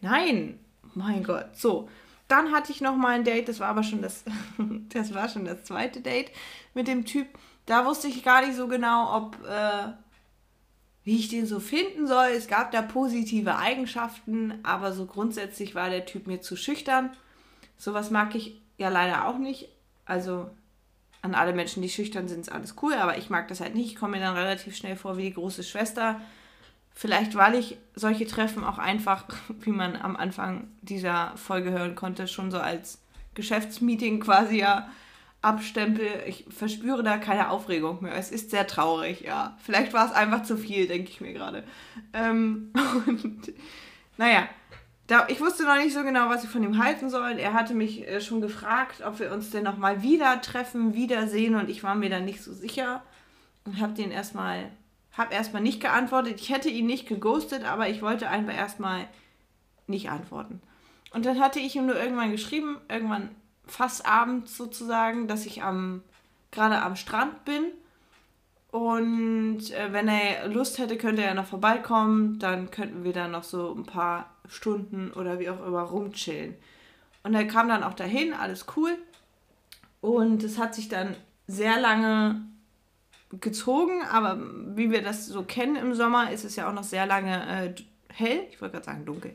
Nein 0.00 0.58
mein 0.94 1.22
Gott. 1.22 1.56
So, 1.56 1.88
dann 2.28 2.52
hatte 2.52 2.72
ich 2.72 2.80
noch 2.80 2.96
mal 2.96 3.14
ein 3.14 3.24
Date, 3.24 3.48
das 3.48 3.60
war 3.60 3.68
aber 3.68 3.82
schon 3.82 4.02
das, 4.02 4.24
das 4.88 5.14
war 5.14 5.28
schon 5.28 5.44
das 5.44 5.64
zweite 5.64 6.00
Date 6.00 6.30
mit 6.74 6.88
dem 6.88 7.04
Typ. 7.04 7.26
Da 7.66 7.86
wusste 7.86 8.08
ich 8.08 8.22
gar 8.22 8.44
nicht 8.44 8.56
so 8.56 8.68
genau, 8.68 9.16
ob, 9.16 9.36
äh, 9.46 9.92
wie 11.04 11.18
ich 11.18 11.28
den 11.28 11.46
so 11.46 11.60
finden 11.60 12.06
soll. 12.06 12.28
Es 12.28 12.48
gab 12.48 12.72
da 12.72 12.82
positive 12.82 13.56
Eigenschaften, 13.56 14.58
aber 14.62 14.92
so 14.92 15.06
grundsätzlich 15.06 15.74
war 15.74 15.90
der 15.90 16.06
Typ 16.06 16.26
mir 16.26 16.40
zu 16.40 16.56
schüchtern. 16.56 17.10
Sowas 17.76 18.10
mag 18.10 18.34
ich 18.34 18.60
ja 18.78 18.88
leider 18.88 19.28
auch 19.28 19.38
nicht. 19.38 19.68
Also 20.06 20.50
an 21.22 21.34
alle 21.34 21.52
Menschen, 21.52 21.82
die 21.82 21.88
schüchtern 21.88 22.28
sind, 22.28 22.40
ist 22.40 22.52
alles 22.52 22.76
cool, 22.82 22.94
aber 22.94 23.18
ich 23.18 23.30
mag 23.30 23.48
das 23.48 23.60
halt 23.60 23.74
nicht. 23.74 23.92
Ich 23.92 23.96
komme 23.96 24.16
mir 24.18 24.24
dann 24.24 24.36
relativ 24.36 24.76
schnell 24.76 24.96
vor 24.96 25.16
wie 25.16 25.24
die 25.24 25.34
große 25.34 25.62
Schwester 25.62 26.20
Vielleicht, 26.96 27.34
weil 27.34 27.56
ich 27.56 27.76
solche 27.96 28.24
Treffen 28.24 28.62
auch 28.62 28.78
einfach, 28.78 29.24
wie 29.60 29.72
man 29.72 29.96
am 29.96 30.16
Anfang 30.16 30.68
dieser 30.80 31.36
Folge 31.36 31.72
hören 31.72 31.96
konnte, 31.96 32.28
schon 32.28 32.50
so 32.50 32.58
als 32.58 33.02
Geschäftsmeeting 33.34 34.20
quasi 34.20 34.58
ja 34.58 34.88
abstempel. 35.44 36.06
Ich 36.26 36.46
verspüre 36.48 37.02
da 37.02 37.18
keine 37.18 37.50
Aufregung 37.50 38.02
mehr. 38.02 38.14
Es 38.16 38.30
ist 38.30 38.50
sehr 38.50 38.66
traurig, 38.66 39.20
ja. 39.20 39.56
Vielleicht 39.62 39.92
war 39.92 40.06
es 40.06 40.12
einfach 40.12 40.42
zu 40.42 40.56
viel, 40.56 40.86
denke 40.86 41.10
ich 41.10 41.20
mir 41.20 41.32
gerade. 41.32 41.64
Ähm, 42.12 42.72
und 43.06 43.52
naja, 44.16 44.48
da, 45.06 45.26
ich 45.28 45.40
wusste 45.40 45.64
noch 45.64 45.76
nicht 45.76 45.92
so 45.92 46.02
genau, 46.02 46.30
was 46.30 46.44
ich 46.44 46.50
von 46.50 46.64
ihm 46.64 46.82
halten 46.82 47.10
soll. 47.10 47.38
Er 47.38 47.52
hatte 47.52 47.74
mich 47.74 48.08
äh, 48.08 48.20
schon 48.20 48.40
gefragt, 48.40 49.02
ob 49.06 49.18
wir 49.18 49.32
uns 49.32 49.50
denn 49.50 49.64
nochmal 49.64 50.02
wieder 50.02 50.40
treffen, 50.40 50.94
wiedersehen 50.94 51.54
und 51.54 51.68
ich 51.68 51.82
war 51.82 51.94
mir 51.94 52.10
da 52.10 52.20
nicht 52.20 52.42
so 52.42 52.52
sicher 52.52 53.02
und 53.64 53.80
habe 53.80 53.92
den 53.92 54.10
erstmal 54.10 54.70
habe 55.12 55.32
erstmal 55.32 55.62
nicht 55.62 55.80
geantwortet. 55.80 56.40
Ich 56.40 56.50
hätte 56.50 56.68
ihn 56.68 56.86
nicht 56.86 57.06
geghostet, 57.06 57.64
aber 57.64 57.88
ich 57.88 58.02
wollte 58.02 58.28
einfach 58.28 58.56
erstmal 58.56 59.06
nicht 59.86 60.10
antworten. 60.10 60.60
Und 61.12 61.24
dann 61.24 61.40
hatte 61.40 61.60
ich 61.60 61.76
ihm 61.76 61.86
nur 61.86 61.96
irgendwann 61.96 62.32
geschrieben, 62.32 62.78
irgendwann 62.88 63.28
fast 63.66 64.06
abends 64.06 64.56
sozusagen, 64.56 65.28
dass 65.28 65.46
ich 65.46 65.62
am 65.62 66.02
gerade 66.50 66.80
am 66.82 66.96
Strand 66.96 67.44
bin. 67.44 67.72
Und 68.70 69.70
äh, 69.70 69.92
wenn 69.92 70.08
er 70.08 70.48
Lust 70.48 70.78
hätte, 70.78 70.96
könnte 70.96 71.22
er 71.22 71.34
noch 71.34 71.46
vorbeikommen. 71.46 72.38
Dann 72.38 72.70
könnten 72.70 73.04
wir 73.04 73.12
dann 73.12 73.32
noch 73.32 73.44
so 73.44 73.74
ein 73.74 73.84
paar 73.84 74.30
Stunden 74.48 75.12
oder 75.12 75.38
wie 75.38 75.50
auch 75.50 75.64
immer 75.64 75.82
rumchillen. 75.82 76.54
Und 77.22 77.34
er 77.34 77.46
kam 77.46 77.68
dann 77.68 77.84
auch 77.84 77.94
dahin, 77.94 78.32
alles 78.32 78.66
cool. 78.76 78.96
Und 80.00 80.42
es 80.42 80.58
hat 80.58 80.74
sich 80.74 80.88
dann 80.88 81.16
sehr 81.46 81.80
lange 81.80 82.42
gezogen, 83.40 84.02
aber 84.10 84.38
wie 84.76 84.90
wir 84.90 85.02
das 85.02 85.26
so 85.26 85.42
kennen 85.42 85.76
im 85.76 85.94
Sommer, 85.94 86.30
ist 86.30 86.44
es 86.44 86.56
ja 86.56 86.68
auch 86.68 86.74
noch 86.74 86.84
sehr 86.84 87.06
lange 87.06 87.66
äh, 87.66 87.74
hell. 88.12 88.46
Ich 88.50 88.60
wollte 88.60 88.74
gerade 88.74 88.86
sagen 88.86 89.06
dunkel. 89.06 89.34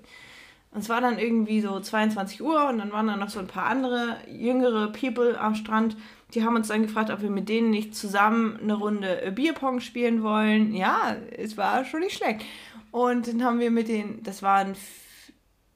Und 0.72 0.82
es 0.82 0.90
war 0.90 1.02
dann 1.02 1.18
irgendwie 1.18 1.62
so 1.62 1.80
22 1.80 2.42
Uhr 2.42 2.70
und 2.70 2.78
dann 2.78 2.92
waren 2.92 3.08
da 3.08 3.16
noch 3.16 3.30
so 3.30 3.40
ein 3.40 3.48
paar 3.48 3.66
andere 3.66 4.18
jüngere 4.28 4.92
People 4.92 5.40
am 5.40 5.56
Strand. 5.56 5.98
Die 6.34 6.44
haben 6.44 6.56
uns 6.56 6.68
dann 6.68 6.84
gefragt, 6.84 7.10
ob 7.10 7.22
wir 7.22 7.32
mit 7.32 7.50
denen 7.50 7.72
nicht 7.72 7.96
zusammen 7.96 8.60
eine 8.62 8.76
Runde 8.76 9.32
Bierpong 9.34 9.80
spielen 9.80 10.22
wollen. 10.22 10.76
Ja, 10.76 11.16
es 11.36 11.58
war 11.58 11.86
schon 11.86 12.02
nicht 12.02 12.18
schlecht. 12.18 12.46
Und 12.92 13.28
dann 13.28 13.44
haben 13.44 13.60
wir 13.60 13.72
mit 13.72 13.88
denen, 13.88 14.22
das 14.22 14.44
waren 14.44 14.76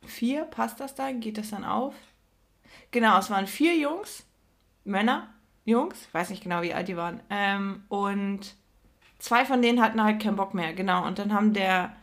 vier, 0.05 0.43
passt 0.43 0.79
das 0.79 0.93
da? 0.93 1.11
Geht 1.11 1.39
das 1.39 1.49
dann 1.49 1.63
auf? 1.65 1.95
Genau, 2.91 3.17
es 3.17 3.31
waren 3.31 3.47
vier 3.47 3.75
Jungs, 3.75 4.25
Männer, 4.83 5.33
Jungs, 5.65 6.07
weiß 6.11 6.29
nicht 6.29 6.43
genau, 6.43 6.61
wie 6.61 6.73
alt 6.73 6.87
die 6.87 6.97
waren. 6.97 7.19
Ähm, 7.29 7.83
und 7.89 8.55
zwei 9.17 9.45
von 9.45 9.61
denen 9.61 9.81
hatten 9.81 10.03
halt 10.03 10.21
keinen 10.21 10.35
Bock 10.35 10.53
mehr, 10.53 10.73
genau. 10.73 11.05
Und 11.07 11.17
dann 11.17 11.33
haben 11.33 11.53
der 11.53 11.95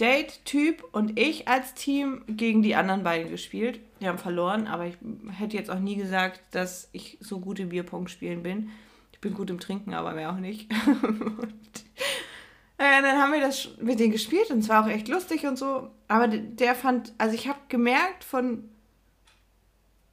Date-Typ 0.00 0.84
und 0.92 1.18
ich 1.18 1.48
als 1.48 1.74
Team 1.74 2.22
gegen 2.28 2.62
die 2.62 2.76
anderen 2.76 3.02
beiden 3.02 3.30
gespielt. 3.30 3.80
Die 4.00 4.06
haben 4.06 4.18
verloren, 4.18 4.68
aber 4.68 4.86
ich 4.86 4.96
hätte 5.30 5.56
jetzt 5.56 5.70
auch 5.70 5.80
nie 5.80 5.96
gesagt, 5.96 6.40
dass 6.52 6.88
ich 6.92 7.18
so 7.20 7.40
gut 7.40 7.58
im 7.58 7.70
Bierpong 7.70 8.06
spielen 8.06 8.44
bin. 8.44 8.70
Ich 9.12 9.20
bin 9.20 9.34
gut 9.34 9.50
im 9.50 9.58
Trinken, 9.58 9.94
aber 9.94 10.12
mehr 10.12 10.30
auch 10.30 10.36
nicht. 10.36 10.70
und, 10.86 11.84
äh, 12.78 13.02
dann 13.02 13.20
haben 13.20 13.32
wir 13.32 13.40
das 13.40 13.70
mit 13.80 13.98
denen 13.98 14.12
gespielt 14.12 14.50
und 14.50 14.60
es 14.60 14.68
war 14.68 14.84
auch 14.84 14.88
echt 14.88 15.08
lustig 15.08 15.44
und 15.46 15.58
so. 15.58 15.90
Aber 16.06 16.28
der 16.28 16.76
fand, 16.76 17.12
also 17.18 17.34
ich 17.34 17.48
habe 17.48 17.58
gemerkt 17.68 18.22
von, 18.22 18.68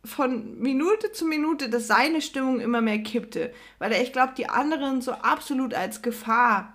von 0.04 0.60
Minute 0.60 1.12
zu 1.12 1.26
Minute, 1.26 1.70
dass 1.70 1.86
seine 1.86 2.24
Stimmung 2.24 2.60
immer 2.60 2.82
mehr 2.82 3.04
kippte. 3.04 3.54
Weil 3.78 3.92
er, 3.92 4.02
ich 4.02 4.14
glaube, 4.14 4.34
die 4.36 4.50
anderen 4.50 5.02
so 5.02 5.12
absolut 5.12 5.76
als 5.76 6.02
Gefahr 6.02 6.74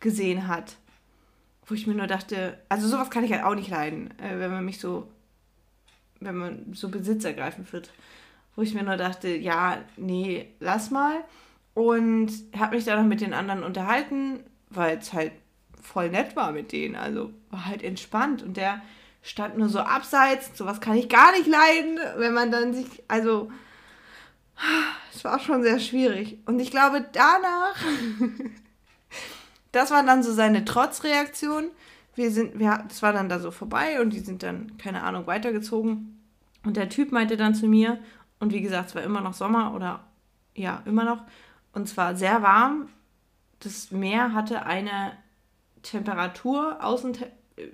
gesehen 0.00 0.48
hat 0.48 0.76
wo 1.68 1.74
ich 1.74 1.86
mir 1.86 1.94
nur 1.94 2.06
dachte, 2.06 2.58
also 2.68 2.88
sowas 2.88 3.10
kann 3.10 3.24
ich 3.24 3.32
halt 3.32 3.44
auch 3.44 3.54
nicht 3.54 3.70
leiden, 3.70 4.10
äh, 4.18 4.38
wenn 4.38 4.50
man 4.50 4.64
mich 4.64 4.80
so, 4.80 5.08
wenn 6.20 6.36
man 6.36 6.72
so 6.72 6.88
besitzergreifend 6.88 7.72
wird. 7.72 7.90
Wo 8.56 8.62
ich 8.62 8.74
mir 8.74 8.82
nur 8.82 8.96
dachte, 8.96 9.28
ja, 9.28 9.78
nee, 9.96 10.48
lass 10.58 10.90
mal. 10.90 11.22
Und 11.74 12.32
habe 12.58 12.74
mich 12.74 12.84
dann 12.84 13.00
noch 13.00 13.08
mit 13.08 13.20
den 13.20 13.34
anderen 13.34 13.62
unterhalten, 13.62 14.40
weil 14.70 14.98
es 14.98 15.12
halt 15.12 15.32
voll 15.80 16.10
nett 16.10 16.34
war 16.34 16.50
mit 16.50 16.72
denen. 16.72 16.96
Also 16.96 17.32
war 17.50 17.66
halt 17.66 17.84
entspannt. 17.84 18.42
Und 18.42 18.56
der 18.56 18.82
stand 19.22 19.58
nur 19.58 19.68
so 19.68 19.78
abseits. 19.78 20.56
Sowas 20.56 20.80
kann 20.80 20.96
ich 20.96 21.08
gar 21.08 21.30
nicht 21.32 21.46
leiden, 21.46 22.00
wenn 22.16 22.34
man 22.34 22.50
dann 22.50 22.74
sich, 22.74 23.02
also 23.06 23.52
es 25.14 25.22
war 25.24 25.38
schon 25.38 25.62
sehr 25.62 25.78
schwierig. 25.78 26.38
Und 26.46 26.58
ich 26.58 26.70
glaube, 26.70 27.06
danach 27.12 27.76
das 29.72 29.90
war 29.90 30.02
dann 30.02 30.22
so 30.22 30.32
seine 30.32 30.64
Trotzreaktion. 30.64 31.70
Wir 32.14 32.30
sind, 32.30 32.58
wir, 32.58 32.84
das 32.88 33.02
war 33.02 33.12
dann 33.12 33.28
da 33.28 33.38
so 33.38 33.50
vorbei 33.50 34.00
und 34.00 34.10
die 34.10 34.20
sind 34.20 34.42
dann, 34.42 34.76
keine 34.78 35.02
Ahnung, 35.02 35.26
weitergezogen. 35.26 36.20
Und 36.64 36.76
der 36.76 36.88
Typ 36.88 37.12
meinte 37.12 37.36
dann 37.36 37.54
zu 37.54 37.66
mir, 37.66 37.98
und 38.40 38.52
wie 38.52 38.60
gesagt, 38.60 38.90
es 38.90 38.94
war 38.94 39.02
immer 39.02 39.20
noch 39.20 39.34
Sommer 39.34 39.74
oder 39.74 40.04
ja, 40.54 40.82
immer 40.84 41.04
noch, 41.04 41.22
und 41.72 41.88
zwar 41.88 42.16
sehr 42.16 42.42
warm. 42.42 42.88
Das 43.60 43.90
Meer 43.90 44.32
hatte 44.32 44.66
eine 44.66 45.12
Temperatur, 45.82 46.78
Außen, 46.80 47.16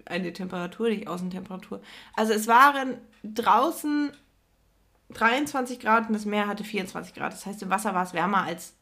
eine 0.07 0.33
Temperatur, 0.33 0.89
nicht 0.89 1.09
Außentemperatur. 1.09 1.81
Also 2.15 2.33
es 2.33 2.47
waren 2.47 2.99
draußen 3.23 4.13
23 5.11 5.81
Grad 5.81 6.09
und 6.09 6.15
das 6.15 6.25
Meer 6.25 6.47
hatte 6.47 6.65
24 6.65 7.15
Grad. 7.15 7.33
Das 7.33 7.47
heißt, 7.47 7.63
im 7.63 7.71
Wasser 7.71 7.95
war 7.95 8.03
es 8.03 8.15
wärmer 8.15 8.43
als 8.43 8.75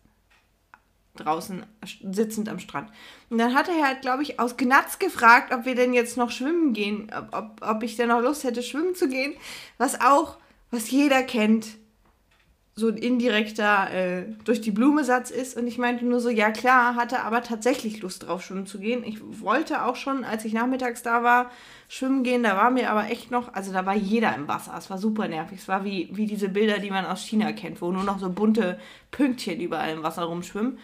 draußen 1.17 1.67
sitzend 2.11 2.49
am 2.49 2.59
Strand. 2.59 2.91
Und 3.29 3.39
dann 3.39 3.55
hat 3.55 3.69
er 3.69 3.87
halt, 3.87 4.01
glaube 4.01 4.23
ich, 4.23 4.41
aus 4.41 4.57
Gnatz 4.57 4.99
gefragt, 4.99 5.53
ob 5.53 5.67
wir 5.67 5.75
denn 5.75 5.93
jetzt 5.93 6.17
noch 6.17 6.31
schwimmen 6.31 6.73
gehen, 6.73 7.11
ob, 7.17 7.37
ob, 7.37 7.69
ob 7.69 7.83
ich 7.83 7.97
denn 7.97 8.09
noch 8.09 8.23
Lust 8.23 8.45
hätte, 8.45 8.63
schwimmen 8.63 8.95
zu 8.95 9.09
gehen. 9.09 9.35
Was 9.79 10.01
auch, 10.01 10.39
was 10.71 10.91
jeder 10.91 11.23
kennt, 11.23 11.67
so 12.75 12.89
ein 12.89 12.97
indirekter 12.97 13.93
äh, 13.93 14.25
durch 14.45 14.63
die 14.63 14.71
Blume 14.71 15.05
Satz 15.05 15.31
ist. 15.31 15.59
Und 15.59 15.67
ich 15.67 15.77
meinte 15.77 16.07
nur 16.07 16.21
so, 16.21 16.31
ja 16.31 16.51
klar, 16.51 16.95
hatte 16.95 17.21
aber 17.21 17.43
tatsächlich 17.43 18.01
Lust 18.01 18.27
drauf, 18.27 18.43
schwimmen 18.43 18.67
zu 18.67 18.79
gehen. 18.79 19.05
Ich 19.05 19.19
wollte 19.43 19.85
auch 19.85 19.97
schon, 19.97 20.25
als 20.25 20.47
ich 20.47 20.55
nachmittags 20.55 21.03
da 21.03 21.23
war, 21.23 21.51
schwimmen 21.89 22.23
gehen. 22.23 22.43
Da 22.43 22.57
war 22.57 22.71
mir 22.71 22.91
aber 22.91 23.11
echt 23.11 23.31
noch, 23.31 23.53
also 23.53 23.75
da 23.75 23.85
war 23.85 23.95
jeder 23.95 24.35
im 24.35 24.49
Wasser. 24.49 24.75
Es 24.79 24.89
war 24.89 24.97
super 24.97 25.29
nervig. 25.29 25.59
Es 25.59 25.69
war 25.69 25.85
wie, 25.85 26.09
wie 26.13 26.25
diese 26.25 26.49
Bilder, 26.49 26.79
die 26.79 26.91
man 26.91 27.05
aus 27.05 27.21
China 27.21 27.53
kennt, 27.53 27.83
wo 27.83 27.93
nur 27.93 28.05
noch 28.05 28.19
so 28.19 28.31
bunte 28.31 28.81
Pünktchen 29.11 29.61
überall 29.61 29.93
im 29.93 30.03
Wasser 30.03 30.25
rumschwimmen. 30.25 30.79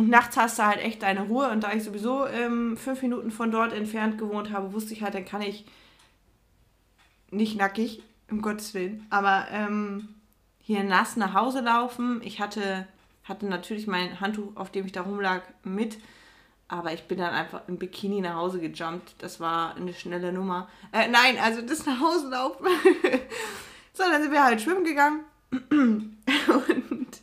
Und 0.00 0.08
nachts 0.08 0.38
hast 0.38 0.58
du 0.58 0.64
halt 0.64 0.80
echt 0.80 1.02
deine 1.02 1.24
Ruhe. 1.24 1.50
Und 1.50 1.62
da 1.62 1.74
ich 1.74 1.84
sowieso 1.84 2.26
ähm, 2.26 2.78
fünf 2.78 3.02
Minuten 3.02 3.30
von 3.30 3.50
dort 3.50 3.74
entfernt 3.74 4.16
gewohnt 4.16 4.50
habe, 4.50 4.72
wusste 4.72 4.94
ich 4.94 5.02
halt, 5.02 5.12
dann 5.12 5.26
kann 5.26 5.42
ich 5.42 5.66
nicht 7.30 7.58
nackig, 7.58 8.02
um 8.30 8.40
Gottes 8.40 8.72
Willen, 8.72 9.06
aber 9.10 9.48
ähm, 9.52 10.08
hier 10.62 10.84
nass 10.84 11.16
nach 11.16 11.34
Hause 11.34 11.60
laufen. 11.60 12.22
Ich 12.24 12.40
hatte, 12.40 12.88
hatte 13.24 13.44
natürlich 13.44 13.86
mein 13.86 14.20
Handtuch, 14.22 14.56
auf 14.56 14.70
dem 14.70 14.86
ich 14.86 14.92
da 14.92 15.02
rumlag, 15.02 15.42
mit. 15.64 15.98
Aber 16.66 16.94
ich 16.94 17.02
bin 17.02 17.18
dann 17.18 17.34
einfach 17.34 17.68
im 17.68 17.76
Bikini 17.76 18.22
nach 18.22 18.36
Hause 18.36 18.58
gejumpt. 18.58 19.16
Das 19.18 19.38
war 19.38 19.76
eine 19.76 19.92
schnelle 19.92 20.32
Nummer. 20.32 20.70
Äh, 20.92 21.08
nein, 21.08 21.36
also 21.42 21.60
das 21.60 21.84
nach 21.84 22.00
Hause 22.00 22.30
laufen. 22.30 22.64
so, 23.92 24.02
dann 24.04 24.22
sind 24.22 24.32
wir 24.32 24.42
halt 24.42 24.62
schwimmen 24.62 24.84
gegangen. 24.84 25.24
Und 25.70 27.20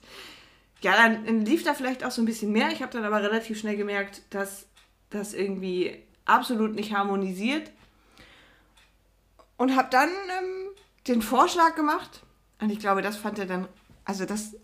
ja, 0.82 0.94
dann 0.96 1.46
lief 1.46 1.64
da 1.64 1.74
vielleicht 1.74 2.04
auch 2.04 2.12
so 2.12 2.22
ein 2.22 2.26
bisschen 2.26 2.52
mehr. 2.52 2.72
Ich 2.72 2.82
habe 2.82 2.92
dann 2.92 3.04
aber 3.04 3.22
relativ 3.22 3.60
schnell 3.60 3.78
gemerkt, 3.78 4.22
dass 4.30 4.68
das 5.10 5.34
irgendwie 5.34 6.04
absolut 6.26 6.76
nicht 6.76 6.94
harmonisiert. 6.94 7.72
Und 9.58 9.76
habe 9.76 9.88
dann 9.90 10.10
ähm, 10.10 10.70
den 11.08 11.22
Vorschlag 11.22 11.76
gemacht. 11.76 12.22
Und 12.62 12.70
ich 12.70 12.80
glaube, 12.80 13.02
das 13.02 13.18
fand 13.18 13.40
er 13.40 13.48
dann. 13.48 13.68
Also, 14.06 14.26
das. 14.26 14.56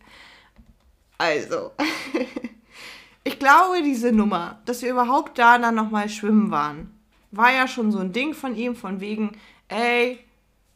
Also. 1.17 1.71
ich 3.23 3.39
glaube, 3.39 3.81
diese 3.83 4.11
Nummer, 4.11 4.61
dass 4.65 4.83
wir 4.83 4.91
überhaupt 4.91 5.39
da 5.39 5.57
dann 5.57 5.73
nochmal 5.73 6.09
schwimmen 6.09 6.51
waren, 6.51 6.91
war 7.31 7.51
ja 7.51 7.67
schon 7.67 7.91
so 7.91 7.97
ein 7.99 8.13
Ding 8.13 8.35
von 8.35 8.55
ihm, 8.55 8.75
von 8.75 8.99
wegen, 8.99 9.35
ey, 9.67 10.22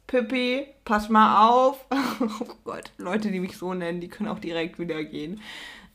Pippi, 0.08 0.66
pass 0.86 1.10
mal 1.10 1.48
auf. 1.50 1.86
oh 2.22 2.48
Gott, 2.64 2.92
Leute, 2.98 3.30
die 3.30 3.42
mich 3.42 3.58
so 3.58 3.74
nennen, 3.74 4.02
die 4.02 4.08
können 4.08 4.30
auch 4.30 4.40
direkt 4.40 4.80
wieder 4.80 5.04
gehen. 5.04 5.42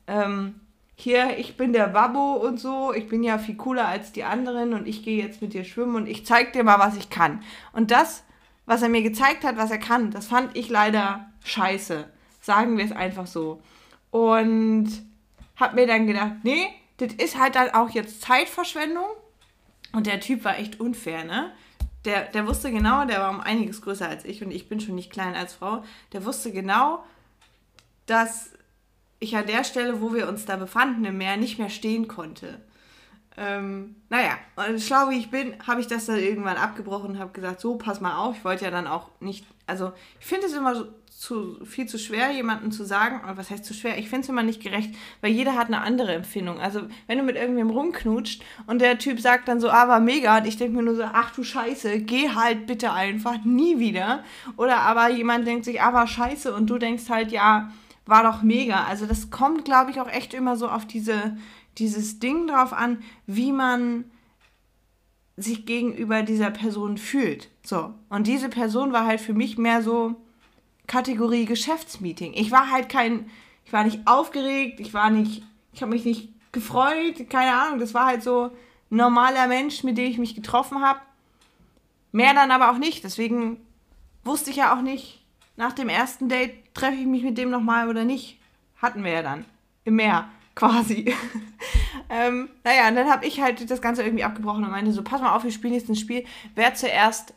Ähm, 0.06 0.60
hier, 0.94 1.38
ich 1.38 1.56
bin 1.56 1.72
der 1.72 1.88
Babbo 1.88 2.34
und 2.34 2.60
so, 2.60 2.92
ich 2.92 3.08
bin 3.08 3.22
ja 3.22 3.38
viel 3.38 3.56
cooler 3.56 3.88
als 3.88 4.12
die 4.12 4.24
anderen 4.24 4.74
und 4.74 4.86
ich 4.86 5.02
gehe 5.02 5.22
jetzt 5.22 5.40
mit 5.40 5.54
dir 5.54 5.64
schwimmen 5.64 5.96
und 5.96 6.06
ich 6.06 6.26
zeig 6.26 6.52
dir 6.52 6.62
mal, 6.62 6.78
was 6.78 6.96
ich 6.96 7.10
kann. 7.10 7.42
Und 7.72 7.90
das, 7.90 8.22
was 8.66 8.82
er 8.82 8.88
mir 8.88 9.02
gezeigt 9.02 9.44
hat, 9.44 9.56
was 9.56 9.70
er 9.70 9.78
kann, 9.78 10.10
das 10.10 10.26
fand 10.26 10.56
ich 10.56 10.68
leider 10.68 11.26
scheiße. 11.44 12.06
Sagen 12.40 12.76
wir 12.76 12.84
es 12.84 12.92
einfach 12.92 13.26
so. 13.26 13.62
Und 14.10 14.90
hab 15.56 15.74
mir 15.74 15.86
dann 15.86 16.06
gedacht, 16.06 16.32
nee, 16.42 16.68
das 16.98 17.14
ist 17.14 17.38
halt 17.38 17.54
dann 17.54 17.70
auch 17.70 17.90
jetzt 17.90 18.20
Zeitverschwendung. 18.20 19.06
Und 19.92 20.06
der 20.06 20.20
Typ 20.20 20.44
war 20.44 20.58
echt 20.58 20.80
unfair, 20.80 21.24
ne? 21.24 21.52
Der, 22.04 22.24
der 22.24 22.46
wusste 22.46 22.70
genau, 22.70 23.04
der 23.04 23.20
war 23.20 23.30
um 23.30 23.40
einiges 23.40 23.82
größer 23.82 24.08
als 24.08 24.24
ich 24.24 24.42
und 24.42 24.50
ich 24.50 24.68
bin 24.68 24.80
schon 24.80 24.94
nicht 24.94 25.12
klein 25.12 25.34
als 25.34 25.54
Frau, 25.54 25.84
der 26.12 26.24
wusste 26.24 26.52
genau, 26.52 27.04
dass 28.06 28.50
ich 29.20 29.36
an 29.36 29.46
der 29.46 29.64
Stelle, 29.64 30.00
wo 30.00 30.12
wir 30.12 30.28
uns 30.28 30.44
da 30.44 30.56
befanden 30.56 31.04
im 31.04 31.18
Meer, 31.18 31.36
nicht 31.36 31.58
mehr 31.58 31.70
stehen 31.70 32.08
konnte. 32.08 32.60
Ähm, 33.36 33.96
naja, 34.10 34.36
und 34.56 34.80
schlau 34.80 35.08
wie 35.10 35.18
ich 35.18 35.30
bin, 35.30 35.54
habe 35.66 35.80
ich 35.80 35.86
das 35.86 36.06
dann 36.06 36.18
irgendwann 36.18 36.56
abgebrochen 36.56 37.12
und 37.12 37.18
habe 37.18 37.32
gesagt, 37.32 37.60
so, 37.60 37.76
pass 37.76 38.00
mal 38.00 38.16
auf, 38.16 38.36
ich 38.36 38.44
wollte 38.44 38.64
ja 38.64 38.70
dann 38.70 38.86
auch 38.86 39.08
nicht, 39.20 39.46
also 39.66 39.92
ich 40.20 40.26
finde 40.26 40.46
es 40.46 40.52
immer 40.52 40.74
so, 40.74 40.86
zu, 41.22 41.64
viel 41.64 41.86
zu 41.86 41.98
schwer, 41.98 42.32
jemandem 42.32 42.72
zu 42.72 42.84
sagen, 42.84 43.20
was 43.36 43.48
heißt 43.48 43.64
zu 43.64 43.74
schwer? 43.74 43.96
Ich 43.96 44.08
finde 44.08 44.22
es 44.22 44.28
immer 44.28 44.42
nicht 44.42 44.60
gerecht, 44.60 44.92
weil 45.20 45.30
jeder 45.30 45.54
hat 45.54 45.68
eine 45.68 45.80
andere 45.80 46.12
Empfindung. 46.14 46.58
Also, 46.58 46.80
wenn 47.06 47.16
du 47.16 47.22
mit 47.22 47.36
irgendwem 47.36 47.70
rumknutscht 47.70 48.42
und 48.66 48.80
der 48.80 48.98
Typ 48.98 49.20
sagt 49.20 49.46
dann 49.46 49.60
so, 49.60 49.70
ah, 49.70 49.86
war 49.86 50.00
mega, 50.00 50.38
und 50.38 50.48
ich 50.48 50.56
denke 50.56 50.76
mir 50.76 50.82
nur 50.82 50.96
so, 50.96 51.04
ach 51.04 51.30
du 51.30 51.44
Scheiße, 51.44 52.00
geh 52.00 52.30
halt 52.30 52.66
bitte 52.66 52.92
einfach 52.92 53.44
nie 53.44 53.78
wieder. 53.78 54.24
Oder 54.56 54.80
aber 54.80 55.10
jemand 55.10 55.46
denkt 55.46 55.64
sich, 55.64 55.80
ah, 55.80 55.92
war 55.92 56.08
scheiße, 56.08 56.52
und 56.52 56.68
du 56.68 56.78
denkst 56.78 57.08
halt, 57.08 57.30
ja, 57.30 57.70
war 58.04 58.24
doch 58.24 58.42
mega. 58.42 58.82
Also, 58.84 59.06
das 59.06 59.30
kommt, 59.30 59.64
glaube 59.64 59.92
ich, 59.92 60.00
auch 60.00 60.08
echt 60.08 60.34
immer 60.34 60.56
so 60.56 60.68
auf 60.68 60.86
diese, 60.86 61.36
dieses 61.78 62.18
Ding 62.18 62.46
drauf 62.46 62.72
an, 62.72 63.02
wie 63.26 63.52
man 63.52 64.04
sich 65.36 65.66
gegenüber 65.66 66.22
dieser 66.22 66.50
Person 66.50 66.98
fühlt. 66.98 67.48
So. 67.64 67.94
Und 68.08 68.26
diese 68.26 68.48
Person 68.48 68.92
war 68.92 69.06
halt 69.06 69.20
für 69.20 69.34
mich 69.34 69.58
mehr 69.58 69.82
so, 69.82 70.16
Kategorie 70.86 71.46
Geschäftsmeeting. 71.46 72.34
Ich 72.34 72.50
war 72.50 72.70
halt 72.70 72.88
kein, 72.88 73.30
ich 73.64 73.72
war 73.72 73.84
nicht 73.84 74.06
aufgeregt, 74.06 74.80
ich 74.80 74.92
war 74.92 75.10
nicht, 75.10 75.42
ich 75.72 75.80
habe 75.80 75.92
mich 75.92 76.04
nicht 76.04 76.28
gefreut, 76.52 77.30
keine 77.30 77.54
Ahnung, 77.54 77.78
das 77.78 77.94
war 77.94 78.06
halt 78.06 78.22
so 78.22 78.50
ein 78.90 78.96
normaler 78.96 79.46
Mensch, 79.46 79.84
mit 79.84 79.96
dem 79.96 80.10
ich 80.10 80.18
mich 80.18 80.34
getroffen 80.34 80.82
habe. 80.82 81.00
Mehr 82.10 82.34
dann 82.34 82.50
aber 82.50 82.70
auch 82.70 82.78
nicht, 82.78 83.04
deswegen 83.04 83.58
wusste 84.22 84.50
ich 84.50 84.56
ja 84.56 84.76
auch 84.76 84.82
nicht, 84.82 85.24
nach 85.56 85.72
dem 85.72 85.88
ersten 85.88 86.28
Date 86.28 86.74
treffe 86.74 86.96
ich 86.96 87.06
mich 87.06 87.22
mit 87.22 87.38
dem 87.38 87.50
nochmal 87.50 87.88
oder 87.88 88.04
nicht. 88.04 88.38
Hatten 88.76 89.04
wir 89.04 89.12
ja 89.12 89.22
dann. 89.22 89.44
Im 89.84 89.96
Meer, 89.96 90.28
quasi. 90.54 91.14
ähm, 92.10 92.48
naja, 92.64 92.88
und 92.88 92.96
dann 92.96 93.10
habe 93.10 93.26
ich 93.26 93.40
halt 93.40 93.70
das 93.70 93.82
Ganze 93.82 94.02
irgendwie 94.02 94.24
abgebrochen 94.24 94.64
und 94.64 94.70
meinte 94.70 94.92
so, 94.92 95.02
pass 95.02 95.20
mal 95.20 95.34
auf, 95.34 95.44
wir 95.44 95.52
spielen 95.52 95.74
jetzt 95.74 95.88
ein 95.88 95.96
Spiel. 95.96 96.24
Wer 96.54 96.74
zuerst 96.74 97.34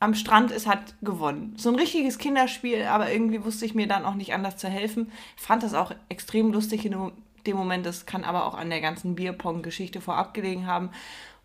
am 0.00 0.14
Strand 0.14 0.50
ist, 0.50 0.66
hat 0.66 0.94
gewonnen. 1.02 1.54
So 1.56 1.70
ein 1.70 1.74
richtiges 1.74 2.18
Kinderspiel, 2.18 2.84
aber 2.84 3.10
irgendwie 3.10 3.44
wusste 3.44 3.64
ich 3.64 3.74
mir 3.74 3.88
dann 3.88 4.04
auch 4.04 4.14
nicht 4.14 4.32
anders 4.32 4.56
zu 4.56 4.68
helfen. 4.68 5.10
Fand 5.36 5.62
das 5.62 5.74
auch 5.74 5.92
extrem 6.08 6.52
lustig 6.52 6.84
in 6.86 7.12
dem 7.46 7.56
Moment. 7.56 7.84
Das 7.84 8.06
kann 8.06 8.24
aber 8.24 8.46
auch 8.46 8.54
an 8.54 8.70
der 8.70 8.80
ganzen 8.80 9.16
Bierpong-Geschichte 9.16 10.00
vorab 10.00 10.34
gelegen 10.34 10.66
haben. 10.66 10.90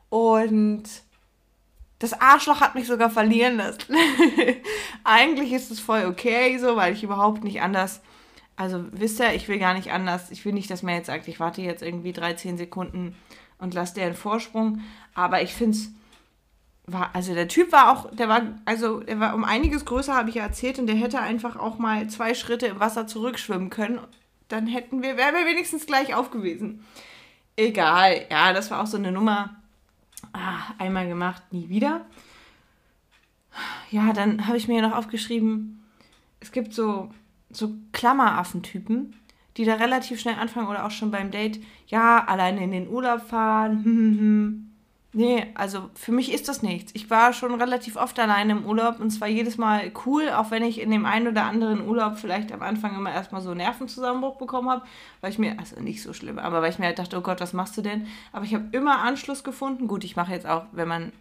Und 0.10 0.84
das 1.98 2.14
Arschloch 2.14 2.62
hat 2.62 2.76
mich 2.76 2.86
sogar 2.86 3.10
verlieren 3.10 3.58
lassen. 3.58 3.96
Eigentlich 5.04 5.54
ist 5.54 5.72
es 5.72 5.80
voll 5.80 6.06
okay 6.06 6.58
so, 6.60 6.76
weil 6.76 6.94
ich 6.94 7.04
überhaupt 7.04 7.44
nicht 7.44 7.62
anders. 7.62 8.02
Also 8.56 8.86
wisst 8.92 9.20
ihr, 9.20 9.34
ich 9.34 9.48
will 9.48 9.60
gar 9.60 9.74
nicht 9.74 9.92
anders. 9.92 10.32
Ich 10.32 10.46
will 10.46 10.54
nicht, 10.54 10.70
dass 10.70 10.84
man 10.84 10.96
jetzt 10.96 11.08
sagt, 11.08 11.28
ich 11.28 11.40
warte 11.40 11.62
jetzt 11.62 11.82
irgendwie 11.82 12.14
13 12.14 12.58
Sekunden 12.58 13.16
und 13.58 13.74
lasse 13.74 13.96
der 13.96 14.06
einen 14.06 14.16
Vorsprung. 14.16 14.82
Aber 15.16 15.42
ich 15.42 15.54
finde 15.54 15.78
es 15.78 15.92
also 17.14 17.34
der 17.34 17.48
Typ 17.48 17.72
war 17.72 17.92
auch, 17.92 18.12
der 18.12 18.28
war, 18.28 18.42
also 18.66 19.00
der 19.00 19.20
war 19.20 19.36
um 19.36 19.46
einiges 19.46 19.86
größer, 19.86 20.14
habe 20.14 20.30
ich 20.30 20.36
ja 20.36 20.44
erzählt, 20.44 20.80
und 20.80 20.88
der 20.88 20.96
hätte 20.96 21.20
einfach 21.20 21.56
auch 21.56 21.78
mal 21.78 22.10
zwei 22.10 22.34
Schritte 22.34 22.68
im 22.68 22.80
Wasser 22.80 23.08
zurückschwimmen 23.08 23.70
können. 23.70 24.00
Dann 24.50 24.68
hätten 24.68 25.02
wir, 25.02 25.16
wären 25.16 25.34
wir 25.34 25.46
wenigstens 25.46 25.86
gleich 25.86 26.14
aufgewesen. 26.14 26.86
Egal, 27.56 28.26
ja, 28.30 28.52
das 28.52 28.70
war 28.70 28.82
auch 28.82 28.88
so 28.88 28.98
eine 28.98 29.12
Nummer. 29.12 29.56
Ah, 30.34 30.74
einmal 30.78 31.08
gemacht, 31.08 31.44
nie 31.52 31.70
wieder. 31.70 32.06
Ja, 33.92 34.12
dann 34.12 34.48
habe 34.48 34.58
ich 34.58 34.68
mir 34.68 34.82
noch 34.82 34.96
aufgeschrieben, 34.96 35.84
es 36.40 36.52
gibt 36.52 36.74
so, 36.74 37.12
so 37.54 37.74
Klammeraffentypen, 37.92 39.16
die 39.58 39.66
da 39.66 39.76
relativ 39.76 40.20
schnell 40.20 40.36
anfangen 40.36 40.68
oder 40.68 40.86
auch 40.86 40.92
schon 40.92 41.12
beim 41.12 41.32
Date, 41.32 41.60
ja, 41.88 42.24
alleine 42.26 42.64
in 42.64 42.72
den 42.72 42.90
Urlaub 42.90 43.22
fahren, 43.22 43.84
hm, 43.84 43.96
hm, 43.96 44.20
hm. 44.20 44.70
Nee, 45.16 45.46
also 45.54 45.92
für 45.94 46.12
mich 46.12 46.34
ist 46.34 46.50
das 46.50 46.64
nichts. 46.64 46.92
Ich 46.96 47.12
war 47.12 47.34
schon 47.34 47.54
relativ 47.54 47.98
oft 47.98 48.20
alleine 48.20 48.54
im 48.54 48.66
Urlaub 48.66 49.00
und 49.00 49.12
zwar 49.12 49.28
jedes 49.28 49.60
Mal 49.60 49.92
cool, 50.08 50.32
auch 50.32 50.50
wenn 50.50 50.64
ich 50.64 50.82
in 50.82 50.90
dem 50.90 51.06
einen 51.06 51.28
oder 51.28 51.44
anderen 51.44 51.88
Urlaub 51.88 52.18
vielleicht 52.18 52.52
am 52.52 52.64
Anfang 52.64 52.96
immer 52.96 53.14
erstmal 53.14 53.42
so 53.42 53.54
Nervenzusammenbruch 53.54 54.38
bekommen 54.38 54.72
habe, 54.72 54.82
weil 55.22 55.30
ich 55.30 55.38
mir, 55.38 55.60
also 55.60 55.80
nicht 55.80 56.02
so 56.02 56.14
schlimm, 56.14 56.40
aber 56.40 56.64
weil 56.64 56.72
ich 56.72 56.80
mir 56.80 56.88
halt 56.88 56.98
dachte, 56.98 57.16
oh 57.16 57.22
Gott, 57.22 57.42
was 57.42 57.54
machst 57.54 57.78
du 57.78 57.84
denn? 57.84 58.08
Aber 58.32 58.44
ich 58.46 58.56
habe 58.56 58.66
immer 58.72 59.04
Anschluss 59.04 59.44
gefunden. 59.44 59.88
Gut, 59.88 60.04
ich 60.04 60.16
mache 60.16 60.32
jetzt 60.32 60.48
auch, 60.48 60.66
wenn 60.72 60.88
man, 60.88 61.12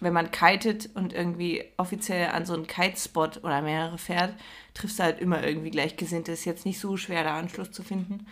wenn 0.00 0.12
man 0.12 0.30
kitet 0.30 0.90
und 0.94 1.12
irgendwie 1.12 1.64
offiziell 1.76 2.30
an 2.30 2.46
so 2.46 2.54
einen 2.54 2.66
Kitespot 2.66 3.38
oder 3.42 3.62
mehrere 3.62 3.98
fährt, 3.98 4.34
triffst 4.74 4.98
du 4.98 5.02
halt 5.02 5.20
immer 5.20 5.44
irgendwie 5.44 5.70
Gleichgesinnte. 5.70 6.32
Ist 6.32 6.44
jetzt 6.44 6.66
nicht 6.66 6.78
so 6.78 6.96
schwer, 6.96 7.24
da 7.24 7.36
Anschluss 7.36 7.72
zu 7.72 7.82
finden. 7.82 8.26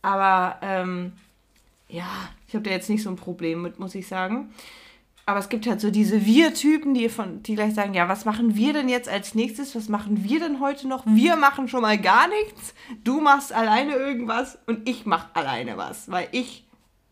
Aber 0.00 0.58
ähm, 0.62 1.12
ja, 1.88 2.08
ich 2.46 2.54
habe 2.54 2.64
da 2.64 2.70
jetzt 2.70 2.88
nicht 2.88 3.02
so 3.02 3.10
ein 3.10 3.16
Problem 3.16 3.62
mit, 3.62 3.78
muss 3.78 3.94
ich 3.94 4.06
sagen. 4.06 4.54
Aber 5.26 5.40
es 5.40 5.50
gibt 5.50 5.66
halt 5.66 5.80
so 5.80 5.90
diese 5.90 6.24
Wir-Typen, 6.24 6.94
die, 6.94 7.10
die 7.40 7.54
gleich 7.54 7.74
sagen, 7.74 7.92
ja, 7.92 8.08
was 8.08 8.24
machen 8.24 8.56
wir 8.56 8.72
denn 8.72 8.88
jetzt 8.88 9.10
als 9.10 9.34
nächstes? 9.34 9.74
Was 9.74 9.90
machen 9.90 10.24
wir 10.24 10.40
denn 10.40 10.60
heute 10.60 10.88
noch? 10.88 11.04
Wir 11.04 11.36
machen 11.36 11.68
schon 11.68 11.82
mal 11.82 11.98
gar 11.98 12.28
nichts. 12.28 12.74
Du 13.04 13.20
machst 13.20 13.52
alleine 13.52 13.92
irgendwas 13.92 14.58
und 14.66 14.88
ich 14.88 15.04
mach 15.04 15.34
alleine 15.34 15.76
was. 15.76 16.10
Weil 16.10 16.28
ich 16.32 16.64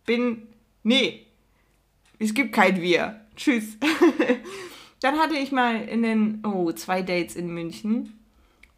bin, 0.07 0.47
nee, 0.83 1.27
es 2.19 2.33
gibt 2.33 2.55
kein 2.55 2.81
Wir. 2.81 3.21
Tschüss. 3.37 3.79
Dann 5.01 5.19
hatte 5.19 5.37
ich 5.37 5.53
mal 5.53 5.83
in 5.83 6.03
den, 6.03 6.43
oh, 6.45 6.73
zwei 6.73 7.03
Dates 7.03 7.37
in 7.37 7.49
München. 7.49 8.19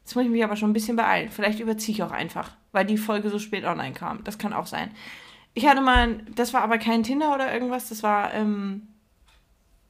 Jetzt 0.04 0.14
muss 0.16 0.24
ich 0.24 0.30
mich 0.30 0.44
aber 0.44 0.56
schon 0.56 0.70
ein 0.70 0.74
bisschen 0.74 0.96
beeilen. 0.96 1.30
Vielleicht 1.30 1.60
überziehe 1.60 1.94
ich 1.94 2.02
auch 2.02 2.10
einfach, 2.10 2.52
weil 2.72 2.84
die 2.84 2.98
Folge 2.98 3.30
so 3.30 3.38
spät 3.38 3.64
online 3.64 3.92
kam. 3.92 4.24
Das 4.24 4.38
kann 4.38 4.52
auch 4.52 4.66
sein. 4.66 4.90
Ich 5.54 5.66
hatte 5.66 5.80
mal, 5.80 6.20
das 6.34 6.52
war 6.54 6.62
aber 6.62 6.78
kein 6.78 7.02
Tinder 7.02 7.34
oder 7.34 7.52
irgendwas, 7.52 7.88
das 7.88 8.02
war 8.02 8.32
ähm, 8.34 8.88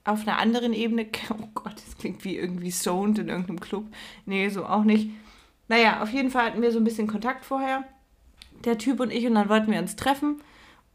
auf 0.04 0.26
einer 0.26 0.38
anderen 0.38 0.72
Ebene. 0.72 1.06
Oh 1.30 1.48
Gott, 1.54 1.74
das 1.74 1.96
klingt 1.98 2.24
wie 2.24 2.36
irgendwie 2.36 2.70
Sound 2.70 3.18
in 3.18 3.28
irgendeinem 3.28 3.60
Club. 3.60 3.86
Nee, 4.26 4.48
so 4.48 4.64
auch 4.64 4.84
nicht. 4.84 5.10
Naja, 5.68 6.02
auf 6.02 6.10
jeden 6.10 6.30
Fall 6.30 6.46
hatten 6.46 6.62
wir 6.62 6.72
so 6.72 6.78
ein 6.78 6.84
bisschen 6.84 7.06
Kontakt 7.06 7.44
vorher, 7.44 7.84
der 8.64 8.78
Typ 8.78 9.00
und 9.00 9.12
ich, 9.12 9.26
und 9.26 9.34
dann 9.34 9.48
wollten 9.48 9.70
wir 9.70 9.78
uns 9.78 9.96
treffen. 9.96 10.40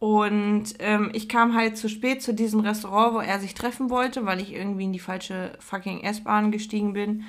Und 0.03 0.65
ähm, 0.79 1.11
ich 1.13 1.29
kam 1.29 1.55
halt 1.55 1.77
zu 1.77 1.87
spät 1.87 2.21
zu 2.21 2.33
diesem 2.33 2.59
Restaurant, 2.59 3.13
wo 3.13 3.19
er 3.19 3.39
sich 3.39 3.53
treffen 3.53 3.89
wollte, 3.89 4.25
weil 4.25 4.41
ich 4.41 4.51
irgendwie 4.51 4.83
in 4.83 4.91
die 4.91 4.99
falsche 4.99 5.53
fucking 5.59 6.01
S-Bahn 6.01 6.51
gestiegen 6.51 6.91
bin. 6.91 7.23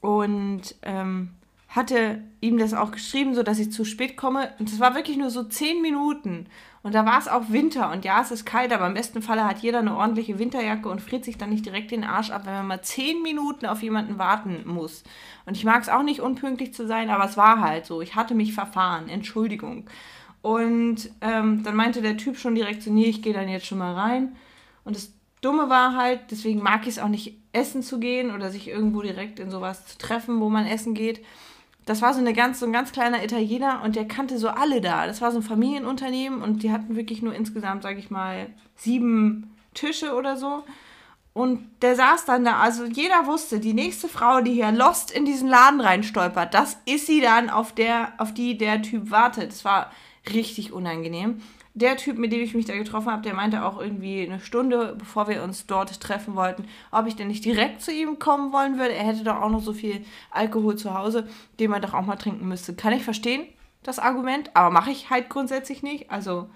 Und 0.00 0.74
ähm, 0.82 1.28
hatte 1.68 2.20
ihm 2.40 2.58
das 2.58 2.74
auch 2.74 2.90
geschrieben, 2.90 3.36
so 3.36 3.44
dass 3.44 3.60
ich 3.60 3.70
zu 3.70 3.84
spät 3.84 4.16
komme. 4.16 4.52
Und 4.58 4.68
es 4.68 4.80
war 4.80 4.96
wirklich 4.96 5.16
nur 5.16 5.30
so 5.30 5.44
zehn 5.44 5.80
Minuten. 5.80 6.46
Und 6.82 6.96
da 6.96 7.06
war 7.06 7.20
es 7.20 7.28
auch 7.28 7.50
Winter 7.50 7.92
und 7.92 8.04
ja, 8.04 8.20
es 8.20 8.32
ist 8.32 8.44
kalt, 8.44 8.72
aber 8.72 8.88
im 8.88 8.94
besten 8.94 9.22
Falle 9.22 9.44
hat 9.44 9.58
jeder 9.60 9.78
eine 9.78 9.94
ordentliche 9.94 10.40
Winterjacke 10.40 10.88
und 10.88 11.00
friert 11.00 11.24
sich 11.24 11.38
dann 11.38 11.50
nicht 11.50 11.66
direkt 11.66 11.92
den 11.92 12.02
Arsch 12.02 12.30
ab, 12.30 12.46
wenn 12.46 12.54
man 12.54 12.66
mal 12.66 12.82
zehn 12.82 13.22
Minuten 13.22 13.64
auf 13.64 13.80
jemanden 13.80 14.18
warten 14.18 14.64
muss. 14.66 15.04
Und 15.46 15.56
ich 15.56 15.64
mag 15.64 15.82
es 15.82 15.88
auch 15.88 16.02
nicht 16.02 16.20
unpünktlich 16.20 16.74
zu 16.74 16.84
sein, 16.84 17.10
aber 17.10 17.26
es 17.26 17.36
war 17.36 17.60
halt 17.60 17.86
so. 17.86 18.02
Ich 18.02 18.16
hatte 18.16 18.34
mich 18.34 18.54
verfahren, 18.54 19.08
Entschuldigung. 19.08 19.84
Und 20.42 21.10
ähm, 21.20 21.62
dann 21.62 21.76
meinte 21.76 22.02
der 22.02 22.16
Typ 22.16 22.36
schon 22.36 22.54
direkt 22.54 22.82
so, 22.82 22.92
nee, 22.92 23.06
ich 23.06 23.22
gehe 23.22 23.34
dann 23.34 23.48
jetzt 23.48 23.66
schon 23.66 23.78
mal 23.78 23.94
rein. 23.94 24.36
Und 24.84 24.96
das 24.96 25.12
Dumme 25.40 25.68
war 25.68 25.96
halt, 25.96 26.20
deswegen 26.30 26.62
mag 26.62 26.82
ich 26.82 26.90
es 26.90 26.98
auch 26.98 27.08
nicht, 27.08 27.36
essen 27.52 27.82
zu 27.82 27.98
gehen 27.98 28.34
oder 28.34 28.50
sich 28.50 28.68
irgendwo 28.68 29.02
direkt 29.02 29.40
in 29.40 29.50
sowas 29.50 29.86
zu 29.86 29.98
treffen, 29.98 30.40
wo 30.40 30.48
man 30.48 30.66
essen 30.66 30.94
geht 30.94 31.22
das 31.88 32.02
war 32.02 32.12
so, 32.12 32.20
eine 32.20 32.34
ganz, 32.34 32.60
so 32.60 32.66
ein 32.66 32.72
ganz 32.72 32.92
kleiner 32.92 33.24
Italiener 33.24 33.80
und 33.82 33.96
der 33.96 34.06
kannte 34.06 34.38
so 34.38 34.48
alle 34.48 34.82
da. 34.82 35.06
Das 35.06 35.22
war 35.22 35.32
so 35.32 35.38
ein 35.38 35.42
Familienunternehmen 35.42 36.42
und 36.42 36.62
die 36.62 36.70
hatten 36.70 36.96
wirklich 36.96 37.22
nur 37.22 37.34
insgesamt, 37.34 37.82
sage 37.82 37.98
ich 37.98 38.10
mal, 38.10 38.50
sieben 38.76 39.56
Tische 39.72 40.14
oder 40.14 40.36
so. 40.36 40.64
Und 41.32 41.66
der 41.80 41.96
saß 41.96 42.26
dann 42.26 42.44
da, 42.44 42.58
also 42.58 42.84
jeder 42.84 43.26
wusste, 43.26 43.58
die 43.58 43.72
nächste 43.72 44.08
Frau, 44.08 44.42
die 44.42 44.52
hier 44.52 44.70
lost 44.70 45.10
in 45.10 45.24
diesen 45.24 45.48
Laden 45.48 45.80
reinstolpert, 45.80 46.52
das 46.52 46.76
ist 46.84 47.06
sie 47.06 47.22
dann, 47.22 47.48
auf, 47.48 47.72
der, 47.72 48.12
auf 48.18 48.34
die 48.34 48.58
der 48.58 48.82
Typ 48.82 49.10
wartet. 49.10 49.52
Das 49.52 49.64
war 49.64 49.90
richtig 50.34 50.72
unangenehm 50.72 51.40
der 51.78 51.96
Typ, 51.96 52.18
mit 52.18 52.32
dem 52.32 52.40
ich 52.40 52.54
mich 52.54 52.66
da 52.66 52.76
getroffen 52.76 53.10
habe, 53.10 53.22
der 53.22 53.34
meinte 53.34 53.64
auch 53.64 53.80
irgendwie 53.80 54.22
eine 54.22 54.40
Stunde, 54.40 54.96
bevor 54.98 55.28
wir 55.28 55.42
uns 55.42 55.66
dort 55.66 56.00
treffen 56.00 56.34
wollten, 56.34 56.66
ob 56.90 57.06
ich 57.06 57.16
denn 57.16 57.28
nicht 57.28 57.44
direkt 57.44 57.82
zu 57.82 57.92
ihm 57.92 58.18
kommen 58.18 58.52
wollen 58.52 58.78
würde. 58.78 58.94
Er 58.94 59.06
hätte 59.06 59.24
doch 59.24 59.40
auch 59.40 59.50
noch 59.50 59.62
so 59.62 59.72
viel 59.72 60.04
Alkohol 60.30 60.76
zu 60.76 60.94
Hause, 60.94 61.28
den 61.60 61.70
man 61.70 61.82
doch 61.82 61.94
auch 61.94 62.04
mal 62.04 62.16
trinken 62.16 62.48
müsste. 62.48 62.74
Kann 62.74 62.92
ich 62.92 63.04
verstehen, 63.04 63.46
das 63.82 63.98
Argument, 63.98 64.50
aber 64.54 64.70
mache 64.70 64.90
ich 64.90 65.10
halt 65.10 65.28
grundsätzlich 65.28 65.82
nicht. 65.82 66.10
Also 66.10 66.48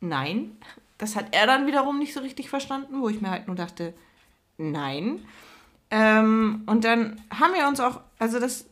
nein. 0.00 0.56
Das 0.98 1.14
hat 1.14 1.26
er 1.32 1.46
dann 1.46 1.66
wiederum 1.66 1.98
nicht 1.98 2.14
so 2.14 2.20
richtig 2.20 2.48
verstanden, 2.50 3.00
wo 3.00 3.08
ich 3.08 3.20
mir 3.20 3.30
halt 3.30 3.46
nur 3.46 3.56
dachte, 3.56 3.94
nein. 4.56 5.24
Ähm, 5.90 6.62
und 6.66 6.84
dann 6.84 7.20
haben 7.32 7.54
wir 7.54 7.66
uns 7.68 7.80
auch, 7.80 8.00
also 8.18 8.40
das 8.40 8.66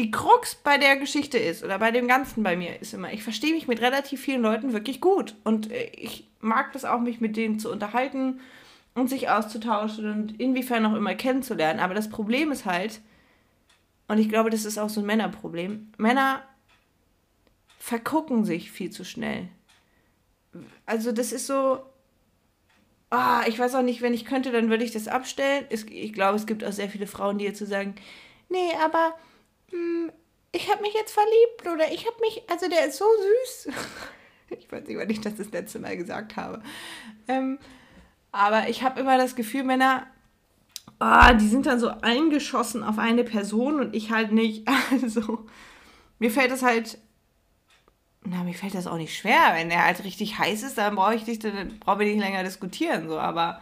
die 0.00 0.10
Krux 0.10 0.54
bei 0.54 0.78
der 0.78 0.96
Geschichte 0.96 1.36
ist 1.36 1.62
oder 1.62 1.78
bei 1.78 1.90
dem 1.90 2.08
Ganzen 2.08 2.42
bei 2.42 2.56
mir 2.56 2.80
ist 2.80 2.94
immer, 2.94 3.12
ich 3.12 3.22
verstehe 3.22 3.52
mich 3.52 3.68
mit 3.68 3.82
relativ 3.82 4.22
vielen 4.22 4.40
Leuten 4.40 4.72
wirklich 4.72 5.02
gut 5.02 5.34
und 5.44 5.70
äh, 5.70 5.90
ich 5.92 6.26
mag 6.40 6.72
das 6.72 6.86
auch, 6.86 7.00
mich 7.00 7.20
mit 7.20 7.36
denen 7.36 7.58
zu 7.58 7.70
unterhalten 7.70 8.40
und 8.94 9.10
sich 9.10 9.28
auszutauschen 9.28 10.10
und 10.10 10.40
inwiefern 10.40 10.86
auch 10.86 10.94
immer 10.94 11.14
kennenzulernen. 11.14 11.80
Aber 11.80 11.92
das 11.92 12.08
Problem 12.08 12.50
ist 12.50 12.64
halt, 12.64 13.02
und 14.08 14.16
ich 14.16 14.30
glaube, 14.30 14.48
das 14.48 14.64
ist 14.64 14.78
auch 14.78 14.88
so 14.88 15.00
ein 15.00 15.06
Männerproblem, 15.06 15.92
Männer 15.98 16.42
vergucken 17.78 18.46
sich 18.46 18.70
viel 18.70 18.88
zu 18.88 19.04
schnell. 19.04 19.48
Also 20.86 21.12
das 21.12 21.30
ist 21.30 21.46
so, 21.46 21.82
ah, 23.10 23.42
ich 23.46 23.58
weiß 23.58 23.74
auch 23.74 23.82
nicht, 23.82 24.00
wenn 24.00 24.14
ich 24.14 24.24
könnte, 24.24 24.50
dann 24.50 24.70
würde 24.70 24.84
ich 24.84 24.92
das 24.92 25.08
abstellen. 25.08 25.66
ich 25.68 26.14
glaube, 26.14 26.36
es 26.36 26.46
gibt 26.46 26.64
auch 26.64 26.72
sehr 26.72 26.88
viele 26.88 27.06
Frauen, 27.06 27.36
die 27.36 27.44
jetzt 27.44 27.58
so 27.58 27.66
sagen, 27.66 27.96
nee, 28.48 28.72
aber 28.82 29.14
ich 30.52 30.70
habe 30.70 30.82
mich 30.82 30.94
jetzt 30.94 31.12
verliebt 31.12 31.66
oder 31.72 31.92
ich 31.92 32.06
habe 32.06 32.16
mich, 32.20 32.42
also 32.50 32.68
der 32.68 32.86
ist 32.86 32.98
so 32.98 33.04
süß. 33.04 33.74
ich 34.58 34.70
weiß 34.70 34.86
nicht, 34.86 34.98
wann 34.98 35.10
ich 35.10 35.20
das 35.20 35.36
das 35.36 35.50
letzte 35.50 35.78
Mal 35.78 35.96
gesagt 35.96 36.36
habe. 36.36 36.62
Ähm, 37.28 37.58
aber 38.32 38.68
ich 38.68 38.82
habe 38.82 39.00
immer 39.00 39.16
das 39.18 39.36
Gefühl, 39.36 39.64
Männer, 39.64 40.06
oh, 41.00 41.34
die 41.34 41.48
sind 41.48 41.66
dann 41.66 41.80
so 41.80 41.88
eingeschossen 42.02 42.82
auf 42.82 42.98
eine 42.98 43.24
Person 43.24 43.80
und 43.80 43.94
ich 43.94 44.10
halt 44.10 44.32
nicht. 44.32 44.68
Also, 44.90 45.46
mir 46.18 46.30
fällt 46.30 46.50
das 46.50 46.62
halt, 46.62 46.98
na, 48.24 48.44
mir 48.44 48.54
fällt 48.54 48.74
das 48.74 48.86
auch 48.86 48.96
nicht 48.96 49.16
schwer. 49.16 49.52
Wenn 49.54 49.70
er 49.70 49.84
halt 49.84 50.04
richtig 50.04 50.38
heiß 50.38 50.62
ist, 50.62 50.78
dann 50.78 50.96
brauche 50.96 51.14
ich 51.14 51.26
nicht, 51.26 51.44
dann 51.44 51.78
brauche 51.78 52.04
ich 52.04 52.14
nicht 52.14 52.22
länger 52.22 52.44
diskutieren, 52.44 53.08
so, 53.08 53.18
aber 53.18 53.60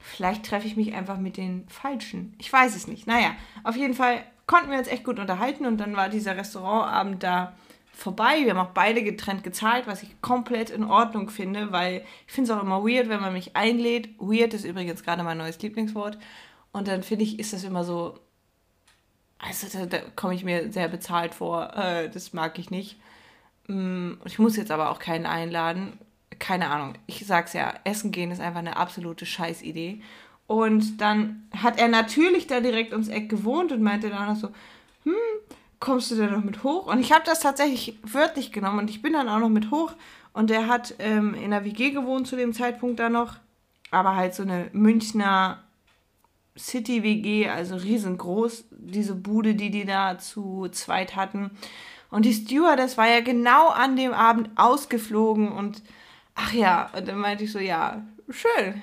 vielleicht 0.00 0.46
treffe 0.46 0.66
ich 0.66 0.76
mich 0.76 0.94
einfach 0.94 1.18
mit 1.18 1.36
den 1.36 1.68
Falschen. 1.68 2.34
Ich 2.38 2.52
weiß 2.52 2.74
es 2.74 2.86
nicht. 2.86 3.06
Naja, 3.06 3.36
auf 3.62 3.76
jeden 3.76 3.94
Fall 3.94 4.24
konnten 4.48 4.70
wir 4.72 4.78
uns 4.78 4.88
echt 4.88 5.04
gut 5.04 5.20
unterhalten 5.20 5.66
und 5.66 5.78
dann 5.78 5.94
war 5.94 6.08
dieser 6.08 6.36
Restaurantabend 6.36 7.22
da 7.22 7.52
vorbei. 7.92 8.40
Wir 8.44 8.50
haben 8.56 8.66
auch 8.66 8.72
beide 8.72 9.02
getrennt 9.04 9.44
gezahlt, 9.44 9.86
was 9.86 10.02
ich 10.02 10.20
komplett 10.22 10.70
in 10.70 10.84
Ordnung 10.84 11.30
finde, 11.30 11.70
weil 11.70 12.04
ich 12.26 12.32
finde 12.32 12.50
es 12.50 12.56
auch 12.56 12.62
immer 12.62 12.82
weird, 12.82 13.08
wenn 13.08 13.20
man 13.20 13.32
mich 13.32 13.54
einlädt. 13.56 14.08
Weird 14.18 14.54
ist 14.54 14.64
übrigens 14.64 15.04
gerade 15.04 15.22
mein 15.22 15.38
neues 15.38 15.60
Lieblingswort. 15.60 16.18
Und 16.72 16.88
dann 16.88 17.02
finde 17.02 17.24
ich, 17.24 17.38
ist 17.38 17.52
das 17.52 17.64
immer 17.64 17.84
so, 17.84 18.18
also 19.38 19.66
da, 19.78 19.86
da 19.86 19.98
komme 20.16 20.34
ich 20.34 20.44
mir 20.44 20.72
sehr 20.72 20.88
bezahlt 20.88 21.34
vor. 21.34 21.76
Äh, 21.76 22.08
das 22.08 22.32
mag 22.32 22.58
ich 22.58 22.70
nicht. 22.70 22.98
Mm, 23.66 24.12
ich 24.24 24.38
muss 24.38 24.56
jetzt 24.56 24.70
aber 24.70 24.90
auch 24.90 24.98
keinen 24.98 25.26
einladen. 25.26 25.98
Keine 26.38 26.70
Ahnung. 26.70 26.94
Ich 27.06 27.26
sag's 27.26 27.52
ja, 27.52 27.74
Essen 27.84 28.12
gehen 28.12 28.30
ist 28.30 28.40
einfach 28.40 28.60
eine 28.60 28.76
absolute 28.76 29.26
Scheißidee. 29.26 30.00
Und 30.48 31.02
dann 31.02 31.46
hat 31.54 31.78
er 31.78 31.88
natürlich 31.88 32.46
da 32.46 32.60
direkt 32.60 32.92
ums 32.92 33.08
Eck 33.08 33.28
gewohnt 33.28 33.70
und 33.70 33.82
meinte 33.82 34.08
dann 34.08 34.30
auch 34.30 34.34
so, 34.34 34.48
hm, 35.04 35.14
kommst 35.78 36.10
du 36.10 36.14
denn 36.16 36.32
noch 36.32 36.42
mit 36.42 36.64
hoch? 36.64 36.86
Und 36.86 37.00
ich 37.00 37.12
habe 37.12 37.22
das 37.26 37.40
tatsächlich 37.40 37.98
wörtlich 38.02 38.50
genommen 38.50 38.78
und 38.78 38.90
ich 38.90 39.02
bin 39.02 39.12
dann 39.12 39.28
auch 39.28 39.40
noch 39.40 39.50
mit 39.50 39.70
hoch. 39.70 39.92
Und 40.32 40.50
er 40.50 40.66
hat 40.66 40.94
ähm, 41.00 41.34
in 41.34 41.50
der 41.50 41.66
WG 41.66 41.90
gewohnt 41.90 42.26
zu 42.26 42.34
dem 42.34 42.54
Zeitpunkt 42.54 42.98
da 42.98 43.10
noch, 43.10 43.36
aber 43.90 44.16
halt 44.16 44.34
so 44.34 44.42
eine 44.42 44.70
Münchner 44.72 45.62
City-WG, 46.56 47.50
also 47.50 47.76
riesengroß, 47.76 48.64
diese 48.70 49.14
Bude, 49.14 49.54
die 49.54 49.70
die 49.70 49.84
da 49.84 50.18
zu 50.18 50.66
zweit 50.72 51.14
hatten. 51.14 51.50
Und 52.10 52.24
die 52.24 52.32
Stewardess 52.32 52.96
war 52.96 53.06
ja 53.06 53.20
genau 53.20 53.68
an 53.68 53.96
dem 53.96 54.14
Abend 54.14 54.48
ausgeflogen 54.56 55.52
und 55.52 55.82
ach 56.34 56.54
ja, 56.54 56.90
und 56.96 57.06
dann 57.06 57.18
meinte 57.18 57.44
ich 57.44 57.52
so, 57.52 57.58
ja, 57.58 58.02
schön. 58.30 58.80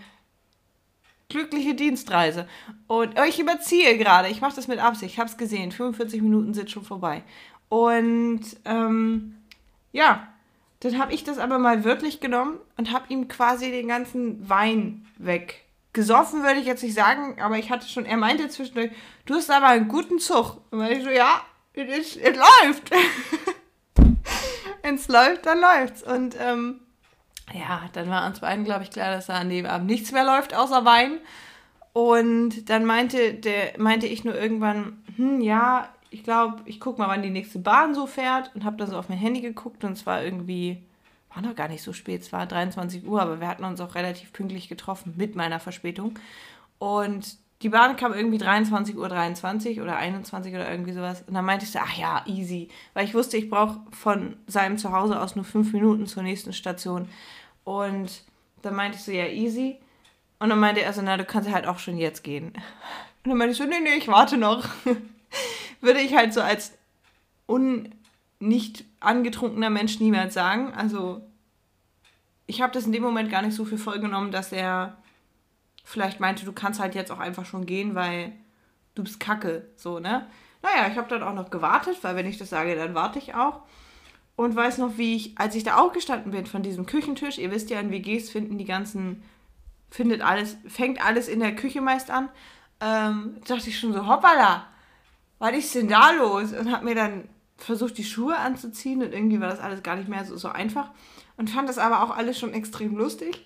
Glückliche 1.36 1.76
Dienstreise. 1.76 2.48
Und 2.88 3.20
ich 3.28 3.42
überziehe 3.42 3.98
gerade, 3.98 4.30
ich 4.30 4.40
mache 4.40 4.56
das 4.56 4.70
mit 4.70 4.80
Absicht, 4.80 5.14
ich 5.14 5.20
habe 5.20 5.30
es 5.30 5.36
gesehen, 5.36 5.74
45 5.74 6.22
Minuten 6.22 6.54
sind 6.54 6.72
schon 6.72 6.86
vorbei. 6.86 7.24
Und 7.68 8.42
ähm, 8.64 9.36
ja, 9.92 10.30
dann 10.80 10.98
habe 10.98 11.14
ich 11.14 11.26
das 11.26 11.38
aber 11.38 11.60
mal 11.60 11.84
wirklich 11.84 12.22
genommen 12.22 12.58
und 12.78 12.94
habe 12.94 13.12
ihm 13.12 13.28
quasi 13.28 13.70
den 13.70 13.90
ganzen 13.90 14.48
Wein 14.48 15.06
weg 15.18 15.66
gesoffen 15.92 16.44
würde 16.44 16.60
ich 16.60 16.66
jetzt 16.68 16.84
nicht 16.84 16.94
sagen, 16.94 17.42
aber 17.42 17.58
ich 17.58 17.72
hatte 17.72 17.88
schon, 17.88 18.06
er 18.06 18.18
meinte 18.18 18.50
zwischendurch, 18.50 18.92
du 19.26 19.34
hast 19.34 19.50
aber 19.50 19.68
einen 19.68 19.88
guten 19.88 20.20
Zug. 20.20 20.62
Und 20.70 20.86
ich 20.92 21.04
so, 21.04 21.10
ja, 21.10 21.42
es 21.74 22.16
läuft. 22.16 22.92
Wenn 24.84 24.96
es 24.96 25.08
läuft, 25.08 25.46
dann 25.46 25.60
läuft's. 25.60 26.04
Und 26.04 26.36
ähm, 26.40 26.82
ja, 27.54 27.84
dann 27.94 28.10
war 28.10 28.26
uns 28.26 28.40
beiden, 28.40 28.66
glaube 28.66 28.84
ich, 28.84 28.92
klar, 28.92 29.12
dass 29.12 29.28
da 29.28 29.36
an 29.36 29.50
dem 29.50 29.66
Abend 29.66 29.88
nichts 29.88 30.12
mehr 30.12 30.26
läuft, 30.26 30.56
außer 30.56 30.86
Wein. 30.86 31.20
Und 31.94 32.70
dann 32.70 32.86
meinte, 32.86 33.34
der, 33.34 33.74
meinte 33.78 34.08
ich 34.08 34.24
nur 34.24 34.36
irgendwann, 34.36 35.02
hm, 35.16 35.42
ja, 35.42 35.90
ich 36.10 36.24
glaube, 36.24 36.62
ich 36.66 36.80
gucke 36.80 37.00
mal, 37.00 37.08
wann 37.08 37.22
die 37.22 37.30
nächste 37.30 37.60
Bahn 37.60 37.96
so 37.96 38.08
fährt 38.08 38.52
und 38.56 38.64
habe 38.64 38.78
dann 38.78 38.90
so 38.90 38.98
auf 38.98 39.10
mein 39.10 39.18
Handy 39.18 39.42
geguckt 39.42 39.84
und 39.84 39.94
es 39.94 40.06
war 40.06 40.24
irgendwie 40.24 40.82
war 41.36 41.44
noch 41.44 41.56
gar 41.56 41.68
nicht 41.68 41.84
so 41.84 41.94
spät, 41.94 42.22
es 42.22 42.32
war 42.32 42.46
23 42.46 43.06
Uhr, 43.06 43.22
aber 43.22 43.42
wir 43.42 43.48
hatten 43.48 43.66
uns 43.66 43.82
auch 43.82 43.96
relativ 43.96 44.32
pünktlich 44.32 44.70
getroffen 44.70 45.14
mit 45.18 45.36
meiner 45.36 45.60
Verspätung. 45.60 46.18
Und 46.80 47.38
die 47.62 47.70
Bahn 47.70 47.96
kam 47.96 48.14
irgendwie 48.14 48.38
23.23 48.38 48.96
Uhr 48.98 49.08
23 49.08 49.82
oder 49.82 49.96
21 49.96 50.54
oder 50.54 50.70
irgendwie 50.70 50.92
sowas. 50.92 51.24
Und 51.26 51.34
dann 51.34 51.46
meinte 51.46 51.66
ich 51.66 51.72
so, 51.72 51.80
ach 51.82 51.98
ja, 51.98 52.24
easy. 52.28 52.68
Weil 52.94 53.06
ich 53.06 53.14
wusste, 53.14 53.38
ich 53.38 53.50
brauche 53.50 53.80
von 53.92 54.36
seinem 54.48 54.78
Zuhause 54.78 55.20
aus 55.20 55.36
nur 55.36 55.46
fünf 55.46 55.72
Minuten 55.72 56.06
zur 56.06 56.24
nächsten 56.24 56.54
Station. 56.54 57.08
Und 57.64 58.24
dann 58.62 58.76
meinte 58.76 58.98
ich 58.98 59.04
so, 59.04 59.12
ja, 59.12 59.28
easy. 59.28 59.80
Und 60.40 60.50
dann 60.50 60.60
meinte 60.60 60.82
er 60.82 60.92
so, 60.92 61.02
na, 61.02 61.18
du 61.18 61.24
kannst 61.24 61.50
halt 61.50 61.66
auch 61.66 61.80
schon 61.80 61.98
jetzt 61.98 62.24
gehen. 62.24 62.52
Und 63.24 63.30
dann 63.30 63.38
meinte 63.38 63.54
ich 63.54 63.58
so, 63.58 63.64
nee, 63.64 63.80
nee, 63.82 63.96
ich 63.98 64.08
warte 64.08 64.38
noch. 64.38 64.68
Würde 65.82 66.02
ich 66.02 66.16
halt 66.16 66.34
so 66.34 66.42
als 66.42 66.74
un 67.48 67.96
nicht 68.40 68.86
angetrunkener 69.00 69.70
Mensch 69.70 70.00
niemals 70.00 70.34
sagen. 70.34 70.74
Also 70.74 71.22
ich 72.48 72.62
habe 72.62 72.74
das 72.74 72.86
in 72.86 72.92
dem 72.92 73.02
Moment 73.02 73.32
gar 73.32 73.42
nicht 73.42 73.56
so 73.56 73.66
viel 73.66 73.78
vollgenommen, 73.78 74.32
dass 74.32 74.52
er 74.52 74.98
vielleicht 75.86 76.20
meinte, 76.20 76.44
du 76.44 76.52
kannst 76.52 76.82
halt 76.82 76.96
jetzt 76.96 77.12
auch 77.12 77.20
einfach 77.20 77.46
schon 77.46 77.66
gehen, 77.66 77.96
weil 77.96 78.34
du 78.96 79.04
bist 79.04 79.20
kacke, 79.20 79.70
so, 79.78 80.00
ne? 80.00 80.28
Naja, 80.62 80.88
ich 80.92 80.98
habe 80.98 81.08
dann 81.08 81.24
auch 81.24 81.34
noch 81.34 81.52
gewartet, 81.52 81.98
weil 82.02 82.16
wenn 82.16 82.26
ich 82.26 82.38
das 82.38 82.50
sage, 82.50 82.76
dann 82.76 82.96
warte 82.96 83.20
ich 83.20 83.36
auch. 83.36 83.62
Und 84.36 84.56
weiß 84.56 84.80
noch, 84.80 84.98
wie 84.98 85.16
ich, 85.16 85.38
als 85.38 85.56
ich 85.56 85.64
da 85.64 85.78
aufgestanden 85.78 86.32
bin 86.32 86.48
von 86.48 86.64
diesem 86.64 86.86
Küchentisch, 86.86 87.38
ihr 87.38 87.52
wisst 87.52 87.70
ja, 87.70 87.80
in 87.80 87.92
WGs 87.92 88.32
finden 88.32 88.58
die 88.58 88.66
ganzen, 88.66 89.24
findet 89.90 90.22
alles, 90.22 90.58
fängt 90.68 91.06
alles 91.06 91.28
in 91.28 91.40
der 91.40 91.56
Küche 91.56 91.82
meist 91.82 92.10
an, 92.10 92.30
ähm, 92.82 93.38
dachte 93.48 93.70
ich 93.70 93.80
schon 93.80 93.94
so, 93.94 94.08
hoppala, 94.08 94.68
was 95.40 95.54
ist 95.54 95.76
denn 95.76 95.88
da 95.88 96.12
los? 96.12 96.52
Und 96.52 96.72
habe 96.72 96.84
mir 96.84 96.96
dann 96.96 97.30
versucht, 97.58 97.98
die 97.98 98.04
Schuhe 98.04 98.38
anzuziehen 98.38 99.02
und 99.02 99.14
irgendwie 99.14 99.40
war 99.40 99.50
das 99.50 99.60
alles 99.60 99.84
gar 99.84 99.96
nicht 99.96 100.10
mehr 100.10 100.26
so, 100.26 100.36
so 100.36 100.50
einfach 100.50 100.90
und 101.38 101.50
fand 101.50 101.70
das 101.70 101.78
aber 101.78 102.04
auch 102.04 102.16
alles 102.16 102.40
schon 102.40 102.54
extrem 102.54 102.98
lustig 102.98 103.46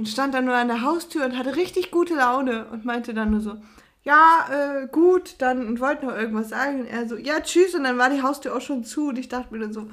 und 0.00 0.06
stand 0.06 0.32
dann 0.32 0.46
nur 0.46 0.54
an 0.54 0.68
der 0.68 0.80
Haustür 0.80 1.26
und 1.26 1.36
hatte 1.36 1.56
richtig 1.56 1.90
gute 1.90 2.14
Laune 2.14 2.64
und 2.68 2.86
meinte 2.86 3.12
dann 3.12 3.32
nur 3.32 3.42
so, 3.42 3.56
ja, 4.02 4.46
äh, 4.50 4.86
gut, 4.86 5.34
dann 5.40 5.66
und 5.66 5.78
wollte 5.78 6.06
noch 6.06 6.16
irgendwas 6.16 6.48
sagen 6.48 6.80
und 6.80 6.86
er 6.86 7.06
so, 7.06 7.18
ja, 7.18 7.38
tschüss 7.40 7.74
und 7.74 7.84
dann 7.84 7.98
war 7.98 8.08
die 8.08 8.22
Haustür 8.22 8.56
auch 8.56 8.62
schon 8.62 8.82
zu 8.82 9.08
und 9.08 9.18
ich 9.18 9.28
dachte 9.28 9.52
mir 9.52 9.60
dann 9.60 9.74
so, 9.74 9.90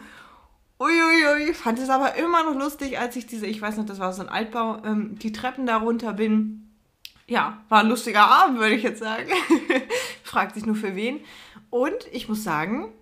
uiuiui, 0.79 1.53
fand 1.53 1.77
es 1.79 1.89
aber 1.89 2.15
immer 2.15 2.45
noch 2.45 2.57
lustig, 2.57 2.97
als 2.97 3.17
ich 3.17 3.27
diese, 3.27 3.47
ich 3.47 3.61
weiß 3.61 3.75
noch, 3.75 3.85
das 3.85 3.99
war 3.99 4.13
so 4.13 4.21
ein 4.21 4.29
Altbau, 4.29 4.81
ähm, 4.85 5.19
die 5.19 5.33
Treppen 5.33 5.65
da 5.65 5.75
runter 5.75 6.13
bin. 6.13 6.71
Ja, 7.27 7.61
war 7.67 7.81
ein 7.81 7.89
lustiger 7.89 8.29
Abend, 8.29 8.59
würde 8.59 8.75
ich 8.75 8.83
jetzt 8.83 8.99
sagen. 8.99 9.29
Fragt 10.23 10.55
sich 10.55 10.65
nur 10.65 10.77
für 10.77 10.95
wen. 10.95 11.19
Und 11.69 12.07
ich 12.13 12.29
muss 12.29 12.45
sagen, 12.45 12.93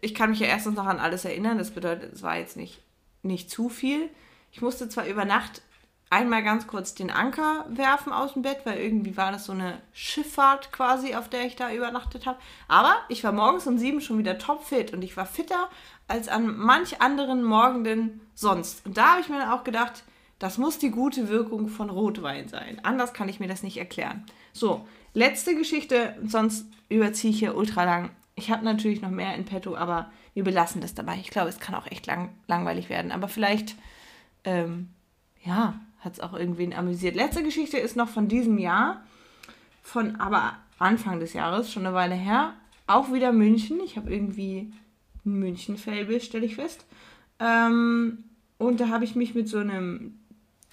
ich 0.00 0.14
kann 0.14 0.30
mich 0.30 0.38
ja 0.38 0.46
erstens 0.46 0.76
noch 0.76 0.86
an 0.86 1.00
alles 1.00 1.24
erinnern. 1.24 1.58
Das 1.58 1.72
bedeutet, 1.72 2.12
es 2.12 2.22
war 2.22 2.36
jetzt 2.36 2.56
nicht, 2.56 2.80
nicht 3.24 3.50
zu 3.50 3.68
viel. 3.68 4.08
Ich 4.52 4.62
musste 4.62 4.88
zwar 4.88 5.08
über 5.08 5.24
Nacht 5.24 5.62
einmal 6.12 6.42
ganz 6.42 6.66
kurz 6.66 6.94
den 6.94 7.10
Anker 7.10 7.64
werfen 7.70 8.12
aus 8.12 8.34
dem 8.34 8.42
Bett, 8.42 8.58
weil 8.64 8.78
irgendwie 8.78 9.16
war 9.16 9.32
das 9.32 9.46
so 9.46 9.52
eine 9.52 9.78
Schifffahrt 9.94 10.70
quasi, 10.70 11.14
auf 11.14 11.30
der 11.30 11.46
ich 11.46 11.56
da 11.56 11.72
übernachtet 11.72 12.26
habe. 12.26 12.38
Aber 12.68 12.94
ich 13.08 13.24
war 13.24 13.32
morgens 13.32 13.66
um 13.66 13.78
sieben 13.78 14.02
schon 14.02 14.18
wieder 14.18 14.36
topfit 14.36 14.92
und 14.92 15.02
ich 15.02 15.16
war 15.16 15.24
fitter 15.24 15.70
als 16.08 16.28
an 16.28 16.54
manch 16.58 17.00
anderen 17.00 17.42
Morgenden 17.42 18.20
sonst. 18.34 18.84
Und 18.84 18.98
da 18.98 19.12
habe 19.12 19.22
ich 19.22 19.30
mir 19.30 19.38
dann 19.38 19.50
auch 19.50 19.64
gedacht, 19.64 20.04
das 20.38 20.58
muss 20.58 20.78
die 20.78 20.90
gute 20.90 21.30
Wirkung 21.30 21.68
von 21.68 21.88
Rotwein 21.88 22.46
sein. 22.46 22.78
Anders 22.82 23.14
kann 23.14 23.30
ich 23.30 23.40
mir 23.40 23.48
das 23.48 23.62
nicht 23.62 23.78
erklären. 23.78 24.26
So, 24.52 24.86
letzte 25.14 25.56
Geschichte, 25.56 26.14
sonst 26.26 26.66
überziehe 26.90 27.32
ich 27.32 27.38
hier 27.38 27.56
ultra 27.56 27.84
lang. 27.84 28.10
Ich 28.34 28.50
habe 28.50 28.64
natürlich 28.64 29.00
noch 29.00 29.10
mehr 29.10 29.34
in 29.34 29.46
petto, 29.46 29.76
aber 29.76 30.10
wir 30.34 30.44
belassen 30.44 30.82
das 30.82 30.94
dabei. 30.94 31.16
Ich 31.16 31.30
glaube, 31.30 31.48
es 31.48 31.58
kann 31.58 31.74
auch 31.74 31.86
echt 31.86 32.06
lang, 32.06 32.34
langweilig 32.48 32.90
werden. 32.90 33.12
Aber 33.12 33.28
vielleicht, 33.28 33.76
ähm, 34.44 34.90
ja, 35.42 35.80
hat 36.04 36.14
es 36.14 36.20
auch 36.20 36.34
irgendwen 36.34 36.74
amüsiert. 36.74 37.14
Letzte 37.14 37.42
Geschichte 37.42 37.78
ist 37.78 37.96
noch 37.96 38.08
von 38.08 38.28
diesem 38.28 38.58
Jahr, 38.58 39.02
von 39.82 40.16
aber 40.16 40.56
Anfang 40.78 41.20
des 41.20 41.32
Jahres, 41.32 41.72
schon 41.72 41.86
eine 41.86 41.94
Weile 41.94 42.14
her. 42.14 42.54
Auch 42.86 43.12
wieder 43.12 43.32
München. 43.32 43.80
Ich 43.84 43.96
habe 43.96 44.12
irgendwie 44.12 44.72
ein 45.24 45.38
München-Fable, 45.38 46.20
stelle 46.20 46.46
ich 46.46 46.56
fest. 46.56 46.84
Ähm, 47.38 48.24
und 48.58 48.80
da 48.80 48.88
habe 48.88 49.04
ich 49.04 49.14
mich 49.14 49.34
mit 49.34 49.48
so 49.48 49.58
einem 49.58 50.18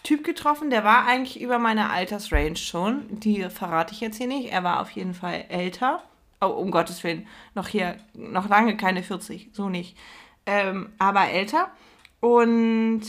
Typ 0.03 0.23
getroffen, 0.23 0.69
der 0.69 0.84
war 0.84 1.05
eigentlich 1.05 1.41
über 1.41 1.59
meine 1.59 1.89
Altersrange 1.89 2.55
schon. 2.55 3.19
Die 3.19 3.43
verrate 3.49 3.93
ich 3.93 3.99
jetzt 3.99 4.17
hier 4.17 4.27
nicht. 4.27 4.51
Er 4.51 4.63
war 4.63 4.80
auf 4.80 4.91
jeden 4.91 5.13
Fall 5.13 5.45
älter. 5.49 6.01
Oh, 6.41 6.47
um 6.47 6.71
Gottes 6.71 7.03
Willen, 7.03 7.27
noch 7.53 7.67
hier, 7.67 7.97
noch 8.13 8.47
lange 8.47 8.77
keine 8.77 9.03
40, 9.03 9.49
so 9.51 9.67
nicht. 9.67 9.97
Ähm, 10.45 10.89
aber 10.97 11.27
älter 11.27 11.69
und 12.21 13.01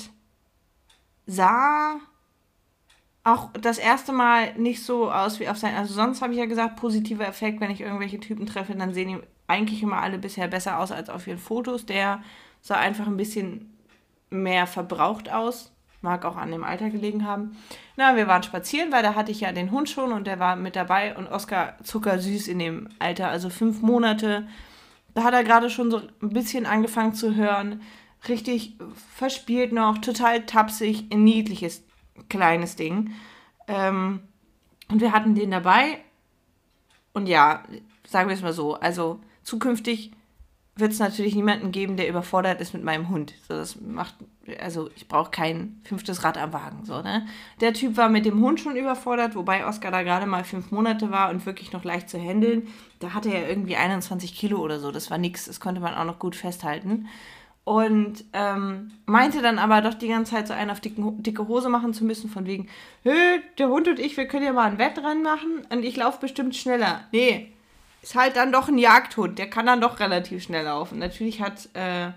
sah 1.26 2.00
auch 3.22 3.50
das 3.52 3.78
erste 3.78 4.12
Mal 4.12 4.54
nicht 4.54 4.82
so 4.82 5.10
aus 5.10 5.40
wie 5.40 5.48
auf 5.48 5.58
sein. 5.58 5.74
Also 5.76 5.94
sonst 5.94 6.22
habe 6.22 6.32
ich 6.32 6.38
ja 6.38 6.46
gesagt, 6.46 6.76
positiver 6.76 7.26
Effekt, 7.26 7.60
wenn 7.60 7.70
ich 7.70 7.80
irgendwelche 7.80 8.20
Typen 8.20 8.46
treffe, 8.46 8.74
dann 8.74 8.94
sehen 8.94 9.08
die 9.08 9.18
eigentlich 9.46 9.82
immer 9.82 10.00
alle 10.00 10.18
bisher 10.18 10.48
besser 10.48 10.78
aus 10.78 10.92
als 10.92 11.10
auf 11.10 11.26
ihren 11.26 11.38
Fotos. 11.38 11.84
Der 11.84 12.22
sah 12.62 12.76
einfach 12.76 13.06
ein 13.06 13.16
bisschen 13.16 13.76
mehr 14.30 14.66
verbraucht 14.66 15.30
aus. 15.30 15.72
Mag 16.02 16.24
auch 16.24 16.36
an 16.36 16.50
dem 16.50 16.64
Alter 16.64 16.88
gelegen 16.88 17.26
haben. 17.26 17.58
Na, 17.96 18.16
wir 18.16 18.26
waren 18.26 18.42
spazieren, 18.42 18.90
weil 18.90 19.02
da 19.02 19.14
hatte 19.14 19.32
ich 19.32 19.40
ja 19.40 19.52
den 19.52 19.70
Hund 19.70 19.90
schon 19.90 20.12
und 20.12 20.26
der 20.26 20.38
war 20.38 20.56
mit 20.56 20.74
dabei 20.74 21.14
und 21.14 21.26
Oskar 21.26 21.76
zuckersüß 21.82 22.48
in 22.48 22.58
dem 22.58 22.88
Alter, 22.98 23.28
also 23.28 23.50
fünf 23.50 23.82
Monate. 23.82 24.48
Da 25.14 25.24
hat 25.24 25.34
er 25.34 25.44
gerade 25.44 25.68
schon 25.68 25.90
so 25.90 26.00
ein 26.22 26.30
bisschen 26.30 26.64
angefangen 26.64 27.12
zu 27.12 27.34
hören. 27.34 27.82
Richtig 28.28 28.78
verspielt 29.14 29.72
noch, 29.72 29.98
total 29.98 30.46
tapsig, 30.46 31.06
ein 31.12 31.22
niedliches 31.24 31.82
kleines 32.28 32.76
Ding. 32.76 33.12
Ähm, 33.68 34.20
und 34.90 35.00
wir 35.00 35.12
hatten 35.12 35.34
den 35.34 35.50
dabei. 35.50 35.98
Und 37.12 37.26
ja, 37.26 37.62
sagen 38.06 38.28
wir 38.28 38.34
es 38.34 38.42
mal 38.42 38.52
so, 38.52 38.74
also 38.74 39.20
zukünftig 39.42 40.12
wird 40.76 40.92
es 40.92 40.98
natürlich 40.98 41.34
niemanden 41.34 41.72
geben, 41.72 41.96
der 41.96 42.08
überfordert 42.08 42.60
ist 42.60 42.72
mit 42.72 42.82
meinem 42.82 43.08
Hund. 43.08 43.34
So, 43.46 43.54
das 43.54 43.80
macht, 43.80 44.14
also 44.60 44.88
ich 44.96 45.08
brauche 45.08 45.30
kein 45.30 45.80
fünftes 45.84 46.24
Rad 46.24 46.38
am 46.38 46.52
Wagen. 46.52 46.84
So, 46.84 47.02
ne? 47.02 47.26
Der 47.60 47.74
Typ 47.74 47.96
war 47.96 48.08
mit 48.08 48.24
dem 48.24 48.40
Hund 48.40 48.60
schon 48.60 48.76
überfordert, 48.76 49.34
wobei 49.34 49.66
Oscar 49.66 49.90
da 49.90 50.02
gerade 50.02 50.26
mal 50.26 50.44
fünf 50.44 50.70
Monate 50.70 51.10
war 51.10 51.30
und 51.30 51.44
wirklich 51.44 51.72
noch 51.72 51.84
leicht 51.84 52.08
zu 52.08 52.18
handeln. 52.18 52.68
Da 52.98 53.12
hatte 53.12 53.32
er 53.32 53.48
irgendwie 53.48 53.76
21 53.76 54.34
Kilo 54.34 54.58
oder 54.58 54.80
so. 54.80 54.90
Das 54.90 55.10
war 55.10 55.18
nichts, 55.18 55.44
das 55.44 55.60
konnte 55.60 55.80
man 55.80 55.94
auch 55.94 56.04
noch 56.04 56.18
gut 56.18 56.36
festhalten. 56.36 57.08
Und 57.70 58.24
ähm, 58.32 58.90
meinte 59.06 59.42
dann 59.42 59.60
aber 59.60 59.80
doch 59.80 59.94
die 59.94 60.08
ganze 60.08 60.32
Zeit 60.32 60.48
so 60.48 60.52
einen 60.52 60.72
auf 60.72 60.80
dicken, 60.80 61.22
dicke 61.22 61.46
Hose 61.46 61.68
machen 61.68 61.94
zu 61.94 62.04
müssen, 62.04 62.28
von 62.28 62.44
wegen, 62.44 62.68
der 63.04 63.68
Hund 63.68 63.86
und 63.86 64.00
ich, 64.00 64.16
wir 64.16 64.26
können 64.26 64.44
ja 64.44 64.52
mal 64.52 64.68
ein 64.68 64.78
Wettrennen 64.78 65.22
machen 65.22 65.64
und 65.70 65.84
ich 65.84 65.94
laufe 65.94 66.18
bestimmt 66.18 66.56
schneller. 66.56 67.04
Nee, 67.12 67.52
ist 68.02 68.16
halt 68.16 68.34
dann 68.34 68.50
doch 68.50 68.66
ein 68.66 68.76
Jagdhund. 68.76 69.38
Der 69.38 69.48
kann 69.48 69.66
dann 69.66 69.80
doch 69.80 70.00
relativ 70.00 70.42
schnell 70.42 70.64
laufen. 70.64 70.98
Natürlich 70.98 71.42
hat, 71.42 71.68
äh, 71.74 72.10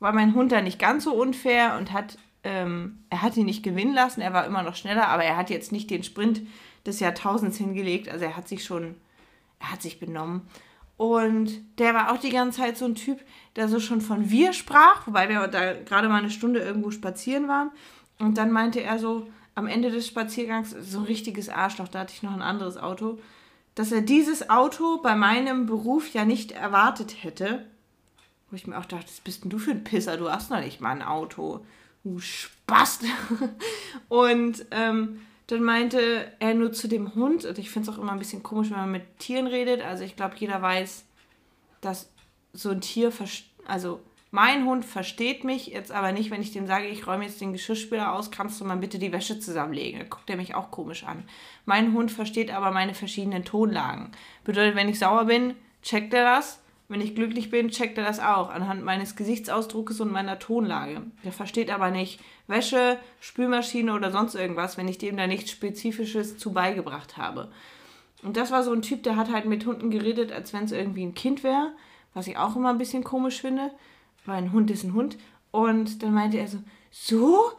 war 0.00 0.12
mein 0.12 0.34
Hund 0.34 0.50
da 0.50 0.62
nicht 0.62 0.80
ganz 0.80 1.04
so 1.04 1.14
unfair 1.14 1.76
und 1.78 1.92
hat, 1.92 2.18
ähm, 2.42 2.98
er 3.08 3.22
hat 3.22 3.36
ihn 3.36 3.46
nicht 3.46 3.62
gewinnen 3.62 3.94
lassen. 3.94 4.20
Er 4.20 4.32
war 4.32 4.46
immer 4.46 4.64
noch 4.64 4.74
schneller, 4.74 5.06
aber 5.06 5.22
er 5.22 5.36
hat 5.36 5.48
jetzt 5.48 5.70
nicht 5.70 5.90
den 5.90 6.02
Sprint 6.02 6.42
des 6.86 6.98
Jahrtausends 6.98 7.56
hingelegt. 7.56 8.08
Also 8.08 8.24
er 8.24 8.36
hat 8.36 8.48
sich 8.48 8.64
schon, 8.64 8.96
er 9.60 9.70
hat 9.70 9.80
sich 9.80 10.00
benommen. 10.00 10.42
Und 10.98 11.78
der 11.78 11.94
war 11.94 12.12
auch 12.12 12.18
die 12.18 12.30
ganze 12.30 12.58
Zeit 12.58 12.76
so 12.76 12.84
ein 12.84 12.96
Typ, 12.96 13.20
der 13.54 13.68
so 13.68 13.78
schon 13.78 14.00
von 14.00 14.30
wir 14.30 14.52
sprach, 14.52 15.06
wobei 15.06 15.28
wir 15.28 15.46
da 15.46 15.72
gerade 15.72 16.08
mal 16.08 16.18
eine 16.18 16.28
Stunde 16.28 16.58
irgendwo 16.60 16.90
spazieren 16.90 17.46
waren. 17.46 17.70
Und 18.18 18.36
dann 18.36 18.50
meinte 18.50 18.82
er 18.82 18.98
so 18.98 19.28
am 19.54 19.68
Ende 19.68 19.92
des 19.92 20.08
Spaziergangs, 20.08 20.70
so 20.70 20.98
ein 20.98 21.04
richtiges 21.04 21.48
Arschloch, 21.48 21.86
da 21.86 22.00
hatte 22.00 22.14
ich 22.14 22.24
noch 22.24 22.34
ein 22.34 22.42
anderes 22.42 22.76
Auto, 22.76 23.20
dass 23.76 23.92
er 23.92 24.00
dieses 24.00 24.50
Auto 24.50 24.98
bei 25.00 25.14
meinem 25.14 25.66
Beruf 25.66 26.12
ja 26.12 26.24
nicht 26.24 26.50
erwartet 26.50 27.22
hätte. 27.22 27.64
Wo 28.50 28.56
ich 28.56 28.66
mir 28.66 28.76
auch 28.76 28.84
dachte, 28.84 29.06
was 29.06 29.20
bist 29.20 29.44
denn 29.44 29.50
du 29.50 29.58
für 29.58 29.70
ein 29.70 29.84
Pisser? 29.84 30.16
Du 30.16 30.28
hast 30.28 30.50
noch 30.50 30.60
nicht 30.60 30.80
mal 30.80 30.90
ein 30.90 31.02
Auto. 31.02 31.64
Du 32.02 32.18
Spast. 32.18 33.04
Und 34.08 34.66
ähm, 34.72 35.20
dann 35.48 35.62
meinte 35.62 36.30
er 36.38 36.54
nur 36.54 36.72
zu 36.72 36.88
dem 36.88 37.14
Hund, 37.14 37.44
und 37.44 37.58
ich 37.58 37.70
finde 37.70 37.90
es 37.90 37.96
auch 37.96 38.00
immer 38.00 38.12
ein 38.12 38.18
bisschen 38.18 38.42
komisch, 38.42 38.70
wenn 38.70 38.78
man 38.78 38.92
mit 38.92 39.18
Tieren 39.18 39.46
redet. 39.46 39.82
Also 39.82 40.04
ich 40.04 40.14
glaube, 40.14 40.36
jeder 40.38 40.60
weiß, 40.62 41.04
dass 41.80 42.10
so 42.52 42.70
ein 42.70 42.82
Tier, 42.82 43.10
also 43.66 44.00
mein 44.30 44.66
Hund 44.66 44.84
versteht 44.84 45.44
mich 45.44 45.68
jetzt 45.68 45.90
aber 45.90 46.12
nicht, 46.12 46.30
wenn 46.30 46.42
ich 46.42 46.52
dem 46.52 46.66
sage, 46.66 46.86
ich 46.88 47.06
räume 47.06 47.24
jetzt 47.24 47.40
den 47.40 47.54
Geschirrspüler 47.54 48.12
aus, 48.12 48.30
kannst 48.30 48.60
du 48.60 48.66
mal 48.66 48.76
bitte 48.76 48.98
die 48.98 49.10
Wäsche 49.10 49.40
zusammenlegen. 49.40 50.00
Dann 50.00 50.10
guckt 50.10 50.28
er 50.28 50.36
mich 50.36 50.54
auch 50.54 50.70
komisch 50.70 51.04
an. 51.04 51.24
Mein 51.64 51.94
Hund 51.94 52.12
versteht 52.12 52.50
aber 52.50 52.70
meine 52.70 52.92
verschiedenen 52.92 53.46
Tonlagen. 53.46 54.12
Bedeutet, 54.44 54.76
wenn 54.76 54.90
ich 54.90 54.98
sauer 54.98 55.24
bin, 55.24 55.54
checkt 55.82 56.12
er 56.12 56.24
das. 56.24 56.60
Wenn 56.88 57.00
ich 57.00 57.14
glücklich 57.14 57.50
bin, 57.50 57.70
checkt 57.70 57.96
er 57.96 58.04
das 58.04 58.20
auch 58.20 58.50
anhand 58.50 58.84
meines 58.84 59.16
Gesichtsausdrucks 59.16 60.00
und 60.00 60.12
meiner 60.12 60.38
Tonlage. 60.38 61.02
Der 61.24 61.32
versteht 61.32 61.70
aber 61.70 61.90
nicht 61.90 62.20
Wäsche, 62.48 62.98
Spülmaschine 63.20 63.94
oder 63.94 64.10
sonst 64.10 64.34
irgendwas, 64.34 64.76
wenn 64.76 64.88
ich 64.88 64.98
dem 64.98 65.16
da 65.16 65.26
nichts 65.26 65.52
Spezifisches 65.52 66.38
zu 66.38 66.52
beigebracht 66.52 67.16
habe. 67.16 67.52
Und 68.22 68.36
das 68.36 68.50
war 68.50 68.64
so 68.64 68.72
ein 68.72 68.82
Typ, 68.82 69.04
der 69.04 69.16
hat 69.16 69.30
halt 69.30 69.44
mit 69.44 69.64
Hunden 69.64 69.90
geredet, 69.90 70.32
als 70.32 70.52
wenn 70.52 70.64
es 70.64 70.72
irgendwie 70.72 71.04
ein 71.04 71.14
Kind 71.14 71.44
wäre, 71.44 71.72
was 72.14 72.26
ich 72.26 72.36
auch 72.36 72.56
immer 72.56 72.70
ein 72.70 72.78
bisschen 72.78 73.04
komisch 73.04 73.40
finde 73.40 73.70
weil 74.28 74.36
ein 74.36 74.52
Hund 74.52 74.70
ist 74.70 74.84
ein 74.84 74.94
Hund. 74.94 75.18
Und 75.50 76.02
dann 76.02 76.14
meinte 76.14 76.38
er 76.38 76.46
so, 76.46 76.58
so, 76.90 77.52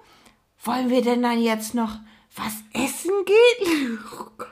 wollen 0.63 0.89
wir 0.89 1.01
denn 1.01 1.21
dann 1.21 1.41
jetzt 1.41 1.73
noch 1.73 1.97
was 2.35 2.53
essen 2.73 3.11
gehen? 3.25 3.99
Oh 4.19 4.27
Gott. 4.37 4.47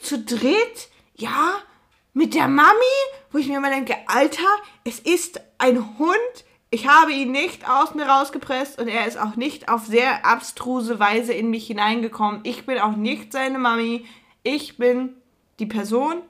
Zu 0.00 0.20
dritt? 0.20 0.88
Ja, 1.16 1.58
mit 2.14 2.34
der 2.34 2.48
Mami? 2.48 2.70
Wo 3.30 3.38
ich 3.38 3.48
mir 3.48 3.58
immer 3.58 3.70
denke, 3.70 3.96
Alter, 4.06 4.48
es 4.84 4.98
ist 5.00 5.40
ein 5.58 5.98
Hund. 5.98 6.44
Ich 6.74 6.88
habe 6.88 7.12
ihn 7.12 7.32
nicht 7.32 7.68
aus 7.68 7.94
mir 7.94 8.06
rausgepresst 8.06 8.80
und 8.80 8.88
er 8.88 9.06
ist 9.06 9.18
auch 9.18 9.36
nicht 9.36 9.68
auf 9.68 9.84
sehr 9.84 10.24
abstruse 10.24 10.98
Weise 10.98 11.34
in 11.34 11.50
mich 11.50 11.66
hineingekommen. 11.66 12.40
Ich 12.44 12.64
bin 12.64 12.78
auch 12.78 12.96
nicht 12.96 13.30
seine 13.30 13.58
Mami. 13.58 14.06
Ich 14.42 14.78
bin 14.78 15.10
die 15.58 15.66
Person, 15.66 16.22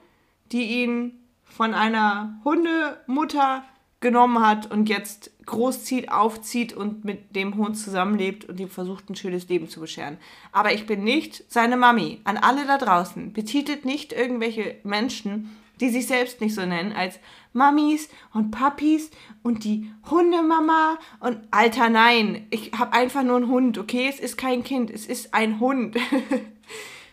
die 0.51 0.83
ihn 0.83 1.17
von 1.45 1.73
einer 1.73 2.41
Hundemutter 2.43 3.63
genommen 4.01 4.45
hat 4.45 4.69
und 4.69 4.89
jetzt 4.89 5.31
großzieht, 5.45 6.11
aufzieht 6.11 6.73
und 6.73 7.05
mit 7.05 7.37
dem 7.37 7.55
Hund 7.55 7.77
zusammenlebt 7.77 8.43
und 8.43 8.59
ihm 8.59 8.69
versucht, 8.69 9.09
ein 9.09 9.15
schönes 9.15 9.47
Leben 9.47 9.69
zu 9.69 9.79
bescheren. 9.79 10.17
Aber 10.51 10.73
ich 10.73 10.85
bin 10.85 11.05
nicht 11.05 11.45
seine 11.47 11.77
Mami. 11.77 12.19
An 12.25 12.35
alle 12.35 12.65
da 12.65 12.77
draußen. 12.77 13.31
Betitelt 13.31 13.85
nicht 13.85 14.11
irgendwelche 14.11 14.75
Menschen, 14.83 15.55
die 15.83 15.89
sich 15.89 16.07
selbst 16.07 16.39
nicht 16.39 16.55
so 16.55 16.65
nennen, 16.65 16.93
als 16.93 17.19
Mamis 17.51 18.07
und 18.33 18.51
Papis 18.51 19.11
und 19.43 19.65
die 19.65 19.91
Hundemama 20.09 20.97
und 21.19 21.39
Alter, 21.51 21.89
nein. 21.89 22.47
Ich 22.51 22.71
habe 22.71 22.93
einfach 22.93 23.21
nur 23.21 23.35
einen 23.35 23.49
Hund, 23.49 23.77
okay? 23.77 24.07
Es 24.09 24.21
ist 24.21 24.37
kein 24.37 24.63
Kind, 24.63 24.89
es 24.89 25.05
ist 25.05 25.33
ein 25.33 25.59
Hund. 25.59 25.97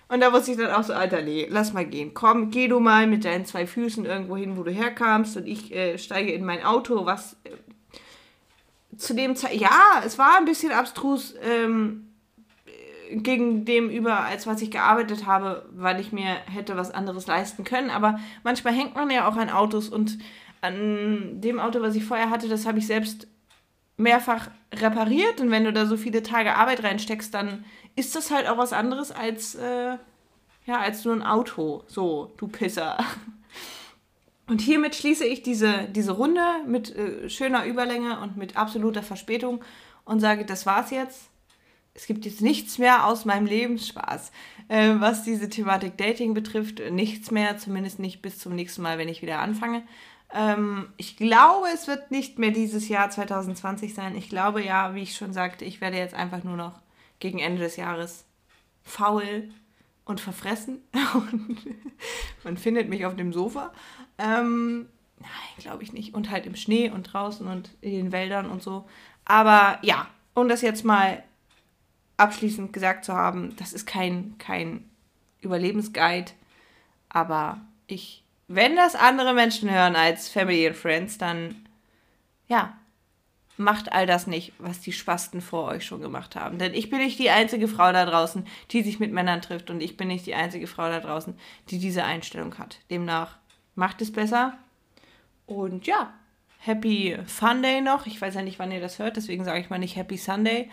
Und 0.08 0.18
da 0.18 0.32
wusste 0.32 0.50
ich 0.50 0.56
dann 0.56 0.72
auch 0.72 0.82
so, 0.82 0.92
Alter, 0.92 1.22
nee, 1.22 1.46
lass 1.48 1.72
mal 1.72 1.86
gehen. 1.86 2.14
Komm, 2.14 2.50
geh 2.50 2.66
du 2.66 2.80
mal 2.80 3.06
mit 3.06 3.24
deinen 3.24 3.46
zwei 3.46 3.64
Füßen 3.64 4.04
irgendwo 4.04 4.36
hin, 4.36 4.56
wo 4.56 4.64
du 4.64 4.72
herkamst 4.72 5.36
und 5.36 5.46
ich 5.46 5.72
äh, 5.72 5.98
steige 5.98 6.32
in 6.32 6.44
mein 6.44 6.64
Auto, 6.64 7.06
was 7.06 7.36
äh, 7.44 8.96
zu 8.96 9.14
dem 9.14 9.36
Zeit, 9.36 9.54
ja, 9.54 10.02
es 10.04 10.18
war 10.18 10.36
ein 10.36 10.46
bisschen 10.46 10.72
abstrus 10.72 11.36
ähm, 11.40 12.09
gegen 13.10 13.64
dem 13.64 14.06
als 14.06 14.46
was 14.46 14.62
ich 14.62 14.70
gearbeitet 14.70 15.26
habe, 15.26 15.68
weil 15.72 16.00
ich 16.00 16.12
mir 16.12 16.36
hätte 16.46 16.76
was 16.76 16.90
anderes 16.90 17.26
leisten 17.26 17.64
können. 17.64 17.90
Aber 17.90 18.18
manchmal 18.42 18.74
hängt 18.74 18.94
man 18.94 19.10
ja 19.10 19.28
auch 19.28 19.36
an 19.36 19.50
Autos 19.50 19.88
und 19.88 20.18
an 20.60 21.40
dem 21.40 21.58
Auto, 21.58 21.80
was 21.80 21.94
ich 21.94 22.04
vorher 22.04 22.30
hatte, 22.30 22.48
das 22.48 22.66
habe 22.66 22.78
ich 22.78 22.86
selbst 22.86 23.26
mehrfach 23.96 24.50
repariert. 24.74 25.40
Und 25.40 25.50
wenn 25.50 25.64
du 25.64 25.72
da 25.72 25.86
so 25.86 25.96
viele 25.96 26.22
Tage 26.22 26.56
Arbeit 26.56 26.82
reinsteckst, 26.82 27.32
dann 27.32 27.64
ist 27.96 28.14
das 28.14 28.30
halt 28.30 28.48
auch 28.48 28.58
was 28.58 28.72
anderes 28.72 29.12
als, 29.12 29.54
äh, 29.54 29.96
ja, 30.66 30.78
als 30.80 31.04
nur 31.04 31.14
ein 31.14 31.22
Auto. 31.22 31.84
So, 31.86 32.32
du 32.36 32.48
Pisser. 32.48 32.98
Und 34.46 34.60
hiermit 34.60 34.96
schließe 34.96 35.24
ich 35.24 35.42
diese, 35.42 35.88
diese 35.94 36.10
Runde 36.12 36.42
mit 36.66 36.94
äh, 36.96 37.30
schöner 37.30 37.66
Überlänge 37.66 38.18
und 38.18 38.36
mit 38.36 38.56
absoluter 38.56 39.04
Verspätung 39.04 39.62
und 40.04 40.18
sage, 40.18 40.44
das 40.44 40.66
war's 40.66 40.90
jetzt. 40.90 41.29
Es 41.94 42.06
gibt 42.06 42.24
jetzt 42.24 42.40
nichts 42.40 42.78
mehr 42.78 43.06
aus 43.06 43.24
meinem 43.24 43.46
Lebensspaß, 43.46 44.30
äh, 44.68 44.94
was 44.98 45.24
diese 45.24 45.48
Thematik 45.48 45.96
Dating 45.96 46.34
betrifft. 46.34 46.80
Nichts 46.90 47.30
mehr, 47.30 47.58
zumindest 47.58 47.98
nicht 47.98 48.22
bis 48.22 48.38
zum 48.38 48.54
nächsten 48.54 48.82
Mal, 48.82 48.98
wenn 48.98 49.08
ich 49.08 49.22
wieder 49.22 49.40
anfange. 49.40 49.82
Ähm, 50.32 50.88
ich 50.96 51.16
glaube, 51.16 51.66
es 51.74 51.88
wird 51.88 52.10
nicht 52.10 52.38
mehr 52.38 52.52
dieses 52.52 52.88
Jahr 52.88 53.10
2020 53.10 53.94
sein. 53.94 54.16
Ich 54.16 54.28
glaube 54.28 54.64
ja, 54.64 54.94
wie 54.94 55.02
ich 55.02 55.16
schon 55.16 55.32
sagte, 55.32 55.64
ich 55.64 55.80
werde 55.80 55.96
jetzt 55.96 56.14
einfach 56.14 56.44
nur 56.44 56.56
noch 56.56 56.80
gegen 57.18 57.40
Ende 57.40 57.62
des 57.62 57.76
Jahres 57.76 58.24
faul 58.82 59.50
und 60.04 60.20
verfressen. 60.20 60.82
Man 62.44 62.56
findet 62.56 62.88
mich 62.88 63.04
auf 63.06 63.16
dem 63.16 63.32
Sofa. 63.32 63.72
Ähm, 64.18 64.88
nein, 65.18 65.28
glaube 65.58 65.82
ich 65.82 65.92
nicht. 65.92 66.14
Und 66.14 66.30
halt 66.30 66.46
im 66.46 66.54
Schnee 66.54 66.90
und 66.90 67.04
draußen 67.12 67.46
und 67.46 67.70
in 67.80 67.92
den 67.92 68.12
Wäldern 68.12 68.48
und 68.48 68.62
so. 68.62 68.88
Aber 69.24 69.78
ja, 69.82 70.06
um 70.34 70.48
das 70.48 70.62
jetzt 70.62 70.84
mal 70.84 71.22
abschließend 72.20 72.72
gesagt 72.72 73.04
zu 73.04 73.14
haben, 73.14 73.56
das 73.56 73.72
ist 73.72 73.86
kein, 73.86 74.36
kein 74.38 74.88
Überlebensguide. 75.40 76.32
Aber 77.08 77.60
ich, 77.86 78.24
wenn 78.46 78.76
das 78.76 78.94
andere 78.94 79.34
Menschen 79.34 79.70
hören 79.70 79.96
als 79.96 80.28
Family 80.28 80.66
and 80.66 80.76
Friends, 80.76 81.18
dann 81.18 81.66
ja, 82.46 82.76
macht 83.56 83.92
all 83.92 84.06
das 84.06 84.26
nicht, 84.26 84.52
was 84.58 84.80
die 84.80 84.92
Spasten 84.92 85.40
vor 85.40 85.66
euch 85.66 85.84
schon 85.84 86.00
gemacht 86.00 86.34
haben. 86.34 86.58
Denn 86.58 86.74
ich 86.74 86.90
bin 86.90 86.98
nicht 86.98 87.18
die 87.18 87.30
einzige 87.30 87.68
Frau 87.68 87.92
da 87.92 88.06
draußen, 88.06 88.46
die 88.70 88.82
sich 88.82 88.98
mit 88.98 89.12
Männern 89.12 89.42
trifft 89.42 89.70
und 89.70 89.80
ich 89.80 89.96
bin 89.96 90.08
nicht 90.08 90.26
die 90.26 90.34
einzige 90.34 90.66
Frau 90.66 90.88
da 90.88 91.00
draußen, 91.00 91.34
die 91.68 91.78
diese 91.78 92.04
Einstellung 92.04 92.58
hat. 92.58 92.78
Demnach 92.90 93.36
macht 93.74 94.02
es 94.02 94.12
besser. 94.12 94.58
Und 95.46 95.86
ja, 95.86 96.12
Happy 96.58 97.16
Sunday 97.26 97.80
noch. 97.80 98.06
Ich 98.06 98.20
weiß 98.20 98.34
ja 98.34 98.42
nicht, 98.42 98.58
wann 98.58 98.72
ihr 98.72 98.80
das 98.80 98.98
hört, 98.98 99.16
deswegen 99.16 99.44
sage 99.44 99.60
ich 99.60 99.70
mal 99.70 99.78
nicht 99.78 99.96
Happy 99.96 100.16
Sunday. 100.16 100.70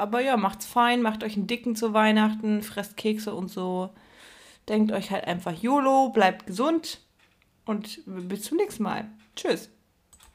Aber 0.00 0.20
ja, 0.20 0.38
macht's 0.38 0.64
fein, 0.64 1.02
macht 1.02 1.22
euch 1.22 1.36
einen 1.36 1.46
dicken 1.46 1.76
zu 1.76 1.92
Weihnachten, 1.92 2.62
fresst 2.62 2.96
Kekse 2.96 3.34
und 3.34 3.48
so. 3.48 3.90
Denkt 4.66 4.92
euch 4.92 5.10
halt 5.10 5.24
einfach 5.24 5.52
YOLO, 5.52 6.08
bleibt 6.08 6.46
gesund 6.46 7.00
und 7.66 8.00
bis 8.06 8.44
zum 8.44 8.56
nächsten 8.56 8.82
Mal. 8.82 9.10
Tschüss. 9.36 9.70